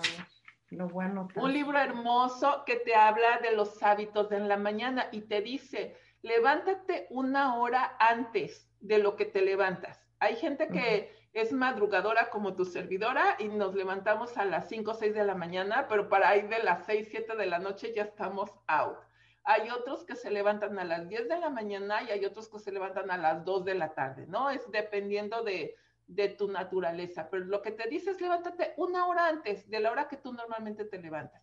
Lo 0.73 0.89
bueno. 0.89 1.29
Un 1.37 1.53
libro 1.53 1.79
hermoso 1.79 2.65
que 2.65 2.77
te 2.77 2.95
habla 2.95 3.39
de 3.43 3.55
los 3.55 3.83
hábitos 3.83 4.31
de 4.31 4.37
en 4.37 4.49
la 4.49 4.57
mañana 4.57 5.09
y 5.13 5.23
te 5.23 5.43
dice, 5.43 5.97
levántate 6.23 7.07
una 7.11 7.57
hora 7.57 7.97
antes 7.99 8.71
de 8.81 8.99
lo 8.99 9.17
que 9.17 9.27
te 9.27 9.43
levantas. 9.43 10.01
Hay 10.19 10.37
gente 10.37 10.69
que 10.69 11.15
es 11.35 11.53
madrugadora 11.53 12.31
como 12.31 12.55
tu 12.55 12.65
servidora 12.65 13.37
y 13.39 13.49
nos 13.49 13.75
levantamos 13.75 14.39
a 14.39 14.45
las 14.45 14.69
5 14.69 14.91
o 14.91 14.95
6 14.95 15.15
de 15.15 15.25
la 15.25 15.35
mañana, 15.35 15.87
pero 15.89 16.09
para 16.09 16.37
ir 16.37 16.49
de 16.49 16.63
las 16.63 16.87
6, 16.87 17.09
7 17.11 17.37
de 17.37 17.47
la 17.47 17.59
noche 17.59 17.93
ya 17.95 18.05
estamos 18.05 18.51
out. 18.67 18.99
Hay 19.45 19.69
otros 19.71 20.05
que 20.05 20.15
se 20.15 20.31
levantan 20.31 20.79
a 20.79 20.85
las 20.85 21.09
10 21.09 21.29
de 21.29 21.39
la 21.39 21.51
mañana 21.51 22.03
y 22.03 22.11
hay 22.11 22.25
otros 22.25 22.49
que 22.49 22.59
se 22.59 22.73
levantan 22.73 23.11
a 23.11 23.19
las 23.19 23.45
2 23.45 23.65
de 23.65 23.75
la 23.75 23.93
tarde, 23.93 24.27
¿no? 24.27 24.51
Es 24.51 24.71
dependiendo 24.71 25.43
de, 25.43 25.75
de 26.07 26.29
tu 26.31 26.49
naturaleza, 26.49 27.29
pero 27.31 27.45
lo 27.45 27.63
que 27.63 27.73
te 27.73 27.89
dice 27.89 28.11
es 28.11 28.21
levántate 28.21 28.75
una 28.77 29.07
hora 29.07 29.29
antes 29.29 29.69
de 29.69 29.81
la 29.81 29.91
hora 29.91 30.09
que 30.09 30.17
tú 30.17 30.33
normalmente 30.33 30.85
te 30.85 30.99
levantas. 30.99 31.43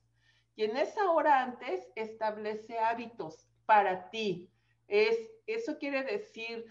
Y 0.55 0.65
en 0.65 0.77
esa 0.77 1.09
hora 1.11 1.41
antes 1.41 1.87
establece 1.95 2.77
hábitos 2.77 3.47
para 3.65 4.09
ti. 4.09 4.49
Es, 4.87 5.17
eso 5.47 5.77
quiere 5.77 6.03
decir 6.03 6.65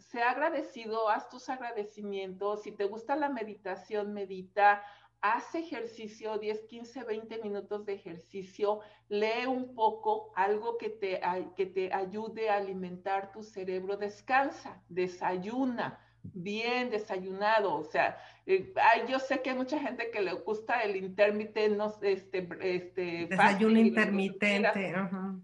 sea 0.00 0.30
agradecido, 0.30 1.08
haz 1.08 1.28
tus 1.28 1.48
agradecimientos. 1.48 2.62
Si 2.62 2.72
te 2.72 2.84
gusta 2.84 3.16
la 3.16 3.28
meditación, 3.28 4.12
medita. 4.12 4.82
Haz 5.22 5.54
ejercicio, 5.54 6.38
10, 6.38 6.64
15, 6.64 7.04
20 7.04 7.42
minutos 7.42 7.84
de 7.84 7.92
ejercicio, 7.92 8.80
lee 9.10 9.44
un 9.46 9.74
poco, 9.74 10.32
algo 10.34 10.78
que 10.78 10.88
te, 10.88 11.20
que 11.54 11.66
te 11.66 11.92
ayude 11.92 12.48
a 12.48 12.56
alimentar 12.56 13.30
tu 13.30 13.42
cerebro, 13.42 13.98
descansa, 13.98 14.82
desayuna, 14.88 16.00
bien 16.22 16.90
desayunado, 16.90 17.74
o 17.74 17.84
sea, 17.84 18.18
eh, 18.46 18.72
yo 19.08 19.18
sé 19.18 19.40
que 19.42 19.50
hay 19.50 19.56
mucha 19.56 19.78
gente 19.78 20.10
que 20.10 20.20
le 20.20 20.32
gusta 20.32 20.82
el 20.82 20.96
intermitente, 20.96 21.68
no, 21.76 21.94
este, 22.02 22.48
este, 22.60 23.26
desayuno 23.28 23.78
intermitente, 23.78 24.94
ajá. 24.94 25.36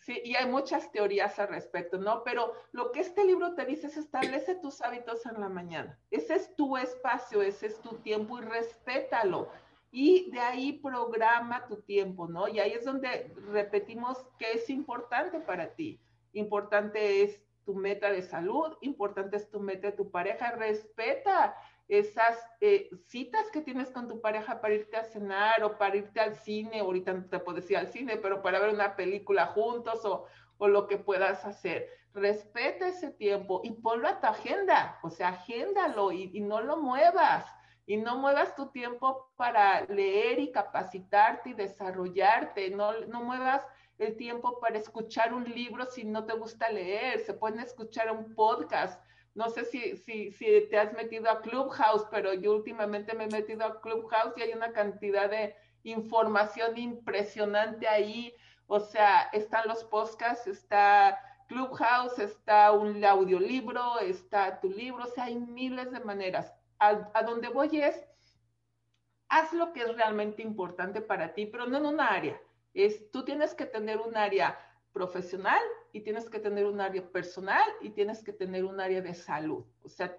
Sí, 0.00 0.18
y 0.24 0.34
hay 0.34 0.46
muchas 0.46 0.90
teorías 0.92 1.38
al 1.38 1.48
respecto, 1.48 1.98
¿no? 1.98 2.24
Pero 2.24 2.54
lo 2.72 2.90
que 2.90 3.00
este 3.00 3.24
libro 3.24 3.54
te 3.54 3.66
dice 3.66 3.88
es 3.88 3.98
establece 3.98 4.54
tus 4.54 4.80
hábitos 4.80 5.26
en 5.26 5.38
la 5.38 5.50
mañana. 5.50 5.98
Ese 6.10 6.36
es 6.36 6.56
tu 6.56 6.78
espacio, 6.78 7.42
ese 7.42 7.66
es 7.66 7.80
tu 7.82 7.96
tiempo 7.98 8.38
y 8.38 8.42
respétalo. 8.42 9.50
Y 9.92 10.30
de 10.30 10.40
ahí 10.40 10.72
programa 10.72 11.66
tu 11.66 11.82
tiempo, 11.82 12.26
¿no? 12.26 12.48
Y 12.48 12.60
ahí 12.60 12.72
es 12.72 12.84
donde 12.84 13.34
repetimos 13.52 14.16
que 14.38 14.52
es 14.52 14.70
importante 14.70 15.38
para 15.38 15.74
ti. 15.74 16.00
Importante 16.32 17.22
es 17.22 17.42
tu 17.70 17.76
meta 17.76 18.10
de 18.10 18.22
salud, 18.22 18.76
importante 18.80 19.36
es 19.36 19.48
tu 19.48 19.60
meta 19.60 19.86
de 19.86 19.96
tu 19.96 20.10
pareja, 20.10 20.50
respeta 20.56 21.54
esas 21.86 22.36
eh, 22.60 22.90
citas 23.06 23.48
que 23.52 23.60
tienes 23.60 23.90
con 23.90 24.08
tu 24.08 24.20
pareja 24.20 24.60
para 24.60 24.74
irte 24.74 24.96
a 24.96 25.04
cenar 25.04 25.62
o 25.62 25.78
para 25.78 25.96
irte 25.96 26.18
al 26.18 26.34
cine, 26.34 26.80
ahorita 26.80 27.12
no 27.12 27.26
te 27.26 27.38
puedes 27.38 27.70
ir 27.70 27.76
al 27.76 27.86
cine, 27.86 28.16
pero 28.16 28.42
para 28.42 28.58
ver 28.58 28.74
una 28.74 28.96
película 28.96 29.46
juntos 29.46 30.04
o, 30.04 30.26
o 30.58 30.66
lo 30.66 30.88
que 30.88 30.98
puedas 30.98 31.44
hacer. 31.44 31.88
Respeta 32.12 32.88
ese 32.88 33.10
tiempo 33.12 33.60
y 33.62 33.70
ponlo 33.70 34.08
a 34.08 34.20
tu 34.20 34.26
agenda, 34.26 34.98
o 35.04 35.10
sea, 35.10 35.28
agéndalo 35.28 36.10
y, 36.10 36.28
y 36.34 36.40
no 36.40 36.60
lo 36.60 36.76
muevas. 36.76 37.46
Y 37.86 37.98
no 37.98 38.18
muevas 38.18 38.56
tu 38.56 38.66
tiempo 38.70 39.30
para 39.36 39.84
leer 39.86 40.40
y 40.40 40.50
capacitarte 40.50 41.50
y 41.50 41.54
desarrollarte. 41.54 42.70
No, 42.70 42.92
no 43.06 43.22
muevas 43.22 43.64
el 44.00 44.16
tiempo 44.16 44.58
para 44.60 44.78
escuchar 44.78 45.32
un 45.34 45.44
libro 45.44 45.86
si 45.86 46.04
no 46.04 46.24
te 46.24 46.34
gusta 46.34 46.70
leer. 46.70 47.20
Se 47.20 47.34
pueden 47.34 47.60
escuchar 47.60 48.10
un 48.10 48.34
podcast 48.34 49.00
no 49.34 49.48
sé 49.48 49.64
si, 49.64 49.96
si, 49.96 50.32
si 50.32 50.66
te 50.70 50.78
has 50.78 50.92
metido 50.92 51.30
a 51.30 51.40
Clubhouse, 51.40 52.04
pero 52.10 52.34
yo 52.34 52.52
últimamente 52.52 53.14
me 53.14 53.24
he 53.24 53.28
metido 53.28 53.64
a 53.64 53.80
Clubhouse 53.80 54.36
y 54.36 54.42
hay 54.42 54.52
una 54.52 54.72
cantidad 54.72 55.30
de 55.30 55.54
información 55.84 56.76
impresionante 56.76 57.86
ahí. 57.86 58.34
O 58.66 58.80
sea, 58.80 59.30
están 59.32 59.68
los 59.68 59.84
podcasts, 59.84 60.46
está 60.46 61.18
Clubhouse, 61.46 62.18
está 62.18 62.72
un 62.72 63.04
audiolibro, 63.04 64.00
está 64.00 64.60
tu 64.60 64.68
libro, 64.68 65.04
o 65.04 65.08
sea, 65.08 65.24
hay 65.24 65.36
miles 65.36 65.90
de 65.90 66.00
maneras. 66.00 66.52
A, 66.78 67.10
a 67.14 67.22
donde 67.22 67.48
voy 67.48 67.80
es, 67.80 68.04
haz 69.28 69.52
lo 69.52 69.72
que 69.72 69.82
es 69.82 69.94
realmente 69.94 70.42
importante 70.42 71.00
para 71.00 71.34
ti, 71.34 71.46
pero 71.46 71.66
no 71.66 71.78
en 71.78 71.86
un 71.86 72.00
área. 72.00 72.40
Es, 72.74 73.10
tú 73.10 73.24
tienes 73.24 73.54
que 73.54 73.66
tener 73.66 73.98
un 73.98 74.16
área 74.16 74.58
profesional 74.92 75.60
y 75.92 76.00
tienes 76.00 76.28
que 76.28 76.38
tener 76.38 76.66
un 76.66 76.80
área 76.80 77.06
personal 77.10 77.68
y 77.80 77.90
tienes 77.90 78.22
que 78.22 78.32
tener 78.32 78.64
un 78.64 78.80
área 78.80 79.00
de 79.00 79.14
salud. 79.14 79.64
O 79.82 79.88
sea, 79.88 80.16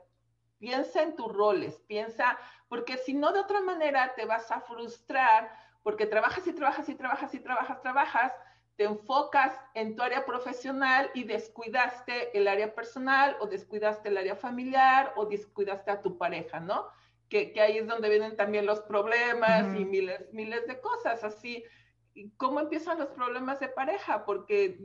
piensa 0.60 1.02
en 1.02 1.16
tus 1.16 1.32
roles, 1.32 1.80
piensa, 1.88 2.38
porque 2.70 2.98
si 2.98 3.14
no 3.14 3.32
de 3.32 3.40
otra 3.40 3.62
manera 3.62 4.14
te 4.16 4.26
vas 4.26 4.52
a 4.52 4.62
frustrar 4.62 5.52
porque 5.84 6.06
trabajas 6.06 6.46
y 6.48 6.54
trabajas 6.54 6.88
y 6.90 6.96
trabajas 6.96 7.34
y 7.34 7.40
trabajas, 7.40 7.82
trabajas, 7.82 8.34
te 8.76 8.84
enfocas 8.84 9.54
en 9.74 9.96
tu 9.96 10.04
área 10.04 10.26
profesional 10.26 11.10
y 11.14 11.24
descuidaste 11.24 12.38
el 12.38 12.48
área 12.48 12.74
personal 12.74 13.36
o 13.40 13.48
descuidaste 13.48 14.10
el 14.10 14.18
área 14.18 14.36
familiar 14.36 15.14
o 15.16 15.26
descuidaste 15.26 15.92
a 15.92 16.02
tu 16.02 16.18
pareja, 16.18 16.60
¿no? 16.60 16.88
Que, 17.30 17.54
ahí 17.62 17.78
es 17.78 17.88
donde 17.88 18.10
vienen 18.10 18.36
también 18.36 18.66
los 18.66 18.82
problemas 18.82 19.64
y 19.78 19.86
miles, 19.86 20.32
miles 20.34 20.68
de 20.68 20.80
cosas, 20.82 21.24
así. 21.24 21.64
¿Cómo 22.38 22.60
empiezan 22.60 23.00
los 23.00 23.10
problemas 23.10 23.60
de 23.60 23.70
pareja? 23.70 24.26
Porque 24.26 24.80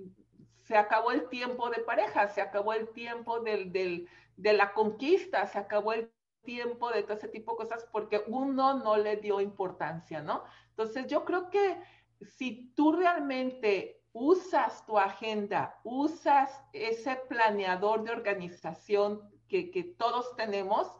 se 0.64 0.76
acabó 0.76 1.12
el 1.12 1.28
tiempo 1.28 1.70
de 1.70 1.82
pareja, 1.82 2.28
se 2.28 2.40
acabó 2.40 2.72
el 2.72 2.88
tiempo 2.88 3.40
del, 3.40 3.72
del, 3.72 4.08
de 4.36 4.52
la 4.52 4.72
conquista, 4.72 5.46
se 5.46 5.58
acabó 5.58 5.92
el 5.92 6.10
tiempo 6.44 6.90
de 6.90 7.02
todo 7.02 7.16
ese 7.16 7.28
tipo 7.28 7.52
de 7.52 7.58
cosas 7.58 7.86
porque 7.92 8.22
uno 8.28 8.74
no 8.74 8.96
le 8.96 9.16
dio 9.16 9.40
importancia, 9.40 10.22
¿no? 10.22 10.44
Entonces 10.70 11.06
yo 11.08 11.24
creo 11.24 11.50
que 11.50 11.76
si 12.20 12.72
tú 12.74 12.92
realmente 12.92 14.02
usas 14.12 14.86
tu 14.86 14.98
agenda, 14.98 15.78
usas 15.84 16.62
ese 16.72 17.16
planeador 17.28 18.02
de 18.02 18.12
organización 18.12 19.20
que, 19.48 19.94
todos 19.98 20.34
tenemos 20.36 20.90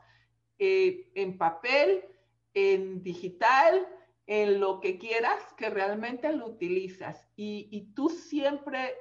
eh, 0.59 1.11
en 1.14 1.39
papel, 1.39 2.05
en 2.55 3.03
digital, 3.03 3.87
en 4.27 4.61
lo 4.61 4.81
que 4.81 4.99
quieras, 4.99 5.41
que 5.57 5.70
realmente 5.70 6.33
lo 6.33 6.47
utilizas 6.47 7.29
y, 7.37 7.68
y 7.70 7.93
tú 7.95 8.09
siempre 8.09 8.95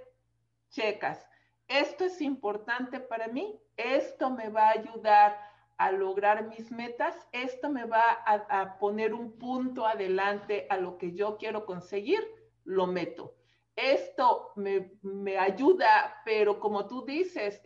checas, 0.69 1.28
esto 1.67 2.05
es 2.05 2.21
importante 2.21 2.99
para 2.99 3.28
mí, 3.28 3.59
esto 3.76 4.30
me 4.30 4.49
va 4.49 4.67
a 4.67 4.71
ayudar 4.71 5.39
a 5.78 5.91
lograr 5.91 6.47
mis 6.47 6.71
metas, 6.71 7.15
esto 7.32 7.69
me 7.69 7.86
va 7.86 8.03
a, 8.26 8.78
poner 8.78 9.13
un 9.13 9.38
punto 9.38 9.86
adelante 9.86 10.67
a 10.69 10.78
lo 10.78 10.97
que 10.97 11.13
yo 11.13 11.38
quiero 11.38 11.65
conseguir, 11.65 12.19
lo 12.63 12.88
meto. 12.88 13.36
Esto 13.76 14.53
me, 14.55 15.38
ayuda, 15.38 16.21
pero 16.23 16.59
como 16.59 16.88
tú 16.88 17.03
dices, 17.03 17.61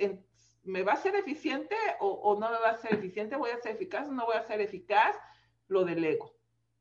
¿me 0.63 0.81
va 0.81 0.93
a 0.93 0.97
ser 0.97 1.15
eficiente 1.15 1.75
o, 1.99 2.35
no 2.39 2.49
me 2.49 2.59
va 2.59 2.71
a 2.71 2.77
ser 2.77 2.93
eficiente? 2.93 3.35
¿Voy 3.35 3.51
a 3.51 3.61
ser 3.61 3.73
eficaz 3.73 4.07
o 4.07 4.11
no 4.11 4.25
voy 4.25 4.37
a 4.37 4.47
ser 4.47 4.59
eficaz? 4.59 5.15
Lo 5.67 5.85
delego, 5.85 6.33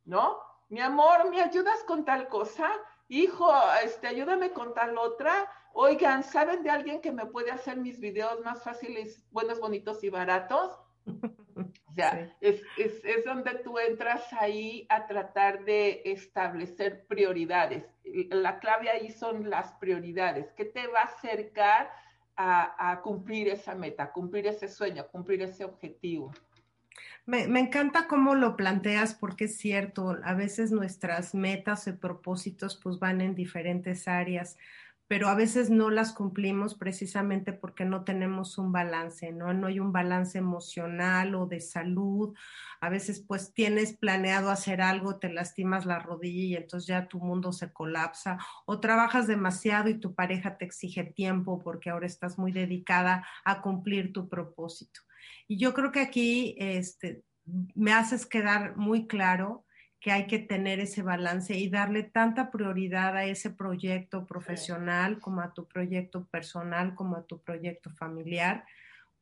¿no? 0.05 0.39
Mi 0.69 0.81
amor, 0.81 1.31
¿me 1.31 1.41
ayudas 1.41 1.83
con 1.85 2.05
tal 2.05 2.29
cosa? 2.29 2.71
Hijo, 3.09 3.51
este, 3.83 4.07
ayúdame 4.07 4.51
con 4.51 4.75
tal 4.75 4.99
otra. 4.99 5.51
Oigan, 5.73 6.23
¿saben 6.23 6.63
de 6.63 6.69
alguien 6.69 7.01
que 7.01 7.11
me 7.11 7.25
puede 7.25 7.51
hacer 7.51 7.79
mis 7.79 8.01
videos 8.01 8.41
más 8.45 8.63
fáciles, 8.63 9.25
buenos, 9.31 9.61
bonitos 9.61 10.05
y 10.05 10.11
baratos? 10.11 10.79
O 11.89 12.01
sea, 12.01 12.33
es, 12.41 12.63
donde 13.25 13.57
tú 13.65 13.77
entras 13.81 14.33
ahí 14.33 14.87
a 14.89 15.09
tratar 15.09 15.65
de 15.65 16.03
establecer 16.05 17.05
prioridades. 17.09 17.85
La 18.31 18.61
clave 18.61 18.89
ahí 18.89 19.11
son 19.11 19.51
las 19.51 19.73
prioridades. 19.73 20.53
¿Qué 20.53 20.65
te 20.65 20.87
va 20.87 21.01
a 21.01 21.05
acercar 21.07 21.91
a, 22.37 23.01
cumplir 23.03 23.49
esa 23.49 23.75
meta, 23.75 24.05
a 24.05 24.13
cumplir 24.13 24.47
ese 24.47 24.69
sueño, 24.69 25.03
a 25.03 25.09
cumplir 25.09 25.43
ese 25.43 25.65
objetivo? 25.65 26.33
Me, 27.29 27.43
encanta 27.61 28.09
cómo 28.09 28.35
lo 28.35 28.57
planteas 28.57 29.15
porque 29.15 29.45
es 29.45 29.59
cierto, 29.59 30.17
a 30.25 30.33
veces 30.33 30.73
nuestras 30.73 31.35
metas 31.35 31.87
y 31.87 31.93
propósitos 31.93 32.81
pues 32.83 32.99
van 33.01 33.21
en 33.21 33.35
diferentes 33.35 34.09
áreas 34.09 34.57
pero 35.09 35.29
a 35.29 35.35
veces 35.35 35.69
no 35.71 35.91
las 35.91 36.13
cumplimos 36.13 36.75
precisamente 36.75 37.53
porque 37.55 37.85
no 37.87 38.05
tenemos 38.05 38.59
un 38.59 38.73
balance, 38.73 39.33
¿no? 39.33 39.55
No 39.55 39.67
hay 39.67 39.81
un 39.81 39.91
balance 39.91 40.37
emocional 40.37 41.35
o 41.35 41.47
de 41.47 41.61
salud. 41.61 42.35
A 42.81 42.91
veces 42.91 43.25
pues 43.27 43.55
tienes 43.55 43.97
planeado 43.97 44.51
hacer 44.51 44.83
algo, 44.83 45.19
te 45.19 45.33
lastimas 45.33 45.87
la 45.87 45.99
rodilla 45.99 46.43
y 46.43 46.57
entonces 46.57 46.89
ya 46.89 47.09
tu 47.09 47.21
mundo 47.21 47.53
se 47.53 47.73
colapsa 47.73 48.39
o 48.67 48.81
trabajas 48.81 49.27
demasiado 49.27 49.89
y 49.89 49.99
tu 49.99 50.15
pareja 50.15 50.59
te 50.59 50.67
exige 50.67 51.05
tiempo 51.05 51.59
porque 51.59 51.89
ahora 51.89 52.07
estás 52.07 52.39
muy 52.39 52.53
dedicada 52.53 53.27
a 53.45 53.63
cumplir 53.63 54.13
tu 54.13 54.29
propósito. 54.29 55.01
Y 55.47 55.59
yo 55.59 55.75
creo 55.75 55.93
que 55.93 56.01
aquí 56.01 56.55
este, 56.59 57.23
me 57.75 57.93
haces 57.93 58.27
quedar 58.27 58.77
muy 58.77 59.07
claro 59.07 59.65
que 60.01 60.13
hay 60.13 60.27
que 60.27 60.39
tener 60.39 60.79
ese 60.79 61.03
balance 61.03 61.57
y 61.57 61.69
darle 61.69 62.05
tanta 62.05 62.51
prioridad 62.51 63.17
a 63.17 63.25
ese 63.25 63.51
proyecto 63.51 64.27
profesional 64.27 65.19
como 65.19 65.41
a 65.41 65.53
tu 65.53 65.67
proyecto 65.67 66.27
personal, 66.27 66.95
como 66.95 67.17
a 67.17 67.27
tu 67.27 67.43
proyecto 67.43 67.91
familiar, 67.91 68.65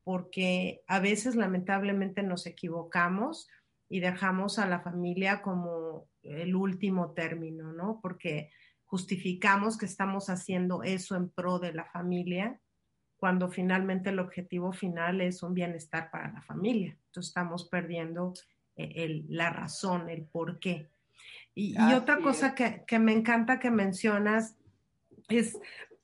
porque 0.04 0.82
a 0.86 1.00
veces 1.00 1.34
lamentablemente 1.34 2.22
nos 2.22 2.46
equivocamos 2.46 3.48
y 3.88 4.00
dejamos 4.00 4.58
a 4.58 4.66
la 4.66 4.80
familia 4.80 5.40
como 5.40 6.08
el 6.22 6.54
último 6.54 7.12
término, 7.12 7.72
¿no? 7.72 8.00
Porque 8.02 8.50
justificamos 8.84 9.78
que 9.78 9.86
estamos 9.86 10.28
haciendo 10.28 10.82
eso 10.82 11.16
en 11.16 11.30
pro 11.30 11.58
de 11.58 11.72
la 11.72 11.86
familia 11.86 12.60
cuando 13.26 13.48
finalmente 13.48 14.10
el 14.10 14.20
objetivo 14.20 14.72
final 14.72 15.20
es 15.20 15.42
un 15.42 15.52
bienestar 15.52 16.12
para 16.12 16.30
la 16.30 16.42
familia. 16.42 16.96
Entonces 17.06 17.30
estamos 17.30 17.68
perdiendo 17.68 18.34
la 18.76 19.50
razón, 19.50 20.08
el 20.08 20.22
por 20.22 20.60
qué. 20.60 20.86
Y, 21.52 21.76
otra 21.92 22.20
cosa 22.20 22.54
que, 22.54 22.98
me 23.00 23.12
encanta 23.12 23.58
que 23.58 23.72
mencionas 23.72 24.54
es, 25.28 25.58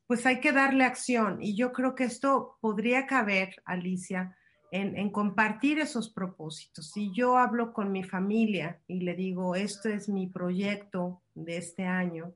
pues 0.08 0.26
hay 0.26 0.40
que 0.40 0.50
darle 0.50 0.82
acción. 0.82 1.40
Y 1.40 1.54
yo 1.54 1.70
creo 1.70 1.94
que 1.94 2.02
esto 2.02 2.58
podría 2.60 3.06
caber, 3.06 3.62
Alicia, 3.66 4.36
en, 4.72 4.98
en, 4.98 5.08
compartir 5.08 5.78
esos 5.78 6.12
propósitos. 6.12 6.90
Si 6.90 7.12
yo 7.12 7.38
hablo 7.38 7.72
con 7.72 7.92
mi 7.92 8.02
familia 8.02 8.80
y 8.88 9.02
le 9.02 9.14
digo, 9.14 9.54
esto 9.54 9.88
es 9.88 10.08
mi 10.08 10.26
proyecto 10.26 11.22
de 11.36 11.58
este 11.58 11.84
año, 11.84 12.34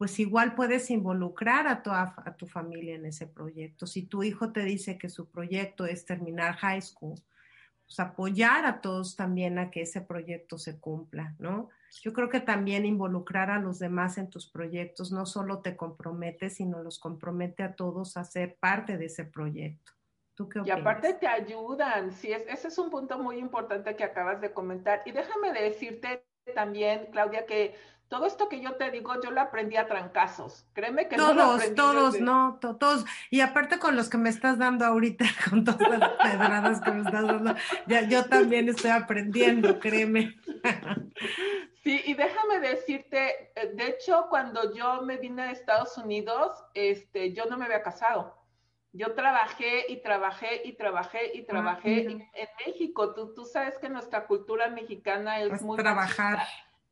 pues 0.00 0.18
igual 0.18 0.54
puedes 0.54 0.90
involucrar 0.90 1.66
a, 1.68 1.82
toda, 1.82 2.14
a 2.24 2.34
tu 2.34 2.46
familia 2.46 2.94
en 2.94 3.04
ese 3.04 3.26
proyecto. 3.26 3.86
Si 3.86 4.06
tu 4.06 4.22
hijo 4.22 4.50
te 4.50 4.62
dice 4.64 4.96
que 4.96 5.10
su 5.10 5.28
proyecto 5.28 5.84
es 5.84 6.06
terminar 6.06 6.56
high 6.56 6.80
school, 6.80 7.20
pues, 7.84 8.00
apoyar 8.00 8.64
a 8.64 8.80
todos 8.80 9.14
también 9.14 9.58
a 9.58 9.70
que 9.70 9.82
ese 9.82 10.00
proyecto 10.00 10.56
se 10.56 10.80
cumpla, 10.80 11.34
¿no? 11.38 11.68
Yo 12.00 12.14
creo 12.14 12.30
que 12.30 12.40
también 12.40 12.86
involucrar 12.86 13.50
a 13.50 13.58
los 13.58 13.78
demás 13.78 14.16
en 14.16 14.30
tus 14.30 14.50
proyectos 14.50 15.12
no 15.12 15.26
solo 15.26 15.58
te 15.58 15.76
compromete, 15.76 16.48
sino 16.48 16.82
los 16.82 16.98
compromete 16.98 17.62
a 17.62 17.74
todos 17.74 18.16
a 18.16 18.24
ser 18.24 18.56
parte 18.56 18.96
de 18.96 19.04
ese 19.04 19.26
proyecto. 19.26 19.92
¿Tú 20.34 20.48
qué 20.48 20.60
opinas? 20.60 20.78
Y 20.78 20.80
aparte 20.80 21.12
te 21.12 21.26
ayudan, 21.26 22.10
sí, 22.12 22.32
ese 22.32 22.68
es 22.68 22.78
un 22.78 22.88
punto 22.88 23.18
muy 23.18 23.36
importante 23.36 23.94
que 23.96 24.04
acabas 24.04 24.40
de 24.40 24.50
comentar. 24.50 25.02
Y 25.04 25.12
déjame 25.12 25.52
decirte 25.52 26.24
también, 26.54 27.08
Claudia, 27.12 27.44
que 27.44 27.74
todo 28.10 28.26
esto 28.26 28.48
que 28.48 28.60
yo 28.60 28.74
te 28.74 28.90
digo, 28.90 29.14
yo 29.22 29.30
lo 29.30 29.40
aprendí 29.40 29.76
a 29.76 29.86
trancazos. 29.86 30.66
Créeme 30.72 31.06
que 31.06 31.16
todos, 31.16 31.36
no 31.36 31.56
lo 31.56 31.74
todos, 31.74 32.20
no, 32.20 32.58
todos. 32.60 33.04
Y 33.30 33.40
aparte 33.40 33.78
con 33.78 33.94
los 33.94 34.10
que 34.10 34.18
me 34.18 34.28
estás 34.28 34.58
dando 34.58 34.84
ahorita, 34.84 35.24
con 35.48 35.64
todas 35.64 35.88
las 35.88 36.10
pedradas 36.20 36.80
que 36.80 36.90
me 36.90 37.02
estás 37.02 37.24
dando, 37.24 37.54
ya, 37.86 38.02
yo 38.08 38.24
también 38.24 38.68
estoy 38.68 38.90
aprendiendo, 38.90 39.78
créeme. 39.78 40.36
Sí, 41.82 41.98
y 42.04 42.12
déjame 42.12 42.60
decirte, 42.60 43.52
eh, 43.56 43.72
de 43.74 43.86
hecho, 43.86 44.26
cuando 44.28 44.74
yo 44.74 45.00
me 45.00 45.16
vine 45.16 45.44
a 45.44 45.50
Estados 45.50 45.96
Unidos, 45.96 46.52
este, 46.74 47.32
yo 47.32 47.46
no 47.46 47.56
me 47.56 47.64
había 47.64 47.82
casado. 47.82 48.36
Yo 48.92 49.14
trabajé 49.14 49.86
y 49.88 50.02
trabajé 50.02 50.60
y 50.66 50.74
trabajé 50.74 51.34
y 51.34 51.40
ah, 51.40 51.46
trabajé 51.48 52.02
en 52.02 52.28
México. 52.66 53.14
Tú, 53.14 53.32
tú 53.32 53.46
sabes 53.46 53.78
que 53.78 53.88
nuestra 53.88 54.26
cultura 54.26 54.68
mexicana 54.68 55.40
es, 55.40 55.54
es 55.54 55.62
muy... 55.62 55.78
Trabajar. 55.78 56.40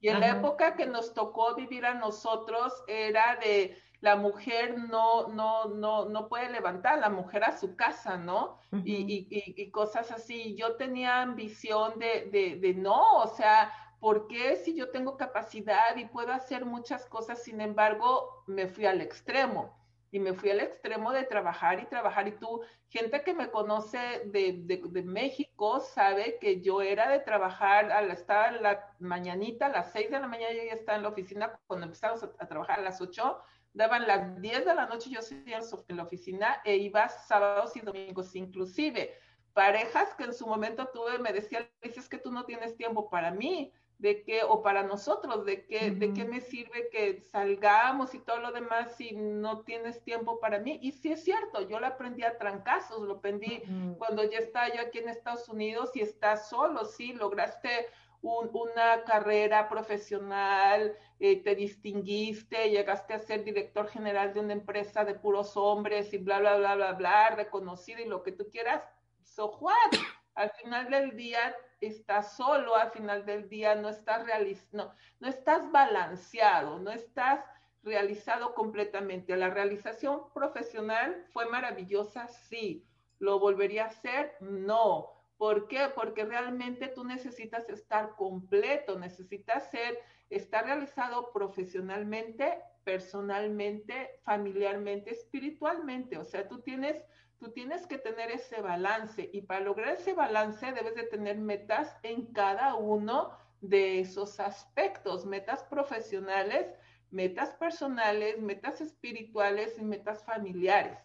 Y 0.01 0.09
en 0.09 0.21
la 0.21 0.31
época 0.31 0.77
que 0.77 0.87
nos 0.87 1.13
tocó 1.13 1.55
vivir 1.55 1.85
a 1.85 1.95
nosotros 1.95 2.73
era 2.87 3.37
de 3.37 3.77
la 4.01 4.15
mujer 4.15 4.79
no, 4.79 5.29
no, 5.29 5.67
no, 5.67 6.09
no 6.09 6.29
puede 6.29 6.51
levantar, 6.51 6.99
la 7.01 7.11
mujer 7.11 7.45
a 7.45 7.59
su 7.59 7.75
casa, 7.75 8.17
¿no? 8.17 8.59
y, 8.85 9.27
y, 9.31 9.71
cosas 9.71 10.13
así. 10.13 10.55
Yo 10.55 10.77
tenía 10.77 11.21
ambición 11.21 11.99
de, 11.99 12.29
de, 12.31 12.57
de 12.57 12.75
no, 12.75 13.17
o 13.17 13.27
sea, 13.27 13.73
¿por 13.99 14.29
qué 14.29 14.57
si 14.57 14.77
yo 14.77 14.91
tengo 14.91 15.17
capacidad 15.17 15.97
y 15.97 16.05
puedo 16.05 16.33
hacer 16.33 16.65
muchas 16.65 17.07
cosas, 17.07 17.43
sin 17.43 17.61
embargo, 17.61 18.45
me 18.47 18.69
fui 18.69 18.87
al 18.87 19.01
extremo? 19.01 19.78
Y 20.11 20.19
me 20.21 20.33
fui 20.33 20.51
al 20.51 20.61
extremo 20.61 21.13
de 21.13 21.25
trabajar 21.25 21.81
y 21.81 21.87
trabajar. 21.87 22.29
Y 22.29 22.33
tú, 22.33 22.63
gente 22.89 23.23
que 23.23 23.35
me 23.35 23.51
conoce 23.51 24.23
de, 24.27 24.55
de, 24.65 25.03
México, 25.03 25.81
sabe 25.81 26.39
que 26.41 26.61
yo 26.61 26.81
era 26.81 27.09
de 27.11 27.21
trabajar, 27.21 27.93
a 27.93 28.03
la, 28.03 28.15
estaba 28.15 28.51
la 28.53 28.95
mañanita, 28.99 29.67
a 29.67 29.71
las 29.71 29.93
6 29.93 30.11
de 30.11 30.21
la 30.21 30.27
mañana 30.27 30.55
yo 30.55 30.65
ya 30.65 30.73
estaba 30.73 30.97
en 30.97 31.03
la 31.03 31.11
oficina, 31.11 31.59
cuando 31.67 31.87
empezamos 31.87 32.23
a, 32.23 32.49
trabajar 32.49 32.79
a 32.79 32.83
las 32.83 33.01
8, 33.01 33.39
daban 33.75 34.07
las 34.07 34.41
10 34.41 34.65
de 34.65 34.75
la 34.75 34.87
noche, 34.87 35.11
yo 35.11 35.21
seguía 35.21 35.61
en 35.89 35.97
la 35.97 36.05
oficina 36.05 36.61
e 36.65 36.77
iba 36.77 37.09
sábados 37.09 37.77
y 37.77 37.81
domingos 37.81 38.35
inclusive. 38.35 39.15
Parejas 39.53 40.15
que 40.15 40.25
en 40.25 40.33
su 40.33 40.47
momento 40.47 40.89
tuve 40.89 41.19
me 41.19 41.33
decían, 41.33 41.69
dices 41.83 42.09
que 42.09 42.19
tú 42.19 42.31
no 42.31 42.45
tienes 42.45 42.77
tiempo 42.77 43.11
para 43.11 43.31
mí, 43.31 43.73
de 43.99 44.23
que, 44.23 44.45
o 44.45 44.63
para 44.63 44.85
nosotros, 44.85 45.45
de 45.45 45.67
que, 45.67 45.91
de 45.91 46.13
qué 46.13 46.25
me 46.25 46.41
sirve 46.41 46.89
que 46.89 47.21
salgamos 47.21 48.15
y 48.15 48.21
todo 48.21 48.39
lo 48.39 48.53
demás 48.53 48.95
si 48.97 49.13
no 49.13 49.63
tienes 49.63 50.03
tiempo 50.05 50.39
para 50.39 50.61
mí. 50.61 50.79
Y 50.81 50.93
sí 50.93 51.13
es 51.13 51.25
cierto, 51.25 51.63
yo 51.69 51.81
lo 51.81 51.87
aprendí 51.87 52.23
a 52.23 52.39
trancazos, 52.39 53.03
lo 53.03 53.15
aprendí 53.15 53.63
cuando 53.99 54.23
ya 54.23 54.39
estaba 54.39 54.73
yo 54.73 54.81
aquí 54.81 54.99
en 54.99 55.09
Estados 55.09 55.49
Unidos 55.49 55.91
y 55.95 56.01
estás 56.01 56.49
solo, 56.49 56.85
sí, 56.85 57.13
lograste 57.13 57.87
una 58.21 59.05
carrera 59.05 59.69
profesional, 59.69 60.97
eh, 61.21 61.43
te 61.43 61.55
distinguiste, 61.55 62.71
llegaste 62.71 63.15
a 63.15 63.19
ser 63.19 63.45
director 63.45 63.89
general 63.89 64.33
de 64.33 64.41
una 64.41 64.53
empresa 64.53 65.05
de 65.05 65.15
puros 65.15 65.57
hombres 65.57 66.13
y 66.13 66.19
bla, 66.19 66.39
bla, 66.39 66.57
bla, 66.57 66.75
bla, 66.75 66.93
bla, 66.93 67.31
reconocido 67.31 68.01
y 68.01 68.07
lo 68.07 68.23
que 68.23 68.33
tú 68.33 68.49
quieras. 68.51 68.83
So 69.23 69.57
what? 69.59 69.93
Al 70.35 70.51
final 70.51 70.91
del 70.91 71.17
día 71.17 71.55
estás 71.81 72.37
solo, 72.37 72.75
al 72.77 72.91
final 72.91 73.25
del 73.25 73.49
día 73.49 73.75
no 73.75 73.89
estás 73.89 74.27
no, 74.73 74.93
no 75.21 75.29
estás 75.29 75.71
balanceado, 75.71 76.79
no 76.79 76.91
estás 76.91 77.45
realizado 77.83 78.55
completamente. 78.55 79.37
La 79.37 79.51
realización 79.51 80.33
profesional 80.33 81.27
fue 81.33 81.47
maravillosa, 81.47 82.29
sí. 82.29 82.85
¿Lo 83.19 83.39
volvería 83.39 83.85
a 83.85 83.89
hacer? 83.89 84.33
No. 84.41 85.13
¿Por 85.37 85.69
qué? 85.69 85.89
Porque 85.95 86.25
realmente 86.25 86.89
tú 86.89 87.05
necesitas 87.05 87.69
estar 87.69 88.17
completo, 88.17 88.99
necesitas 88.99 89.71
ser, 89.71 89.99
estar 90.31 90.67
realizado 90.67 91.33
profesionalmente, 91.33 92.61
personalmente, 92.85 94.21
familiarmente, 94.25 95.13
espiritualmente. 95.13 96.19
O 96.19 96.25
sea, 96.25 96.49
tú 96.49 96.61
tienes 96.61 97.05
tú 97.39 97.51
tienes 97.53 97.87
que 97.87 97.99
tener 97.99 98.31
ese 98.31 98.61
balance 98.61 99.31
y 99.33 99.43
para 99.43 99.61
lograr 99.61 99.95
ese 99.95 100.13
balance 100.13 100.73
debes 100.73 100.95
de 100.95 101.05
tener 101.05 101.39
metas 101.39 101.97
en 102.03 102.27
cada 102.27 102.75
uno 102.75 103.31
de 103.61 104.01
esos 104.01 104.41
aspectos, 104.41 105.27
metas 105.27 105.63
profesionales, 105.65 106.67
metas 107.11 107.51
personales, 107.55 108.41
metas 108.41 108.81
espirituales 108.81 109.77
y 109.79 109.85
metas 109.85 110.25
familiares. 110.25 110.99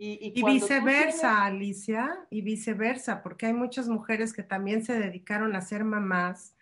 Y, 0.00 0.44
viceversa, 0.44 1.44
Alicia, 1.44 2.24
y 2.30 2.42
viceversa, 2.42 3.20
porque 3.20 3.46
hay 3.46 3.52
muchas 3.52 3.88
mujeres 3.88 4.32
que 4.32 4.44
también 4.44 4.84
se 4.84 4.96
dedicaron 4.96 5.56
a 5.56 5.60
ser 5.60 5.82
mamás 5.82 6.54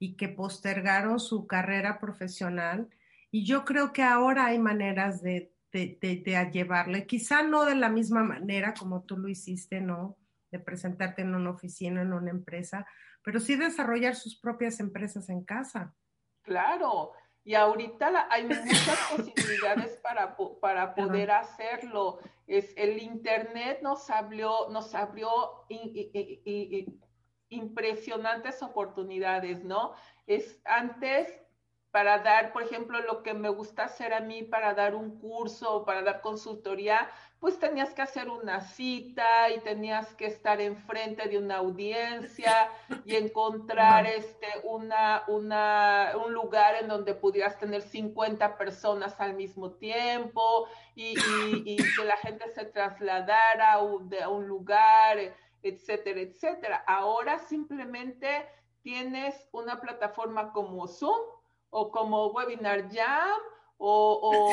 y 0.00 0.16
que 0.16 0.28
postergaron 0.28 1.20
su 1.20 1.46
carrera 1.46 2.00
profesional. 2.00 2.88
Y 3.30 3.44
yo 3.44 3.64
creo 3.64 3.92
que 3.92 4.02
ahora 4.02 4.46
hay 4.46 4.58
maneras 4.58 5.22
de 5.22 5.52
de, 5.72 5.98
de, 6.00 6.50
llevarle, 6.52 7.06
quizá 7.06 7.42
no 7.42 7.64
de 7.64 7.74
la 7.74 7.88
misma 7.88 8.22
manera 8.22 8.74
como 8.74 9.02
tú 9.02 9.16
lo 9.16 9.28
hiciste, 9.28 9.80
¿no? 9.80 10.16
De 10.50 10.58
presentarte 10.58 11.22
en 11.22 11.34
una 11.34 11.50
oficina, 11.50 12.02
en 12.02 12.12
una 12.12 12.30
empresa, 12.30 12.86
pero 13.22 13.40
sí 13.40 13.56
desarrollar 13.56 14.16
sus 14.16 14.38
propias 14.38 14.80
empresas 14.80 15.28
en 15.28 15.44
casa. 15.44 15.94
Claro, 16.42 17.12
y 17.44 17.54
ahorita 17.54 18.28
hay 18.30 18.44
muchas 18.46 18.98
posibilidades 19.16 19.96
para, 19.98 20.36
para 20.60 20.94
poder 20.94 21.30
hacerlo. 21.30 22.18
Es, 22.46 22.72
el 22.76 23.02
Internet 23.02 23.80
nos 23.82 24.10
abrió, 24.10 24.68
nos 24.70 24.94
abrió 24.94 25.30
impresionantes 27.48 28.62
oportunidades, 28.62 29.64
¿no? 29.64 29.94
Es 30.26 30.60
antes 30.64 31.39
para 31.90 32.18
dar, 32.18 32.52
por 32.52 32.62
ejemplo, 32.62 33.00
lo 33.00 33.22
que 33.22 33.34
me 33.34 33.48
gusta 33.48 33.84
hacer 33.84 34.14
a 34.14 34.20
mí 34.20 34.42
para 34.44 34.74
dar 34.74 34.94
un 34.94 35.18
curso 35.18 35.74
o 35.74 35.84
para 35.84 36.02
dar 36.02 36.20
consultoría, 36.20 37.10
pues 37.40 37.58
tenías 37.58 37.92
que 37.94 38.02
hacer 38.02 38.28
una 38.28 38.60
cita 38.60 39.50
y 39.50 39.58
tenías 39.60 40.14
que 40.14 40.26
estar 40.26 40.60
enfrente 40.60 41.28
de 41.28 41.38
una 41.38 41.56
audiencia 41.56 42.70
y 43.04 43.16
encontrar 43.16 44.06
este, 44.06 44.46
una, 44.62 45.24
una, 45.26 46.12
un 46.24 46.32
lugar 46.32 46.76
en 46.76 46.86
donde 46.86 47.14
pudieras 47.14 47.58
tener 47.58 47.82
50 47.82 48.56
personas 48.56 49.18
al 49.20 49.34
mismo 49.34 49.72
tiempo 49.72 50.68
y, 50.94 51.14
y, 51.64 51.76
que 51.76 52.04
la 52.04 52.18
gente 52.18 52.48
se 52.50 52.66
trasladara 52.66 53.72
a 53.72 53.82
un, 53.82 54.14
a 54.22 54.28
un 54.28 54.46
lugar, 54.46 55.18
etcétera, 55.62 56.20
etcétera. 56.20 56.84
Ahora 56.86 57.38
simplemente 57.38 58.46
tienes 58.82 59.48
una 59.52 59.80
plataforma 59.80 60.52
como 60.52 60.86
Zoom 60.86 61.39
o 61.70 61.90
como 61.90 62.28
Webinar 62.28 62.90
Jam, 62.92 63.40
o, 63.82 64.52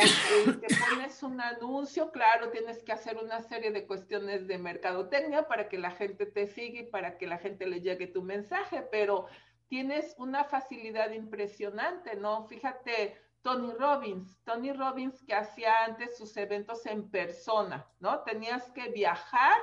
te 0.62 0.68
pones 0.76 1.22
un 1.22 1.42
anuncio, 1.42 2.12
claro, 2.12 2.50
tienes 2.50 2.82
que 2.82 2.94
hacer 2.94 3.18
una 3.18 3.42
serie 3.42 3.72
de 3.72 3.86
cuestiones 3.86 4.48
de 4.48 4.58
mercadotecnia 4.58 5.50
para 5.50 5.68
que 5.68 5.78
la 5.78 5.92
gente 5.92 6.26
te 6.26 6.48
siga 6.48 6.80
y 6.80 6.86
para 6.86 7.18
que 7.18 7.28
la 7.28 7.38
gente 7.38 7.68
le 7.68 7.82
llegue 7.82 8.08
tu 8.08 8.22
mensaje, 8.22 8.84
pero 8.90 9.28
tienes 9.68 10.16
una 10.18 10.46
facilidad 10.46 11.12
impresionante, 11.12 12.16
¿no? 12.16 12.48
Fíjate, 12.48 13.18
Tony 13.42 13.74
Robbins, 13.74 14.40
Tony 14.46 14.72
Robbins 14.72 15.22
que 15.24 15.34
hacía 15.34 15.84
antes 15.84 16.18
sus 16.18 16.36
eventos 16.38 16.86
en 16.86 17.10
persona, 17.10 17.86
¿no? 18.00 18.22
Tenías 18.22 18.72
que 18.72 18.90
viajar 18.90 19.60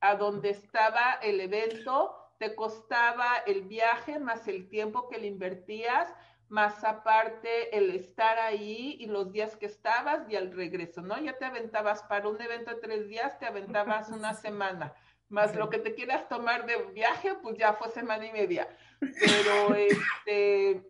a 0.00 0.16
donde 0.16 0.50
estaba 0.50 1.18
el 1.22 1.40
evento, 1.40 2.14
te 2.38 2.56
costaba 2.56 3.36
el 3.46 3.62
viaje 3.62 4.18
más 4.18 4.48
el 4.48 4.68
tiempo 4.68 5.08
que 5.08 5.18
le 5.18 5.28
invertías, 5.28 6.12
más 6.48 6.84
aparte 6.84 7.76
el 7.76 7.90
estar 7.90 8.38
ahí 8.38 8.96
y 9.00 9.06
los 9.06 9.32
días 9.32 9.56
que 9.56 9.66
estabas 9.66 10.28
y 10.30 10.36
al 10.36 10.52
regreso, 10.52 11.02
¿no? 11.02 11.18
Ya 11.18 11.36
te 11.36 11.44
aventabas 11.44 12.02
para 12.04 12.28
un 12.28 12.40
evento 12.40 12.70
de 12.70 12.80
tres 12.80 13.08
días, 13.08 13.38
te 13.38 13.46
aventabas 13.46 14.08
una 14.10 14.34
semana, 14.34 14.94
más 15.28 15.56
lo 15.56 15.68
que 15.70 15.78
te 15.78 15.94
quieras 15.94 16.28
tomar 16.28 16.66
de 16.66 16.76
viaje, 16.92 17.34
pues 17.42 17.58
ya 17.58 17.72
fue 17.74 17.90
semana 17.90 18.26
y 18.26 18.32
media. 18.32 18.68
Pero 19.00 19.74
este, 19.74 20.88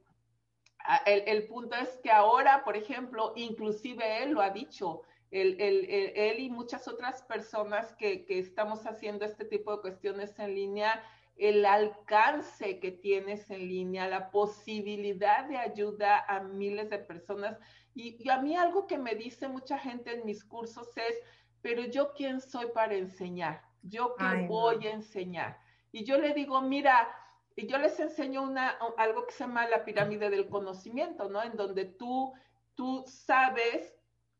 el, 1.06 1.46
punto 1.46 1.74
es 1.76 1.88
que 2.02 2.10
ahora, 2.10 2.62
por 2.62 2.76
ejemplo, 2.76 3.32
inclusive 3.34 4.22
él 4.22 4.32
lo 4.32 4.42
ha 4.42 4.50
dicho, 4.50 5.02
él, 5.30 5.56
él 5.58 6.38
y 6.38 6.50
muchas 6.50 6.86
otras 6.86 7.22
personas 7.22 7.94
que, 7.94 8.24
que 8.26 8.38
estamos 8.38 8.86
haciendo 8.86 9.24
este 9.24 9.44
tipo 9.44 9.74
de 9.74 9.80
cuestiones 9.80 10.38
en 10.38 10.54
línea, 10.54 11.02
el 11.36 11.66
alcance 11.66 12.80
que 12.80 12.90
tienes 12.90 13.50
en 13.50 13.68
línea, 13.68 14.08
la 14.08 14.30
posibilidad 14.30 15.44
de 15.44 15.58
ayuda 15.58 16.24
a 16.26 16.40
miles 16.40 16.90
de 16.90 16.98
personas. 16.98 17.58
Y, 17.94 18.28
a 18.28 18.40
mí 18.40 18.56
algo 18.56 18.86
que 18.86 18.98
me 18.98 19.14
dice 19.14 19.48
mucha 19.48 19.78
gente 19.78 20.14
en 20.14 20.24
mis 20.24 20.44
cursos 20.44 20.88
es, 20.96 21.16
pero 21.60 21.84
yo 21.84 22.12
quién 22.14 22.40
soy 22.40 22.66
para 22.74 22.94
enseñar, 22.94 23.62
yo 23.82 24.14
qué 24.16 24.46
voy 24.48 24.86
a 24.86 24.92
enseñar. 24.92 25.58
Y 25.92 26.04
yo 26.04 26.18
le 26.18 26.32
digo, 26.32 26.60
mira, 26.60 27.08
y 27.54 27.66
yo 27.66 27.78
les 27.78 27.98
enseño 28.00 28.42
una, 28.42 28.78
algo 28.98 29.26
que 29.26 29.32
se 29.32 29.44
llama 29.44 29.68
la 29.68 29.84
pirámide 29.84 30.30
del 30.30 30.48
conocimiento, 30.48 31.28
¿no? 31.28 31.42
En 31.42 31.56
donde 31.56 31.86
tú, 31.86 32.32
tú 32.74 33.04
sabes 33.06 33.95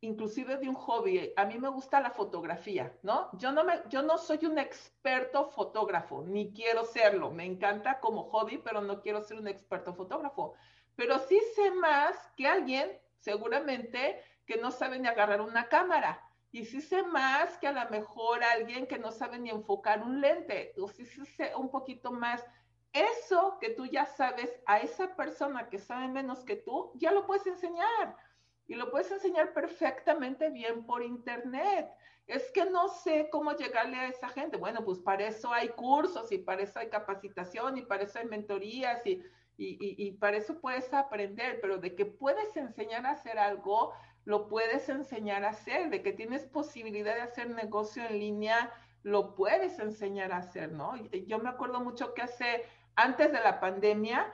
inclusive 0.07 0.57
de 0.57 0.68
un 0.68 0.74
hobby. 0.74 1.32
A 1.36 1.44
mí 1.44 1.59
me 1.59 1.68
gusta 1.68 2.00
la 2.00 2.11
fotografía, 2.11 2.96
¿no? 3.02 3.28
Yo 3.38 3.52
no, 3.52 3.64
me, 3.64 3.82
yo 3.88 4.02
no 4.02 4.18
soy 4.18 4.44
un 4.46 4.59
experto 4.59 5.48
fotógrafo, 5.50 6.22
ni 6.22 6.52
quiero 6.52 6.84
serlo. 6.84 7.30
Me 7.30 7.44
encanta 7.44 8.00
como 8.00 8.24
hobby, 8.24 8.59
pero 8.59 8.80
no 8.80 9.00
quiero 9.00 9.22
ser 9.22 9.38
un 9.38 9.48
experto 9.48 9.94
fotógrafo. 9.94 10.54
Pero 10.94 11.18
sí 11.18 11.40
sé 11.54 11.70
más 11.72 12.16
que 12.36 12.46
alguien, 12.46 12.98
seguramente, 13.18 14.22
que 14.46 14.57
no 14.57 14.70
sabe 14.70 14.98
ni 14.98 15.09
agarrar 15.09 15.40
una 15.40 15.68
cámara. 15.68 16.22
Y 16.52 16.64
sí 16.64 16.80
sé 16.80 17.02
más 17.02 17.59
que 17.59 17.66
a 17.66 17.72
lo 17.72 17.90
mejor 17.90 18.42
alguien 18.42 18.86
que 18.86 18.98
no 18.98 19.11
sabe 19.11 19.38
ni 19.38 19.50
enfocar 19.50 20.02
un 20.02 20.20
lente. 20.20 20.72
O 20.80 20.88
sí, 20.88 21.04
sí 21.04 21.26
sé 21.26 21.54
un 21.54 21.70
poquito 21.70 22.12
más. 22.12 22.44
Eso 22.92 23.59
que 23.61 23.70
tú 23.70 23.84
ya 23.84 24.07
sabes 24.07 24.50
a 24.64 24.78
esa 24.78 25.16
persona 25.16 25.68
que 25.68 25.78
sabe 25.78 26.09
menos 26.09 26.44
que 26.44 26.57
tú, 26.57 26.92
ya 26.94 27.12
lo 27.12 27.26
puedes 27.26 27.46
enseñar 27.46 28.16
y 28.69 28.75
lo 28.75 28.91
puedes 28.91 29.11
enseñar 29.11 29.53
perfectamente 29.53 30.51
bien 30.51 30.85
por 30.85 31.03
internet. 31.03 31.89
Es 32.27 32.51
que 32.53 32.64
no 32.64 32.89
sé 32.89 33.29
cómo 33.31 33.53
llegarle 33.53 33.97
a 33.97 34.09
esa 34.09 34.29
gente. 34.29 34.57
Bueno, 34.57 34.85
pues 34.85 34.99
para 34.99 35.27
eso 35.27 35.53
hay 35.53 35.69
cursos 35.69 36.33
y 36.33 36.39
para 36.39 36.62
eso 36.62 36.81
hay 36.81 36.89
capacitación 36.89 37.79
y 37.79 37.83
para 37.83 38.03
eso 38.03 38.19
hay 38.19 38.27
mentorías 38.27 39.07
y, 39.07 39.23
y, 39.57 39.79
y, 39.79 40.12
para 40.12 40.37
eso 40.37 40.61
puedes 40.61 40.93
aprender, 40.93 41.61
pero 41.61 41.79
de 41.79 41.95
que 41.95 42.05
puedes 42.05 42.57
enseñar 42.57 43.07
a 43.07 43.12
hacer 43.12 43.39
algo, 43.39 43.95
lo 44.25 44.49
puedes 44.49 44.89
enseñar 44.89 45.45
a 45.45 45.51
hacer, 45.51 45.89
de 45.89 46.03
que 46.03 46.12
tienes 46.12 46.45
posibilidad 46.47 47.14
de 47.14 47.23
hacer 47.23 47.49
negocio 47.51 48.05
en 48.05 48.19
línea, 48.19 48.73
lo 49.05 49.37
puedes 49.37 49.79
enseñar 49.79 50.33
a 50.33 50.39
hacer, 50.39 50.73
¿no? 50.73 50.97
Yo 51.27 51.39
me 51.39 51.49
acuerdo 51.49 51.81
mucho 51.81 52.12
que 52.12 52.23
hace, 52.23 52.64
antes 52.97 53.31
de 53.31 53.41
la 53.41 53.61
pandemia, 53.61 54.27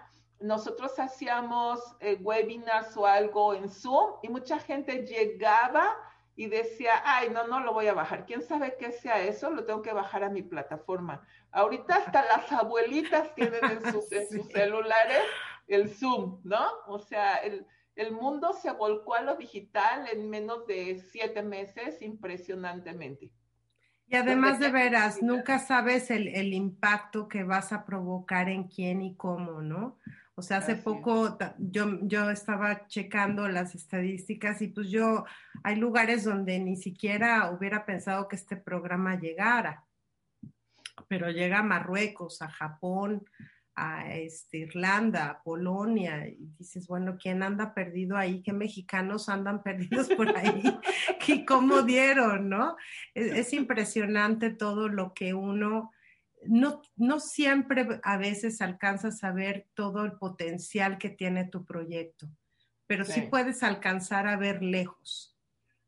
nosotros 0.43 0.99
hacíamos 0.99 1.81
eh, 2.01 2.19
webinars 2.21 2.97
o 2.97 3.07
algo 3.07 3.55
en 3.55 3.69
Zoom 3.69 4.15
y 4.23 4.29
mucha 4.29 4.59
gente 4.59 5.07
llegaba 5.07 5.97
y 6.35 6.47
decía, 6.47 7.03
ay, 7.05 7.31
no, 7.31 7.47
no 7.47 7.61
lo 7.61 7.73
voy 7.73 7.87
a 7.89 7.95
bajar. 7.95 8.25
¿Quién 8.25 8.43
sabe 8.43 8.77
qué 8.79 8.91
sea 8.91 9.23
eso? 9.23 9.51
Lo 9.51 9.65
tengo 9.65 9.83
que 9.83 9.93
bajar 9.93 10.25
a 10.25 10.31
mi 10.31 10.43
plataforma. 10.43 11.23
Ahorita 11.51 11.97
hasta 11.97 12.23
las 12.37 12.51
abuelitas 12.53 13.35
tienen 13.35 13.61
en 13.65 13.93
sus, 13.93 14.09
celulares 14.51 15.23
el 15.67 15.91
Zoom, 15.91 16.41
¿no? 16.45 16.65
O 16.87 16.99
sea, 16.99 17.37
el, 17.37 17.67
mundo 18.13 18.53
se 18.55 18.73
volcó 18.73 19.15
a 19.15 19.23
lo 19.23 19.37
digital 19.37 20.09
en 20.11 20.29
menos 20.29 20.67
de 20.67 20.99
siete 21.13 21.43
meses 21.43 22.01
impresionantemente. 22.03 23.31
Y 24.09 24.17
además 24.17 24.59
de 24.59 24.71
veras, 24.71 25.23
nunca 25.23 25.59
sabes 25.59 26.11
el, 26.11 26.29
el, 26.29 26.53
impacto 26.53 27.29
que 27.29 27.45
vas 27.45 27.73
a 27.73 27.85
provocar 27.87 28.49
en 28.49 28.65
quién 28.65 29.01
y 29.01 29.15
cómo, 29.15 29.63
¿no? 29.63 29.99
O 30.35 30.43
sea, 30.43 30.59
hace 30.59 30.77
poco 30.77 31.37
yo, 31.59 31.99
yo 32.03 32.31
estaba 32.31 32.87
checando 32.87 33.49
las 33.49 33.75
estadísticas 33.75 34.63
y 34.63 34.69
pues 34.69 34.89
yo, 34.91 35.25
hay 35.63 35.77
lugares 35.77 36.25
donde 36.25 36.59
ni 36.59 36.77
siquiera 36.77 37.51
hubiera 37.51 37.85
pensado 37.85 38.29
que 38.29 38.37
este 38.37 38.57
programa 38.57 39.19
llegara, 39.19 39.85
pero 41.09 41.31
llega 41.31 41.59
a 41.59 41.63
Marruecos, 41.63 42.41
a 42.41 42.49
Japón, 42.49 43.25
a 43.75 44.13
este, 44.15 44.59
Irlanda, 44.59 45.31
a 45.31 45.43
Polonia, 45.43 46.29
y 46.29 46.53
dices, 46.59 46.87
bueno, 46.87 47.17
¿quién 47.21 47.43
anda 47.43 47.73
perdido 47.75 48.17
ahí? 48.17 48.43
¿Qué 48.43 48.53
mexicanos 48.53 49.29
andan 49.29 49.63
perdidos 49.63 50.09
por 50.11 50.37
ahí? 50.37 50.63
¿Y 51.27 51.45
cómo 51.45 51.83
dieron, 51.83 52.49
no? 52.49 52.77
Es, 53.15 53.53
impresionante 53.53 54.51
todo 54.51 54.89
lo 54.89 55.15
que 55.15 55.35
uno, 55.35 55.93
no, 56.47 56.83
no 56.97 57.21
siempre 57.21 58.01
a 58.03 58.17
veces 58.17 58.61
alcanzas 58.61 59.25
a 59.25 59.33
ver 59.33 59.69
todo 59.75 60.05
el 60.05 60.13
potencial 60.13 60.99
que 60.99 61.11
tiene 61.11 61.45
tu 61.45 61.65
proyecto, 61.65 62.29
pero 62.87 63.05
sí, 63.05 63.23
puedes 63.23 63.63
alcanzar 63.63 64.27
a 64.27 64.37
ver 64.37 64.63
lejos. 64.63 65.37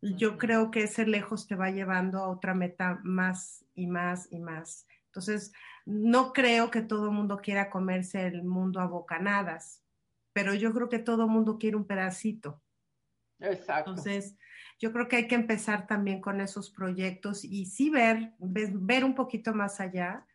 Yo 0.00 0.36
creo 0.36 0.70
que 0.70 0.82
ese 0.82 1.06
lejos 1.06 1.46
te 1.46 1.54
va 1.54 1.70
llevando 1.70 2.18
a 2.18 2.28
otra 2.28 2.54
meta 2.54 3.00
más 3.04 3.64
y 3.74 3.86
más 3.86 4.30
y 4.30 4.38
más. 4.38 4.86
Entonces, 5.06 5.52
no 5.86 6.32
creo 6.32 6.70
que 6.70 6.82
todo 6.82 7.06
el 7.06 7.12
mundo 7.12 7.38
quiera 7.38 7.70
comerse 7.70 8.26
el 8.26 8.44
mundo 8.44 8.80
a 8.80 8.86
bocanadas, 8.86 9.82
pero 10.34 10.52
yo 10.52 10.74
creo 10.74 10.88
que 10.88 10.98
todo 10.98 11.24
el 11.24 11.30
mundo 11.30 11.56
quiere 11.58 11.76
un 11.76 11.86
pedacito. 11.86 12.62
Exacto. 13.38 13.90
Entonces, 13.90 14.36
yo 14.78 14.92
creo 14.92 15.08
que 15.08 15.16
hay 15.16 15.28
que 15.28 15.34
empezar 15.34 15.86
también 15.86 16.20
con 16.20 16.40
esos 16.40 16.70
proyectos 16.70 17.44
y 17.44 17.66
sí 17.66 17.90
ver, 17.90 18.34
ver 18.38 19.04
un 19.04 19.14
poquito 19.14 19.54
más 19.54 19.80
allá, 19.80 20.26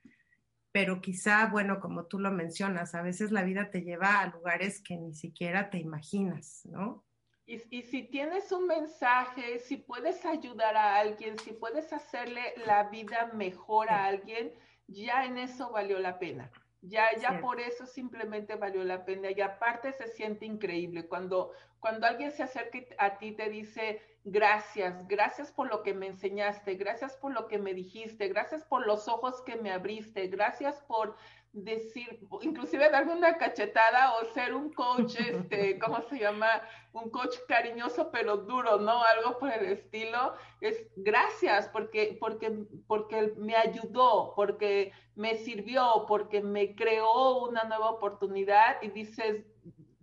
pero 0.71 1.01
quizá, 1.01 1.47
bueno, 1.47 1.79
como 1.79 2.05
tú 2.05 2.19
lo 2.19 2.31
mencionas, 2.31 2.95
a 2.95 3.01
veces 3.01 3.31
la 3.31 3.43
vida 3.43 3.71
te 3.71 3.81
lleva 3.81 4.19
a 4.19 4.27
lugares 4.27 4.81
que 4.81 4.97
ni 4.97 5.13
siquiera 5.13 5.69
te 5.69 5.79
imaginas, 5.79 6.65
¿no? 6.65 7.03
Y, 7.45 7.61
y, 7.71 7.81
si 7.81 8.03
tienes 8.03 8.51
un 8.51 8.67
mensaje, 8.67 9.57
si 9.59 9.77
puedes 9.77 10.23
ayudar 10.23 10.77
a 10.77 10.97
alguien, 10.97 11.39
si 11.39 11.51
puedes 11.51 11.91
hacerle 11.91 12.53
la 12.67 12.89
vida 12.89 13.31
mejor 13.33 13.89
a 13.89 14.05
alguien, 14.05 14.53
ya 14.87 15.25
en 15.25 15.39
eso 15.39 15.71
valió 15.71 15.97
la 15.97 16.19
pena. 16.19 16.51
Ya, 16.81 17.07
ya 17.19 17.41
por 17.41 17.59
eso 17.59 17.85
simplemente 17.85 18.55
valió 18.55 18.83
la 18.83 19.03
pena. 19.03 19.31
Y 19.31 19.41
aparte 19.41 19.91
se 19.93 20.07
siente 20.07 20.45
increíble 20.45 21.07
cuando, 21.07 21.51
cuando 21.79 22.07
alguien 22.07 22.31
se 22.31 22.43
acerca 22.43 22.79
a 22.97 23.17
ti 23.17 23.27
y 23.27 23.35
te 23.35 23.49
dice, 23.49 24.01
gracias, 24.31 25.07
gracias 25.07 25.51
por 25.51 25.69
lo 25.69 25.83
que 25.83 25.93
me 25.93 26.07
enseñaste, 26.07 26.75
gracias 26.75 27.15
por 27.17 27.33
lo 27.33 27.47
que 27.47 27.57
me 27.57 27.73
dijiste, 27.73 28.27
gracias 28.27 28.63
por 28.63 28.85
los 28.85 29.07
ojos 29.07 29.41
que 29.41 29.55
me 29.55 29.71
abriste, 29.71 30.27
gracias 30.27 30.81
por 30.81 31.15
decir, 31.51 32.19
inclusive 32.41 32.89
darme 32.89 33.13
una 33.13 33.37
cachetada 33.37 34.13
o 34.13 34.25
ser 34.33 34.53
un 34.53 34.71
coach, 34.71 35.15
este, 35.19 35.79
¿cómo 35.79 36.01
se 36.03 36.19
llama? 36.19 36.47
Un 36.93 37.09
coach 37.09 37.35
cariñoso 37.47 38.11
pero 38.11 38.37
duro, 38.37 38.77
¿no? 38.77 39.03
Algo 39.03 39.39
por 39.39 39.51
el 39.51 39.65
estilo. 39.65 40.33
Es 40.61 40.87
gracias 40.95 41.67
porque, 41.69 42.17
porque, 42.19 42.65
porque 42.87 43.33
me 43.37 43.55
ayudó, 43.55 44.33
porque 44.35 44.91
me 45.15 45.35
sirvió, 45.35 46.05
porque 46.07 46.41
me 46.41 46.75
creó 46.75 47.45
una 47.47 47.63
nueva 47.63 47.89
oportunidad 47.89 48.81
y 48.81 48.89
dices, 48.89 49.43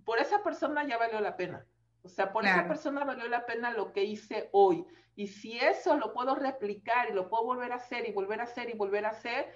por 0.05 0.19
esa 0.19 0.43
persona 0.43 0.87
ya 0.87 0.99
valió 0.99 1.21
la 1.21 1.37
pena. 1.37 1.65
O 2.07 2.09
sea, 2.09 2.33
por 2.33 2.45
esa 2.45 2.67
persona 2.67 3.05
valió 3.05 3.29
la 3.29 3.45
pena 3.47 3.71
lo 3.73 3.93
que 3.93 4.05
hice 4.05 4.49
hoy. 4.53 4.87
Y 5.15 5.29
si 5.29 5.59
eso 5.59 5.97
lo 5.97 6.13
puedo 6.13 6.35
replicar 6.35 7.11
y 7.11 7.15
lo 7.15 7.29
puedo 7.29 7.45
volver 7.45 7.73
a 7.73 7.77
hacer 7.77 8.09
y 8.09 8.13
volver 8.13 8.41
a 8.41 8.45
hacer 8.45 8.71
y 8.71 8.75
volver 8.75 9.07
a 9.07 9.11
hacer, 9.11 9.47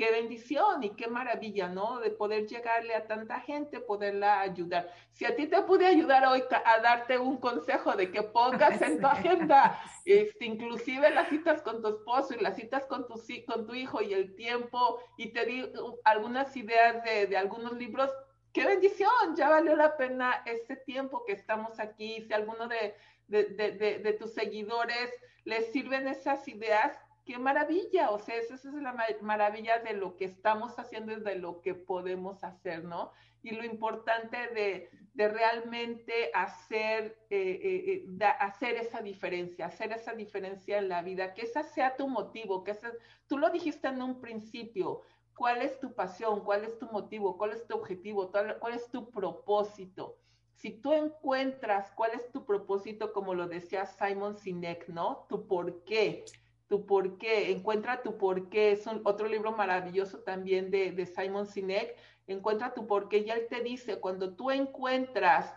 qué 0.00 0.10
bendición 0.12 0.82
y 0.82 0.96
qué 0.96 1.08
maravilla, 1.08 1.68
¿no? 1.68 2.00
De 2.00 2.10
poder 2.10 2.46
llegarle 2.46 2.94
a 2.94 3.06
tanta 3.06 3.40
gente, 3.40 3.80
poderla 3.80 4.40
ayudar. 4.40 4.90
Si 5.12 5.26
a 5.26 5.36
ti 5.36 5.46
te 5.46 5.60
pude 5.62 5.86
ayudar 5.86 6.26
hoy 6.26 6.42
a 6.64 6.80
darte 6.80 7.18
un 7.18 7.36
consejo 7.36 7.94
de 7.94 8.10
que 8.10 8.22
pongas 8.22 8.80
en 8.80 8.98
tu 8.98 9.06
agenda, 9.06 9.78
este, 10.06 10.46
inclusive 10.46 11.10
las 11.10 11.28
citas 11.28 11.60
con 11.60 11.82
tu 11.82 11.88
esposo 11.88 12.34
y 12.34 12.42
las 12.42 12.56
citas 12.56 12.86
con 12.86 13.06
tu, 13.06 13.20
con 13.46 13.66
tu 13.66 13.74
hijo 13.74 14.00
y 14.00 14.14
el 14.14 14.34
tiempo, 14.36 15.00
y 15.18 15.34
te 15.34 15.44
di 15.44 15.64
uh, 15.64 15.98
algunas 16.04 16.56
ideas 16.56 17.04
de, 17.04 17.26
de 17.26 17.36
algunos 17.36 17.74
libros, 17.74 18.10
qué 18.52 18.66
bendición, 18.66 19.36
ya 19.36 19.48
valió 19.48 19.76
la 19.76 19.96
pena 19.96 20.42
ese 20.46 20.76
tiempo 20.76 21.24
que 21.24 21.32
estamos 21.32 21.78
aquí. 21.80 22.22
Si 22.22 22.32
alguno 22.32 22.68
de, 22.68 22.94
de, 23.28 23.44
de, 23.44 23.98
de 23.98 24.12
tus 24.14 24.32
seguidores 24.34 25.10
les 25.44 25.72
sirven 25.72 26.08
esas 26.08 26.46
ideas, 26.48 26.98
qué 27.24 27.38
maravilla, 27.38 28.10
o 28.10 28.18
sea, 28.18 28.36
esa 28.36 28.54
es 28.54 28.64
la 28.64 28.94
maravilla 29.20 29.78
de 29.78 29.92
lo 29.92 30.16
que 30.16 30.24
estamos 30.24 30.78
haciendo 30.78 31.12
y 31.12 31.20
de 31.20 31.36
lo 31.36 31.60
que 31.60 31.74
podemos 31.74 32.42
hacer, 32.42 32.84
¿no? 32.84 33.12
Y 33.42 33.52
lo 33.52 33.64
importante 33.64 34.36
de, 34.48 34.90
de 35.14 35.28
realmente 35.28 36.30
hacer, 36.34 37.18
eh, 37.30 37.60
eh, 37.62 38.04
eh, 38.20 38.24
hacer 38.38 38.76
esa 38.76 39.00
diferencia, 39.00 39.66
hacer 39.66 39.92
esa 39.92 40.12
diferencia 40.12 40.78
en 40.78 40.88
la 40.88 41.02
vida, 41.02 41.32
que 41.34 41.42
esa 41.42 41.62
sea 41.62 41.96
tu 41.96 42.08
motivo, 42.08 42.64
que 42.64 42.72
esa, 42.72 42.90
tú 43.26 43.38
lo 43.38 43.50
dijiste 43.50 43.88
en 43.88 44.02
un 44.02 44.20
principio, 44.20 45.02
cuál 45.40 45.62
es 45.62 45.80
tu 45.80 45.94
pasión, 45.94 46.44
cuál 46.44 46.66
es 46.66 46.78
tu 46.78 46.84
motivo, 46.92 47.38
cuál 47.38 47.52
es 47.52 47.66
tu 47.66 47.74
objetivo, 47.74 48.30
cuál 48.30 48.74
es 48.74 48.90
tu 48.90 49.10
propósito. 49.10 50.18
Si 50.52 50.70
tú 50.70 50.92
encuentras 50.92 51.90
cuál 51.92 52.10
es 52.12 52.30
tu 52.30 52.44
propósito, 52.44 53.14
como 53.14 53.32
lo 53.32 53.48
decía 53.48 53.86
Simon 53.86 54.36
Sinek, 54.36 54.86
¿no? 54.88 55.24
Tu 55.30 55.46
por 55.46 55.82
qué 55.84 56.26
tu 56.68 56.84
por 56.84 57.16
qué, 57.16 57.50
encuentra 57.50 58.02
tu 58.02 58.18
por 58.18 58.50
qué, 58.50 58.72
es 58.72 58.86
otro 59.04 59.26
libro 59.26 59.50
maravilloso 59.50 60.18
también 60.20 60.70
de, 60.70 60.92
de 60.92 61.06
Simon 61.06 61.46
Sinek, 61.46 61.96
encuentra 62.26 62.74
tu 62.74 62.86
por 62.86 63.08
qué, 63.08 63.18
y 63.18 63.30
él 63.30 63.46
te 63.48 63.62
dice, 63.62 63.98
cuando 63.98 64.36
tú 64.36 64.50
encuentras 64.50 65.52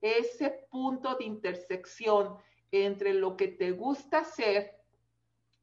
ese 0.00 0.66
punto 0.68 1.14
de 1.14 1.24
intersección 1.24 2.36
entre 2.72 3.14
lo 3.14 3.36
que 3.36 3.46
te 3.46 3.70
gusta 3.70 4.18
hacer, 4.18 4.74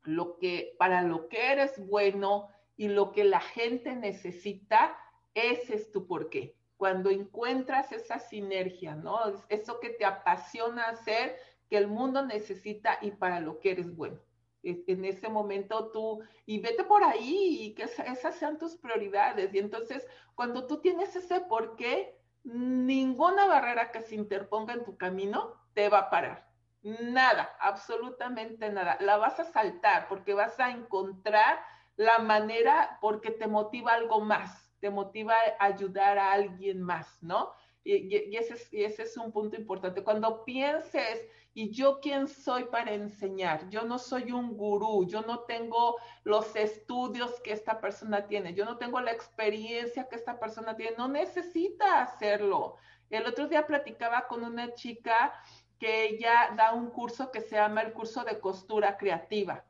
lo 0.03 0.37
que, 0.37 0.75
para 0.79 1.01
lo 1.01 1.27
que 1.27 1.51
eres 1.51 1.77
bueno 1.85 2.47
y 2.77 2.89
lo 2.89 3.11
que 3.11 3.23
la 3.23 3.39
gente 3.39 3.95
necesita, 3.95 4.97
ese 5.33 5.75
es 5.75 5.91
tu 5.91 6.07
por 6.07 6.29
qué. 6.29 6.55
Cuando 6.77 7.09
encuentras 7.09 7.91
esa 7.91 8.19
sinergia, 8.19 8.95
¿no? 8.95 9.19
Eso 9.49 9.79
que 9.79 9.89
te 9.89 10.05
apasiona 10.05 10.89
hacer, 10.89 11.37
que 11.69 11.77
el 11.77 11.87
mundo 11.87 12.25
necesita 12.25 12.99
y 13.01 13.11
para 13.11 13.39
lo 13.39 13.59
que 13.59 13.71
eres 13.71 13.95
bueno 13.95 14.19
en 14.65 15.05
ese 15.05 15.29
momento 15.29 15.91
tú, 15.91 16.21
y 16.45 16.59
vete 16.59 16.83
por 16.83 17.03
ahí 17.03 17.59
y 17.61 17.73
que 17.75 17.83
esas 17.83 18.35
sean 18.35 18.57
tus 18.57 18.75
prioridades. 18.75 19.53
Y 19.53 19.59
entonces, 19.59 20.07
cuando 20.33 20.65
tú 20.67 20.81
tienes 20.81 21.15
ese 21.15 21.41
por 21.41 21.75
qué, 21.75 22.17
ninguna 22.43 23.47
barrera 23.47 23.91
que 23.91 24.01
se 24.01 24.15
interponga 24.15 24.73
en 24.73 24.83
tu 24.83 24.97
camino 24.97 25.53
te 25.73 25.89
va 25.89 25.99
a 25.99 26.09
parar. 26.09 26.47
Nada, 26.83 27.55
absolutamente 27.59 28.69
nada. 28.69 28.97
La 29.01 29.17
vas 29.17 29.39
a 29.39 29.45
saltar 29.45 30.07
porque 30.07 30.33
vas 30.33 30.59
a 30.59 30.69
encontrar 30.69 31.59
la 31.97 32.19
manera 32.19 32.97
porque 33.01 33.31
te 33.31 33.47
motiva 33.47 33.93
algo 33.93 34.21
más, 34.21 34.71
te 34.79 34.89
motiva 34.89 35.35
ayudar 35.59 36.17
a 36.17 36.33
alguien 36.33 36.81
más, 36.81 37.21
¿no? 37.21 37.53
Y, 37.83 38.35
ese, 38.35 38.55
es, 38.55 38.73
y 38.73 38.83
ese 38.83 39.03
es 39.03 39.15
un 39.15 39.31
punto 39.31 39.55
importante. 39.55 40.03
Cuando 40.03 40.43
pienses 40.43 41.21
¿Y 41.57 41.71
yo 41.71 42.01
quién 42.01 42.27
soy 42.27 42.65
para 42.65 42.91
enseñar? 42.91 43.69
Yo 43.69 43.83
no 43.83 43.97
soy 43.97 44.33
un 44.33 44.57
gurú, 44.57 45.07
yo 45.07 45.21
no 45.21 45.39
tengo 45.45 45.95
los 46.25 46.53
estudios 46.53 47.39
que 47.45 47.53
esta 47.53 47.79
persona 47.79 48.27
tiene, 48.27 48.53
yo 48.53 48.65
no 48.65 48.77
tengo 48.77 48.99
la 48.99 49.13
experiencia 49.13 50.09
que 50.09 50.17
esta 50.17 50.37
persona 50.37 50.75
tiene, 50.75 50.97
no 50.97 51.07
necesita 51.07 52.01
hacerlo. 52.01 52.75
El 53.09 53.25
otro 53.25 53.47
día 53.47 53.65
platicaba 53.65 54.27
con 54.27 54.43
una 54.43 54.73
chica 54.73 55.33
que 55.79 56.07
ella 56.09 56.51
da 56.57 56.73
un 56.73 56.89
curso 56.89 57.31
que 57.31 57.39
se 57.39 57.55
llama 57.55 57.83
el 57.83 57.93
curso 57.93 58.25
de 58.25 58.37
costura 58.41 58.97
creativa. 58.97 59.63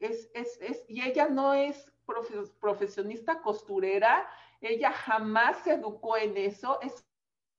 Es, 0.00 0.30
y 0.88 1.02
ella 1.02 1.28
no 1.28 1.54
es 1.54 1.90
profesionista 2.60 3.40
costurera, 3.40 4.28
ella 4.60 4.92
jamás 4.92 5.58
se 5.64 5.74
educó 5.74 6.16
en 6.16 6.36
eso, 6.36 6.80
es 6.82 7.04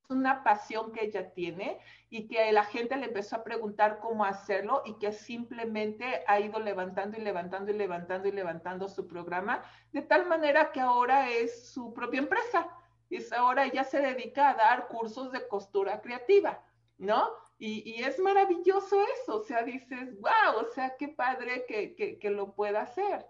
una 0.09 0.43
pasión 0.43 0.91
que 0.93 1.05
ella 1.05 1.33
tiene 1.33 1.79
y 2.09 2.27
que 2.27 2.51
la 2.51 2.63
gente 2.63 2.95
le 2.95 3.07
empezó 3.07 3.35
a 3.35 3.43
preguntar 3.43 3.99
cómo 3.99 4.23
hacerlo 4.23 4.81
y 4.85 4.97
que 4.99 5.11
simplemente 5.11 6.23
ha 6.27 6.39
ido 6.39 6.59
levantando 6.59 7.17
y 7.17 7.21
levantando 7.21 7.71
y 7.71 7.75
levantando 7.75 8.27
y 8.27 8.31
levantando 8.31 8.87
su 8.87 9.07
programa 9.07 9.63
de 9.91 10.01
tal 10.01 10.25
manera 10.25 10.71
que 10.71 10.79
ahora 10.79 11.29
es 11.29 11.69
su 11.69 11.93
propia 11.93 12.19
empresa. 12.19 12.69
Y 13.09 13.19
ahora 13.33 13.65
ella 13.65 13.83
se 13.83 13.99
dedica 13.99 14.49
a 14.49 14.55
dar 14.55 14.87
cursos 14.87 15.31
de 15.31 15.47
costura 15.47 16.01
creativa, 16.01 16.61
¿no? 16.97 17.29
Y, 17.59 18.03
es 18.03 18.19
maravilloso 18.19 19.03
eso, 19.21 19.39
o 19.39 19.43
sea, 19.43 19.63
dices, 19.63 20.13
wow, 20.19 20.61
o 20.61 20.73
sea, 20.75 20.93
qué 20.99 21.07
padre 21.07 21.65
que, 21.67 22.17
que, 22.19 22.29
lo 22.29 22.53
pueda 22.53 22.81
hacer. 22.81 23.25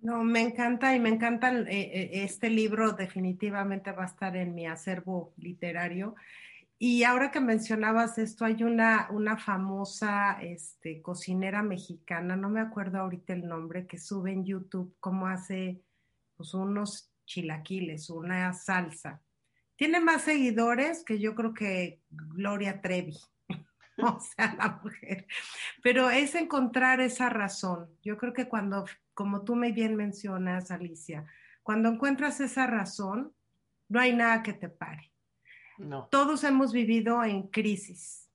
No, 0.00 0.24
me 0.24 0.40
encanta 0.40 0.96
y 0.96 0.98
me 0.98 1.10
encanta 1.10 1.52
eh, 1.52 1.66
eh, 1.70 2.10
este 2.24 2.50
libro, 2.50 2.92
definitivamente 2.92 3.92
va 3.92 4.02
a 4.02 4.06
estar 4.06 4.36
en 4.36 4.54
mi 4.54 4.66
acervo 4.66 5.32
literario. 5.36 6.16
Y 6.78 7.04
ahora 7.04 7.30
que 7.30 7.38
mencionabas 7.38 8.18
esto, 8.18 8.44
hay 8.44 8.64
una, 8.64 9.06
una 9.12 9.36
famosa 9.36 10.38
este, 10.42 11.00
cocinera 11.00 11.62
mexicana, 11.62 12.34
no 12.34 12.48
me 12.48 12.60
acuerdo 12.60 12.98
ahorita 12.98 13.34
el 13.34 13.46
nombre, 13.46 13.86
que 13.86 13.98
sube 13.98 14.32
en 14.32 14.44
YouTube 14.44 14.96
cómo 14.98 15.28
hace 15.28 15.80
pues, 16.36 16.54
unos 16.54 17.12
chilaquiles, 17.24 18.10
una 18.10 18.52
salsa. 18.52 19.22
Tiene 19.82 19.98
más 19.98 20.22
seguidores 20.22 21.02
que 21.02 21.18
yo 21.18 21.34
creo 21.34 21.54
que 21.54 22.00
Gloria 22.08 22.80
Trevi. 22.80 23.18
o 23.98 24.20
sea, 24.20 24.54
la 24.54 24.80
mujer. 24.80 25.26
Pero 25.82 26.08
es 26.08 26.36
encontrar 26.36 27.00
esa 27.00 27.28
razón. 27.28 27.90
Yo 28.00 28.16
creo 28.16 28.32
que 28.32 28.48
cuando, 28.48 28.84
como 29.12 29.42
tú 29.42 29.56
me 29.56 29.72
bien 29.72 29.96
mencionas, 29.96 30.70
Alicia, 30.70 31.26
cuando 31.64 31.88
encuentras 31.88 32.38
esa 32.40 32.68
razón, 32.68 33.34
no 33.88 33.98
hay 33.98 34.14
nada 34.14 34.44
que 34.44 34.52
te 34.52 34.68
pare. 34.68 35.12
No. 35.78 36.06
Todos 36.12 36.44
hemos 36.44 36.72
vivido 36.72 37.24
en 37.24 37.48
crisis. 37.48 38.30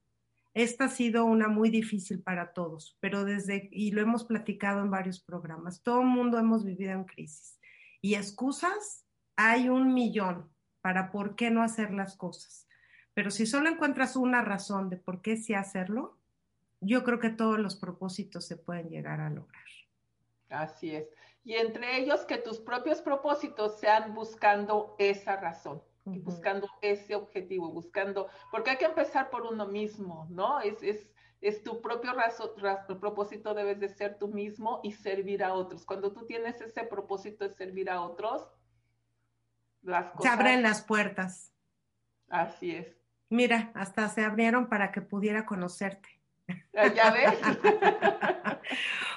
Esta 0.52 0.84
ha 0.84 0.90
sido 0.90 1.24
una 1.24 1.48
muy 1.48 1.70
difícil 1.70 2.20
para 2.20 2.52
todos, 2.52 2.98
pero 3.00 3.24
desde, 3.24 3.70
y 3.72 3.92
lo 3.92 4.02
hemos 4.02 4.24
platicado 4.24 4.82
en 4.82 4.90
varios 4.90 5.18
programas, 5.18 5.82
todo 5.82 6.02
el 6.02 6.08
mundo 6.08 6.38
hemos 6.38 6.62
vivido 6.62 6.92
en 6.92 7.04
crisis. 7.04 7.58
Y 8.02 8.16
excusas, 8.16 9.06
hay 9.34 9.70
un 9.70 9.94
millón 9.94 10.50
para 10.80 11.10
por 11.10 11.36
qué 11.36 11.50
no 11.50 11.62
hacer 11.62 11.92
las 11.92 12.16
cosas. 12.16 12.66
Pero 13.14 13.30
si 13.30 13.46
solo 13.46 13.68
encuentras 13.68 14.16
una 14.16 14.42
razón 14.42 14.90
de 14.90 14.96
por 14.96 15.22
qué 15.22 15.36
sí 15.36 15.54
hacerlo, 15.54 16.18
yo 16.80 17.02
creo 17.04 17.18
que 17.18 17.30
todos 17.30 17.58
los 17.58 17.76
propósitos 17.76 18.46
se 18.46 18.56
pueden 18.56 18.88
llegar 18.88 19.20
a 19.20 19.30
lograr. 19.30 19.64
Así 20.48 20.94
es. 20.94 21.08
Y 21.44 21.54
entre 21.54 21.98
ellos 21.98 22.24
que 22.26 22.38
tus 22.38 22.60
propios 22.60 23.00
propósitos 23.00 23.78
sean 23.78 24.14
buscando 24.14 24.94
esa 24.98 25.36
razón, 25.36 25.82
uh 26.04 26.12
-huh. 26.12 26.22
buscando 26.22 26.68
ese 26.82 27.14
objetivo, 27.14 27.70
buscando, 27.70 28.28
porque 28.50 28.70
hay 28.70 28.76
que 28.76 28.84
empezar 28.84 29.30
por 29.30 29.42
uno 29.42 29.66
mismo, 29.66 30.26
¿no? 30.30 30.60
Es, 30.60 30.82
es, 30.82 31.10
es 31.40 31.62
tu 31.62 31.80
propio 31.80 32.12
razo, 32.12 32.54
razo, 32.58 32.98
propósito, 32.98 33.54
debes 33.54 33.80
de 33.80 33.88
ser 33.88 34.18
tú 34.18 34.28
mismo 34.28 34.80
y 34.82 34.92
servir 34.92 35.42
a 35.42 35.54
otros. 35.54 35.84
Cuando 35.84 36.12
tú 36.12 36.26
tienes 36.26 36.60
ese 36.60 36.84
propósito 36.84 37.48
de 37.48 37.54
servir 37.54 37.90
a 37.90 38.02
otros, 38.02 38.46
las 39.82 40.12
cosas... 40.12 40.22
Se 40.22 40.28
abren 40.28 40.62
las 40.62 40.82
puertas. 40.82 41.52
Así 42.28 42.72
es. 42.72 42.86
Mira, 43.30 43.70
hasta 43.74 44.08
se 44.08 44.24
abrieron 44.24 44.68
para 44.68 44.90
que 44.90 45.02
pudiera 45.02 45.44
conocerte. 45.44 46.08
¿Ya 46.72 47.10
ves? 47.10 47.34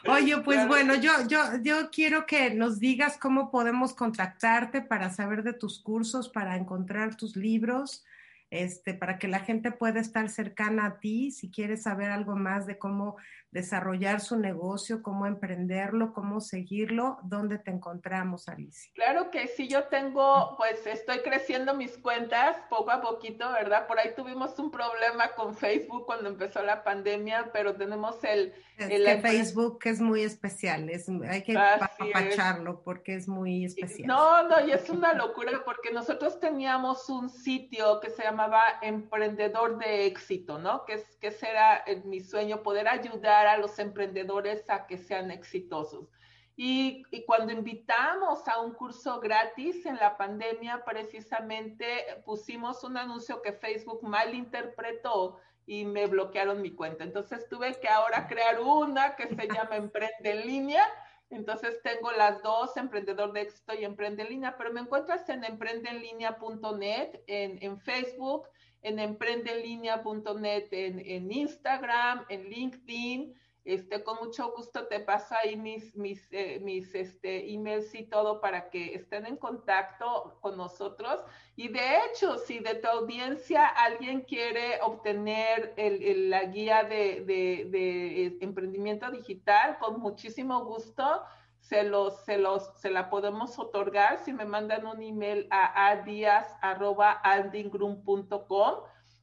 Oye, 0.07 0.37
pues 0.39 0.67
bueno, 0.67 0.95
yo, 0.95 1.11
yo, 1.27 1.39
yo 1.61 1.89
quiero 1.91 2.25
que 2.25 2.53
nos 2.53 2.79
digas 2.79 3.17
cómo 3.17 3.51
podemos 3.51 3.93
contactarte 3.93 4.81
para 4.81 5.11
saber 5.11 5.43
de 5.43 5.53
tus 5.53 5.79
cursos, 5.79 6.27
para 6.27 6.55
encontrar 6.55 7.15
tus 7.15 7.35
libros, 7.35 8.03
este, 8.51 8.93
para 8.93 9.17
que 9.17 9.29
la 9.29 9.39
gente 9.39 9.71
pueda 9.71 10.01
estar 10.01 10.29
cercana 10.29 10.85
a 10.85 10.99
ti, 10.99 11.31
si 11.31 11.49
quieres 11.49 11.83
saber 11.83 12.11
algo 12.11 12.35
más 12.35 12.67
de 12.67 12.77
cómo 12.77 13.15
desarrollar 13.51 14.21
su 14.21 14.37
negocio, 14.37 15.03
cómo 15.03 15.25
emprenderlo, 15.25 16.13
cómo 16.13 16.39
seguirlo, 16.39 17.17
¿dónde 17.23 17.59
te 17.59 17.69
encontramos, 17.69 18.47
Alicia? 18.47 18.91
Claro 18.95 19.29
que 19.29 19.47
sí, 19.47 19.67
yo 19.67 19.85
tengo, 19.85 20.55
pues 20.57 20.85
estoy 20.87 21.19
creciendo 21.19 21.73
mis 21.73 21.97
cuentas 21.97 22.55
poco 22.69 22.91
a 22.91 23.01
poquito, 23.01 23.51
¿verdad? 23.51 23.87
Por 23.87 23.99
ahí 23.99 24.13
tuvimos 24.15 24.57
un 24.57 24.71
problema 24.71 25.33
con 25.35 25.53
Facebook 25.53 26.05
cuando 26.05 26.29
empezó 26.29 26.63
la 26.63 26.83
pandemia, 26.83 27.51
pero 27.51 27.75
tenemos 27.75 28.23
el... 28.23 28.53
Es 28.77 28.89
el 28.89 29.05
que 29.05 29.17
Facebook 29.21 29.79
es 29.83 29.99
muy 29.99 30.23
especial, 30.23 30.89
es, 30.89 31.07
hay 31.29 31.43
que 31.43 31.57
apapacharlo 31.57 32.71
es. 32.71 32.79
porque 32.83 33.15
es 33.15 33.27
muy 33.27 33.65
especial. 33.65 34.07
No, 34.07 34.43
no, 34.47 34.65
y 34.65 34.71
es 34.71 34.89
una 34.89 35.13
locura 35.13 35.51
porque 35.65 35.91
nosotros 35.91 36.39
teníamos 36.39 37.09
un 37.09 37.29
sitio 37.29 37.99
que 37.99 38.09
se 38.09 38.23
llamaba 38.41 38.79
Emprendedor 38.81 39.77
de 39.77 40.05
Éxito, 40.05 40.57
¿no? 40.57 40.85
Que, 40.85 40.93
es, 40.93 41.15
que 41.17 41.27
ese 41.27 41.49
era 41.49 41.83
mi 42.05 42.19
sueño, 42.19 42.63
poder 42.63 42.87
ayudar 42.87 43.47
a 43.47 43.57
los 43.57 43.77
emprendedores 43.79 44.69
a 44.69 44.87
que 44.87 44.97
sean 44.97 45.31
exitosos. 45.31 46.07
Y, 46.55 47.03
y, 47.11 47.25
cuando 47.25 47.53
invitamos 47.53 48.47
a 48.47 48.61
un 48.61 48.73
curso 48.73 49.19
gratis 49.19 49.85
en 49.85 49.95
la 49.95 50.17
pandemia, 50.17 50.83
precisamente 50.85 52.21
pusimos 52.25 52.83
un 52.83 52.97
anuncio 52.97 53.41
que 53.41 53.53
Facebook 53.53 54.03
malinterpretó 54.03 55.39
y 55.65 55.85
me 55.85 56.07
bloquearon 56.07 56.61
mi 56.61 56.71
cuenta. 56.71 57.03
Entonces 57.03 57.47
tuve 57.49 57.79
que 57.79 57.87
ahora 57.87 58.27
crear 58.27 58.59
una 58.59 59.15
que 59.15 59.27
se 59.27 59.47
llama 59.47 59.75
Emprende 59.77 60.31
en 60.31 60.47
línea. 60.47 60.83
Entonces 61.31 61.81
tengo 61.81 62.11
las 62.11 62.43
dos, 62.43 62.75
Emprendedor 62.75 63.31
de 63.31 63.41
Éxito 63.41 63.73
y 63.73 63.85
Emprende 63.85 64.23
en 64.23 64.29
línea, 64.29 64.57
pero 64.57 64.71
me 64.71 64.81
encuentras 64.81 65.27
en 65.29 65.43
emprendeenlinea.net, 65.43 67.21
en, 67.27 67.57
en 67.61 67.79
Facebook, 67.79 68.47
en 68.81 68.99
emprendeenlinea.net, 68.99 70.67
en, 70.71 70.99
en 70.99 71.31
Instagram, 71.31 72.25
en 72.29 72.49
LinkedIn. 72.49 73.33
Este, 73.63 74.03
con 74.03 74.17
mucho 74.17 74.51
gusto 74.55 74.87
te 74.87 74.99
paso 74.99 75.35
ahí 75.35 75.55
mis, 75.55 75.95
mis, 75.95 76.27
eh, 76.31 76.59
mis 76.63 76.95
este, 76.95 77.53
emails 77.53 77.93
y 77.93 78.07
todo 78.07 78.41
para 78.41 78.71
que 78.71 78.95
estén 78.95 79.27
en 79.27 79.37
contacto 79.37 80.39
con 80.41 80.57
nosotros. 80.57 81.19
Y 81.55 81.67
de 81.67 81.97
hecho, 81.97 82.39
si 82.39 82.57
de 82.57 82.73
tu 82.75 82.87
audiencia 82.87 83.67
alguien 83.67 84.21
quiere 84.21 84.81
obtener 84.81 85.75
el, 85.77 86.31
la 86.31 86.45
guía 86.45 86.85
de, 86.85 87.23
de, 87.23 87.67
de, 87.69 88.35
emprendimiento 88.41 89.11
digital, 89.11 89.77
con 89.77 89.99
muchísimo 89.99 90.65
gusto 90.65 91.21
se, 91.59 91.83
los, 91.83 92.25
se, 92.25 92.39
los, 92.39 92.71
se 92.77 92.89
la 92.89 93.11
podemos 93.11 93.59
otorgar 93.59 94.17
si 94.25 94.33
me 94.33 94.45
mandan 94.45 94.87
un 94.87 95.03
email 95.03 95.45
a 95.51 95.91
adias.aldingrum.com 95.91 98.75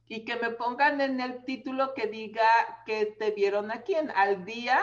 y 0.09 0.25
que 0.25 0.35
me 0.37 0.49
pongan 0.49 0.99
en 1.01 1.21
el 1.21 1.45
título 1.45 1.93
que 1.93 2.07
diga 2.07 2.43
que 2.85 3.05
te 3.05 3.31
vieron 3.31 3.71
aquí 3.71 3.93
en 3.93 4.09
Al 4.09 4.43
Día 4.43 4.79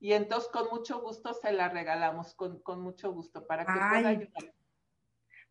y 0.00 0.12
entonces 0.12 0.48
con 0.50 0.68
mucho 0.70 1.00
gusto 1.00 1.34
se 1.34 1.52
la 1.52 1.68
regalamos, 1.68 2.32
con, 2.34 2.60
con 2.60 2.80
mucho 2.80 3.12
gusto, 3.12 3.44
para 3.44 3.66
que 3.66 3.72
Ay, 3.72 3.90
pueda 3.90 4.08
ayudar. 4.08 4.54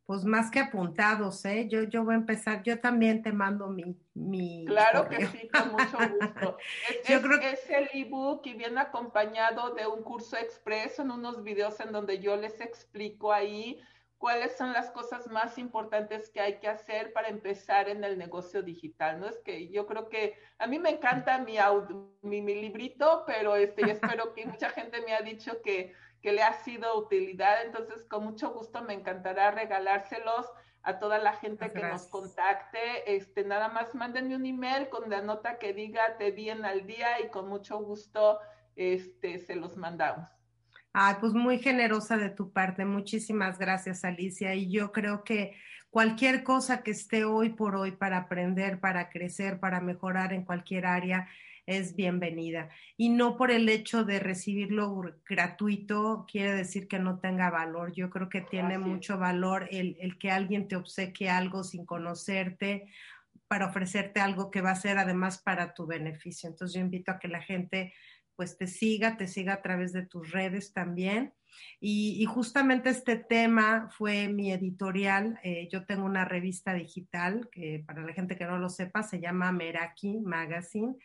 Pues 0.06 0.24
más 0.24 0.50
que 0.50 0.62
apuntados, 0.62 1.44
¿eh? 1.44 1.68
Yo, 1.68 1.84
yo 1.84 2.06
voy 2.06 2.14
a 2.14 2.18
empezar, 2.20 2.64
yo 2.64 2.80
también 2.80 3.22
te 3.22 3.34
mando 3.34 3.68
mi... 3.68 4.00
mi 4.14 4.64
claro 4.66 5.04
correo. 5.04 5.20
que 5.20 5.38
sí, 5.38 5.50
con 5.50 5.74
mucho 5.74 5.98
gusto. 6.18 6.58
Es, 6.90 7.10
yo 7.10 7.18
es, 7.18 7.22
creo 7.22 7.40
que... 7.42 7.52
es 7.52 7.70
el 7.70 7.90
ebook 7.92 8.46
y 8.46 8.54
viene 8.54 8.80
acompañado 8.80 9.72
de 9.72 9.86
un 9.86 10.04
curso 10.04 10.38
expreso 10.38 11.02
en 11.02 11.12
unos 11.12 11.44
videos 11.44 11.78
en 11.82 11.92
donde 11.92 12.20
yo 12.20 12.38
les 12.38 12.62
explico 12.62 13.34
ahí 13.34 13.82
cuáles 14.18 14.58
son 14.58 14.74
las 14.74 14.90
cosas 14.92 15.28
más 15.28 15.58
importantes 15.58 16.30
que 16.30 16.40
hay 16.40 16.60
que 16.60 16.68
hacer 16.68 17.14
para 17.14 17.28
empezar 17.28 17.88
en 17.90 18.04
el 18.04 18.18
negocio 18.18 18.64
digital, 18.64 19.20
¿no? 19.20 19.28
Es 19.28 19.40
que 19.40 19.70
yo 19.70 19.86
creo 19.86 20.10
que 20.10 20.36
a 20.58 20.68
mí 20.68 20.80
me 20.80 20.90
encanta 20.90 21.38
mi, 21.40 21.58
audio, 21.58 22.10
mi, 22.22 22.42
mi 22.42 22.56
librito, 22.56 23.24
pero 23.28 23.56
este, 23.56 23.84
yo 23.84 23.92
espero 23.92 24.34
que 24.34 24.46
mucha 24.46 24.70
gente 24.70 25.02
me 25.02 25.14
ha 25.14 25.22
dicho 25.22 25.62
que, 25.62 25.94
que 26.22 26.32
le 26.32 26.42
ha 26.42 26.54
sido 26.54 26.98
utilidad, 26.98 27.64
entonces 27.64 28.06
con 28.06 28.24
mucho 28.24 28.52
gusto 28.52 28.82
me 28.82 28.94
encantará 28.94 29.52
regalárselos 29.52 30.48
a 30.82 31.00
toda 31.00 31.20
la 31.20 31.34
gente 31.34 31.72
que 31.72 31.82
nos 31.82 32.08
contacte, 32.08 33.14
este, 33.16 33.44
nada 33.44 33.68
más 33.68 33.94
mándenme 33.94 34.36
un 34.36 34.46
email 34.46 34.88
con 34.90 35.10
la 35.10 35.22
nota 35.22 35.58
que 35.60 35.74
diga 35.74 36.18
te 36.18 36.32
vi 36.32 36.50
en 36.50 36.64
al 36.64 36.88
día 36.88 37.20
y 37.20 37.30
con 37.30 37.50
mucho 37.50 37.78
gusto 37.80 38.40
este, 38.78 39.40
se 39.40 39.56
los 39.56 39.76
mandamos. 39.76 40.37
Ah, 41.00 41.20
pues 41.20 41.34
muy 41.34 41.60
generosa 41.60 42.18
de 42.18 42.32
tu 42.32 42.52
parte. 42.52 42.84
Muchísimas 42.84 43.60
gracias, 43.60 44.04
Alicia. 44.04 44.56
Y 44.56 44.72
yo 44.72 44.92
creo 44.92 45.24
que 45.24 45.54
cualquier 45.92 46.42
cosa 46.44 46.82
que 46.82 46.90
esté 46.90 47.24
hoy 47.24 47.50
por 47.50 47.76
hoy 47.76 47.92
para 47.92 48.18
aprender, 48.18 48.80
para 48.80 49.08
crecer, 49.12 49.60
para 49.60 49.80
mejorar 49.80 50.34
en 50.34 50.44
cualquier 50.44 50.88
área, 50.88 51.30
es 51.68 51.96
bienvenida. 51.96 52.70
Y 52.98 53.10
no 53.10 53.38
por 53.38 53.52
el 53.52 53.70
hecho 53.70 54.06
de 54.06 54.20
recibirlo 54.20 55.00
gratuito 55.30 56.26
quiere 56.28 56.54
decir 56.54 56.88
que 56.88 56.98
no 56.98 57.20
tenga 57.20 57.52
valor. 57.52 57.94
Yo 57.94 58.10
creo 58.10 58.28
que 58.28 58.42
tiene 58.42 58.78
Así 58.78 58.86
mucho 58.86 59.20
valor 59.20 59.68
el, 59.70 59.98
el 60.00 60.18
que 60.18 60.32
alguien 60.32 60.68
te 60.68 60.78
obsequie 60.78 61.30
algo 61.30 61.64
sin 61.64 61.86
conocerte 61.86 62.88
para 63.48 63.68
ofrecerte 63.68 64.20
algo 64.20 64.50
que 64.50 64.62
va 64.62 64.72
a 64.72 64.76
ser 64.76 64.98
además 64.98 65.38
para 65.38 65.76
tu 65.76 65.86
beneficio. 65.86 66.50
Entonces 66.50 66.74
yo 66.74 66.82
invito 66.82 67.12
a 67.12 67.20
que 67.20 67.28
la 67.28 67.44
gente 67.44 67.94
pues 68.38 68.58
te 68.58 68.68
siga, 68.68 69.18
te 69.18 69.28
siga 69.28 69.56
a 69.56 69.62
través 69.62 69.92
de 69.92 70.06
tus 70.06 70.32
redes 70.32 70.72
también. 70.72 71.34
Y, 71.80 72.24
justamente 72.26 72.90
este 72.90 73.18
tema 73.18 73.90
fue 73.92 74.28
mi 74.30 74.52
editorial. 74.52 75.40
Eh, 75.44 75.68
yo 75.72 75.86
tengo 75.86 76.06
una 76.06 76.24
revista 76.24 76.74
digital 76.74 77.50
que 77.52 77.84
para 77.86 78.04
la 78.04 78.14
gente 78.14 78.38
que 78.38 78.46
no 78.46 78.60
lo 78.60 78.70
sepa 78.70 79.04
se 79.04 79.20
llama 79.20 79.52
Meraki 79.52 80.20
Magazine. 80.20 80.96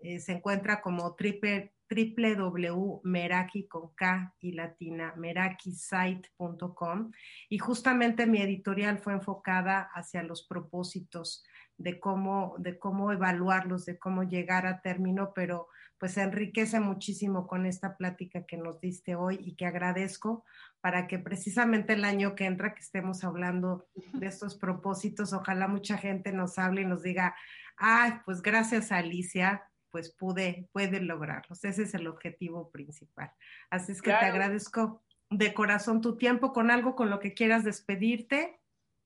Eh, 0.00 0.18
se 0.20 0.32
encuentra 0.32 0.80
como 0.80 1.14
triple, 1.14 1.74
www.meraki 1.90 3.66
con 3.66 3.94
K 3.94 4.34
y 4.40 4.52
latina, 4.52 5.14
merakisite.com. 5.16 7.12
Y 7.48 7.58
justamente 7.58 8.26
mi 8.26 8.40
editorial 8.40 8.98
fue 8.98 9.14
enfocada 9.14 9.90
hacia 9.94 10.22
los 10.22 10.46
propósitos 10.46 11.44
de 11.78 12.00
cómo, 12.00 12.56
de 12.58 12.78
cómo 12.78 13.12
evaluarlos, 13.12 13.86
de 13.86 13.98
cómo 13.98 14.24
llegar 14.24 14.66
a 14.66 14.82
término, 14.82 15.32
pero 15.34 15.68
pues 15.98 16.16
enriquece 16.16 16.78
muchísimo 16.80 17.46
con 17.46 17.66
esta 17.66 17.96
plática 17.96 18.44
que 18.44 18.56
nos 18.56 18.80
diste 18.80 19.16
hoy 19.16 19.38
y 19.40 19.54
que 19.56 19.66
agradezco 19.66 20.44
para 20.80 21.06
que 21.06 21.18
precisamente 21.18 21.94
el 21.94 22.04
año 22.04 22.34
que 22.34 22.44
entra 22.44 22.74
que 22.74 22.80
estemos 22.80 23.24
hablando 23.24 23.88
de 24.12 24.26
estos 24.26 24.56
propósitos, 24.56 25.32
ojalá 25.32 25.66
mucha 25.66 25.98
gente 25.98 26.32
nos 26.32 26.58
hable 26.58 26.82
y 26.82 26.86
nos 26.86 27.02
diga, 27.02 27.34
ay, 27.76 28.12
pues 28.24 28.42
gracias 28.42 28.92
a 28.92 28.98
Alicia, 28.98 29.64
pues 29.90 30.10
pude, 30.10 30.68
puede 30.72 31.00
lograrlos. 31.00 31.64
Ese 31.64 31.82
es 31.82 31.94
el 31.94 32.06
objetivo 32.06 32.70
principal. 32.70 33.32
Así 33.70 33.92
es 33.92 34.02
que 34.02 34.10
claro. 34.10 34.20
te 34.20 34.26
agradezco 34.26 35.02
de 35.30 35.52
corazón 35.52 36.00
tu 36.00 36.16
tiempo 36.16 36.52
con 36.52 36.70
algo 36.70 36.94
con 36.94 37.10
lo 37.10 37.18
que 37.20 37.34
quieras 37.34 37.64
despedirte. 37.64 38.57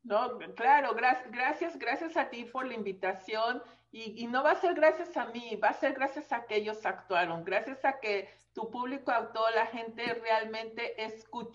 No, 0.05 0.39
claro, 0.57 0.95
gracias, 0.95 1.79
gracias 1.79 2.17
a 2.17 2.29
ti 2.29 2.45
por 2.45 2.67
la 2.67 2.75
invitación 2.75 3.63
y, 3.93 4.27
no 4.27 4.43
va 4.43 4.53
a 4.53 4.61
ser 4.61 4.75
gracias 4.75 5.17
a 5.17 5.27
mí, 5.27 5.57
va 5.63 5.69
a 5.69 5.75
ser 5.75 5.93
gracias 5.93 6.33
a 6.33 6.47
que 6.47 6.57
ellos 6.57 6.85
actuaron, 6.87 7.45
gracias 7.45 7.85
a 7.85 8.01
que 8.01 8.29
tu 8.55 8.71
público 8.71 9.13
actuó, 9.13 9.49
la 9.51 9.67
gente 9.67 10.15
realmente 10.15 10.97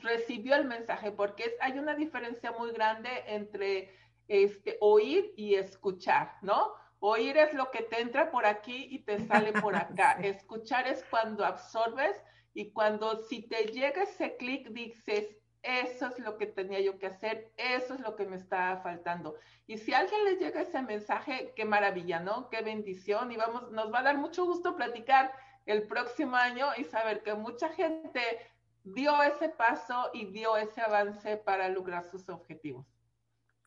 recibió 0.02 0.56
el 0.56 0.66
mensaje, 0.66 1.12
porque 1.12 1.58
hay 1.60 1.80
una 1.80 1.96
diferencia 1.96 2.52
muy 2.52 2.72
grande 2.72 3.10
entre 3.28 3.92
este, 4.28 4.78
oír 4.82 5.34
y 5.36 5.56
escuchar, 5.56 6.36
¿no? 6.42 6.74
Oír 7.00 7.38
es 7.38 7.54
lo 7.54 7.70
que 7.72 7.84
te 7.84 8.02
entra 8.02 8.32
por 8.32 8.46
aquí 8.46 8.88
y 8.90 9.00
te 9.00 9.20
sale 9.26 9.52
por 9.54 9.76
acá. 9.76 10.14
Escuchar 10.22 10.88
es 10.88 11.04
cuando 11.10 11.46
absorbes 11.46 12.22
y 12.54 12.72
cuando 12.72 13.18
si 13.18 13.48
te 13.48 13.66
llega 13.66 14.04
ese 14.04 14.38
clic 14.38 14.70
dices, 14.70 15.37
eso 15.64 16.08
es 16.08 16.20
lo 16.20 16.38
que 16.38 16.46
tenía 16.46 16.80
yo 16.80 16.98
que 17.00 17.08
hacer, 17.08 17.52
eso 17.58 17.94
es 17.94 18.00
lo 18.02 18.16
que 18.16 18.26
me 18.26 18.38
estaba 18.38 18.82
faltando. 18.82 19.36
Y 19.66 19.78
si 19.78 19.94
a 19.94 20.00
alguien 20.00 20.24
le 20.26 20.36
llega 20.38 20.62
ese 20.62 20.82
mensaje, 20.82 21.54
qué 21.56 21.66
maravilla, 21.66 22.20
¿no? 22.20 22.50
Qué 22.50 22.62
bendición. 22.62 23.32
Y 23.32 23.38
vamos, 23.38 23.72
nos 23.72 23.94
va 23.94 24.00
a 24.00 24.04
dar 24.04 24.18
mucho 24.18 24.46
gusto 24.46 24.76
platicar 24.76 25.34
el 25.66 25.88
próximo 25.88 26.36
año 26.36 26.68
y 26.78 26.86
saber 26.86 27.22
que 27.24 27.34
mucha 27.34 27.70
gente 27.70 28.22
dio 28.84 29.22
ese 29.24 29.50
paso 29.50 30.10
y 30.14 30.26
dio 30.26 30.56
ese 30.56 30.82
avance 30.82 31.38
para 31.38 31.68
lograr 31.70 32.06
sus 32.06 32.30
objetivos. 32.30 32.97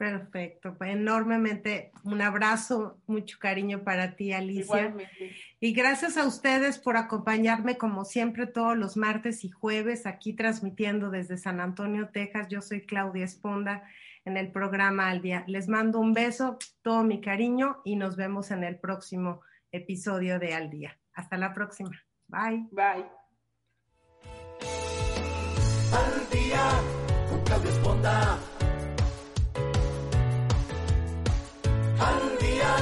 Perfecto, 0.01 0.79
pues 0.79 0.93
enormemente 0.93 1.93
un 2.05 2.23
abrazo, 2.23 3.03
mucho 3.07 3.39
cariño 3.39 3.85
para 3.85 4.17
ti, 4.17 4.33
Alicia. 4.33 4.97
Y 5.61 5.75
gracias 5.75 6.17
a 6.17 6.27
ustedes 6.27 6.79
por 6.79 6.97
acompañarme 6.97 7.77
como 7.77 8.07
siempre 8.07 8.47
todos 8.47 8.79
los 8.79 8.97
martes 8.97 9.45
y 9.45 9.51
jueves 9.51 10.07
aquí 10.07 10.33
transmitiendo 10.33 11.11
desde 11.11 11.37
San 11.37 11.61
Antonio, 11.61 12.09
Texas. 12.09 12.49
Yo 12.49 12.63
soy 12.63 12.87
Claudia 12.87 13.27
Esponda 13.27 13.83
en 14.25 14.39
el 14.39 14.51
programa 14.51 15.11
Al 15.11 15.21
Día. 15.21 15.45
Les 15.47 15.69
mando 15.69 16.01
un 16.01 16.15
beso, 16.15 16.57
todo 16.81 17.03
mi 17.03 17.21
cariño 17.21 17.83
y 17.85 17.97
nos 17.97 18.17
vemos 18.17 18.51
en 18.53 18.65
el 18.65 18.79
próximo 18.79 19.43
episodio 19.71 20.39
de 20.39 20.55
Al 20.55 20.71
Día. 20.71 20.99
Hasta 21.13 21.37
la 21.37 21.53
próxima. 21.53 21.91
Bye. 22.27 22.67
Bye. 22.71 23.05
Al 25.93 26.31
Día 26.33 26.71
con 27.29 27.45
Claudia 27.45 27.71
Esponda. 27.71 28.39
Al 32.01 32.39
día 32.39 32.77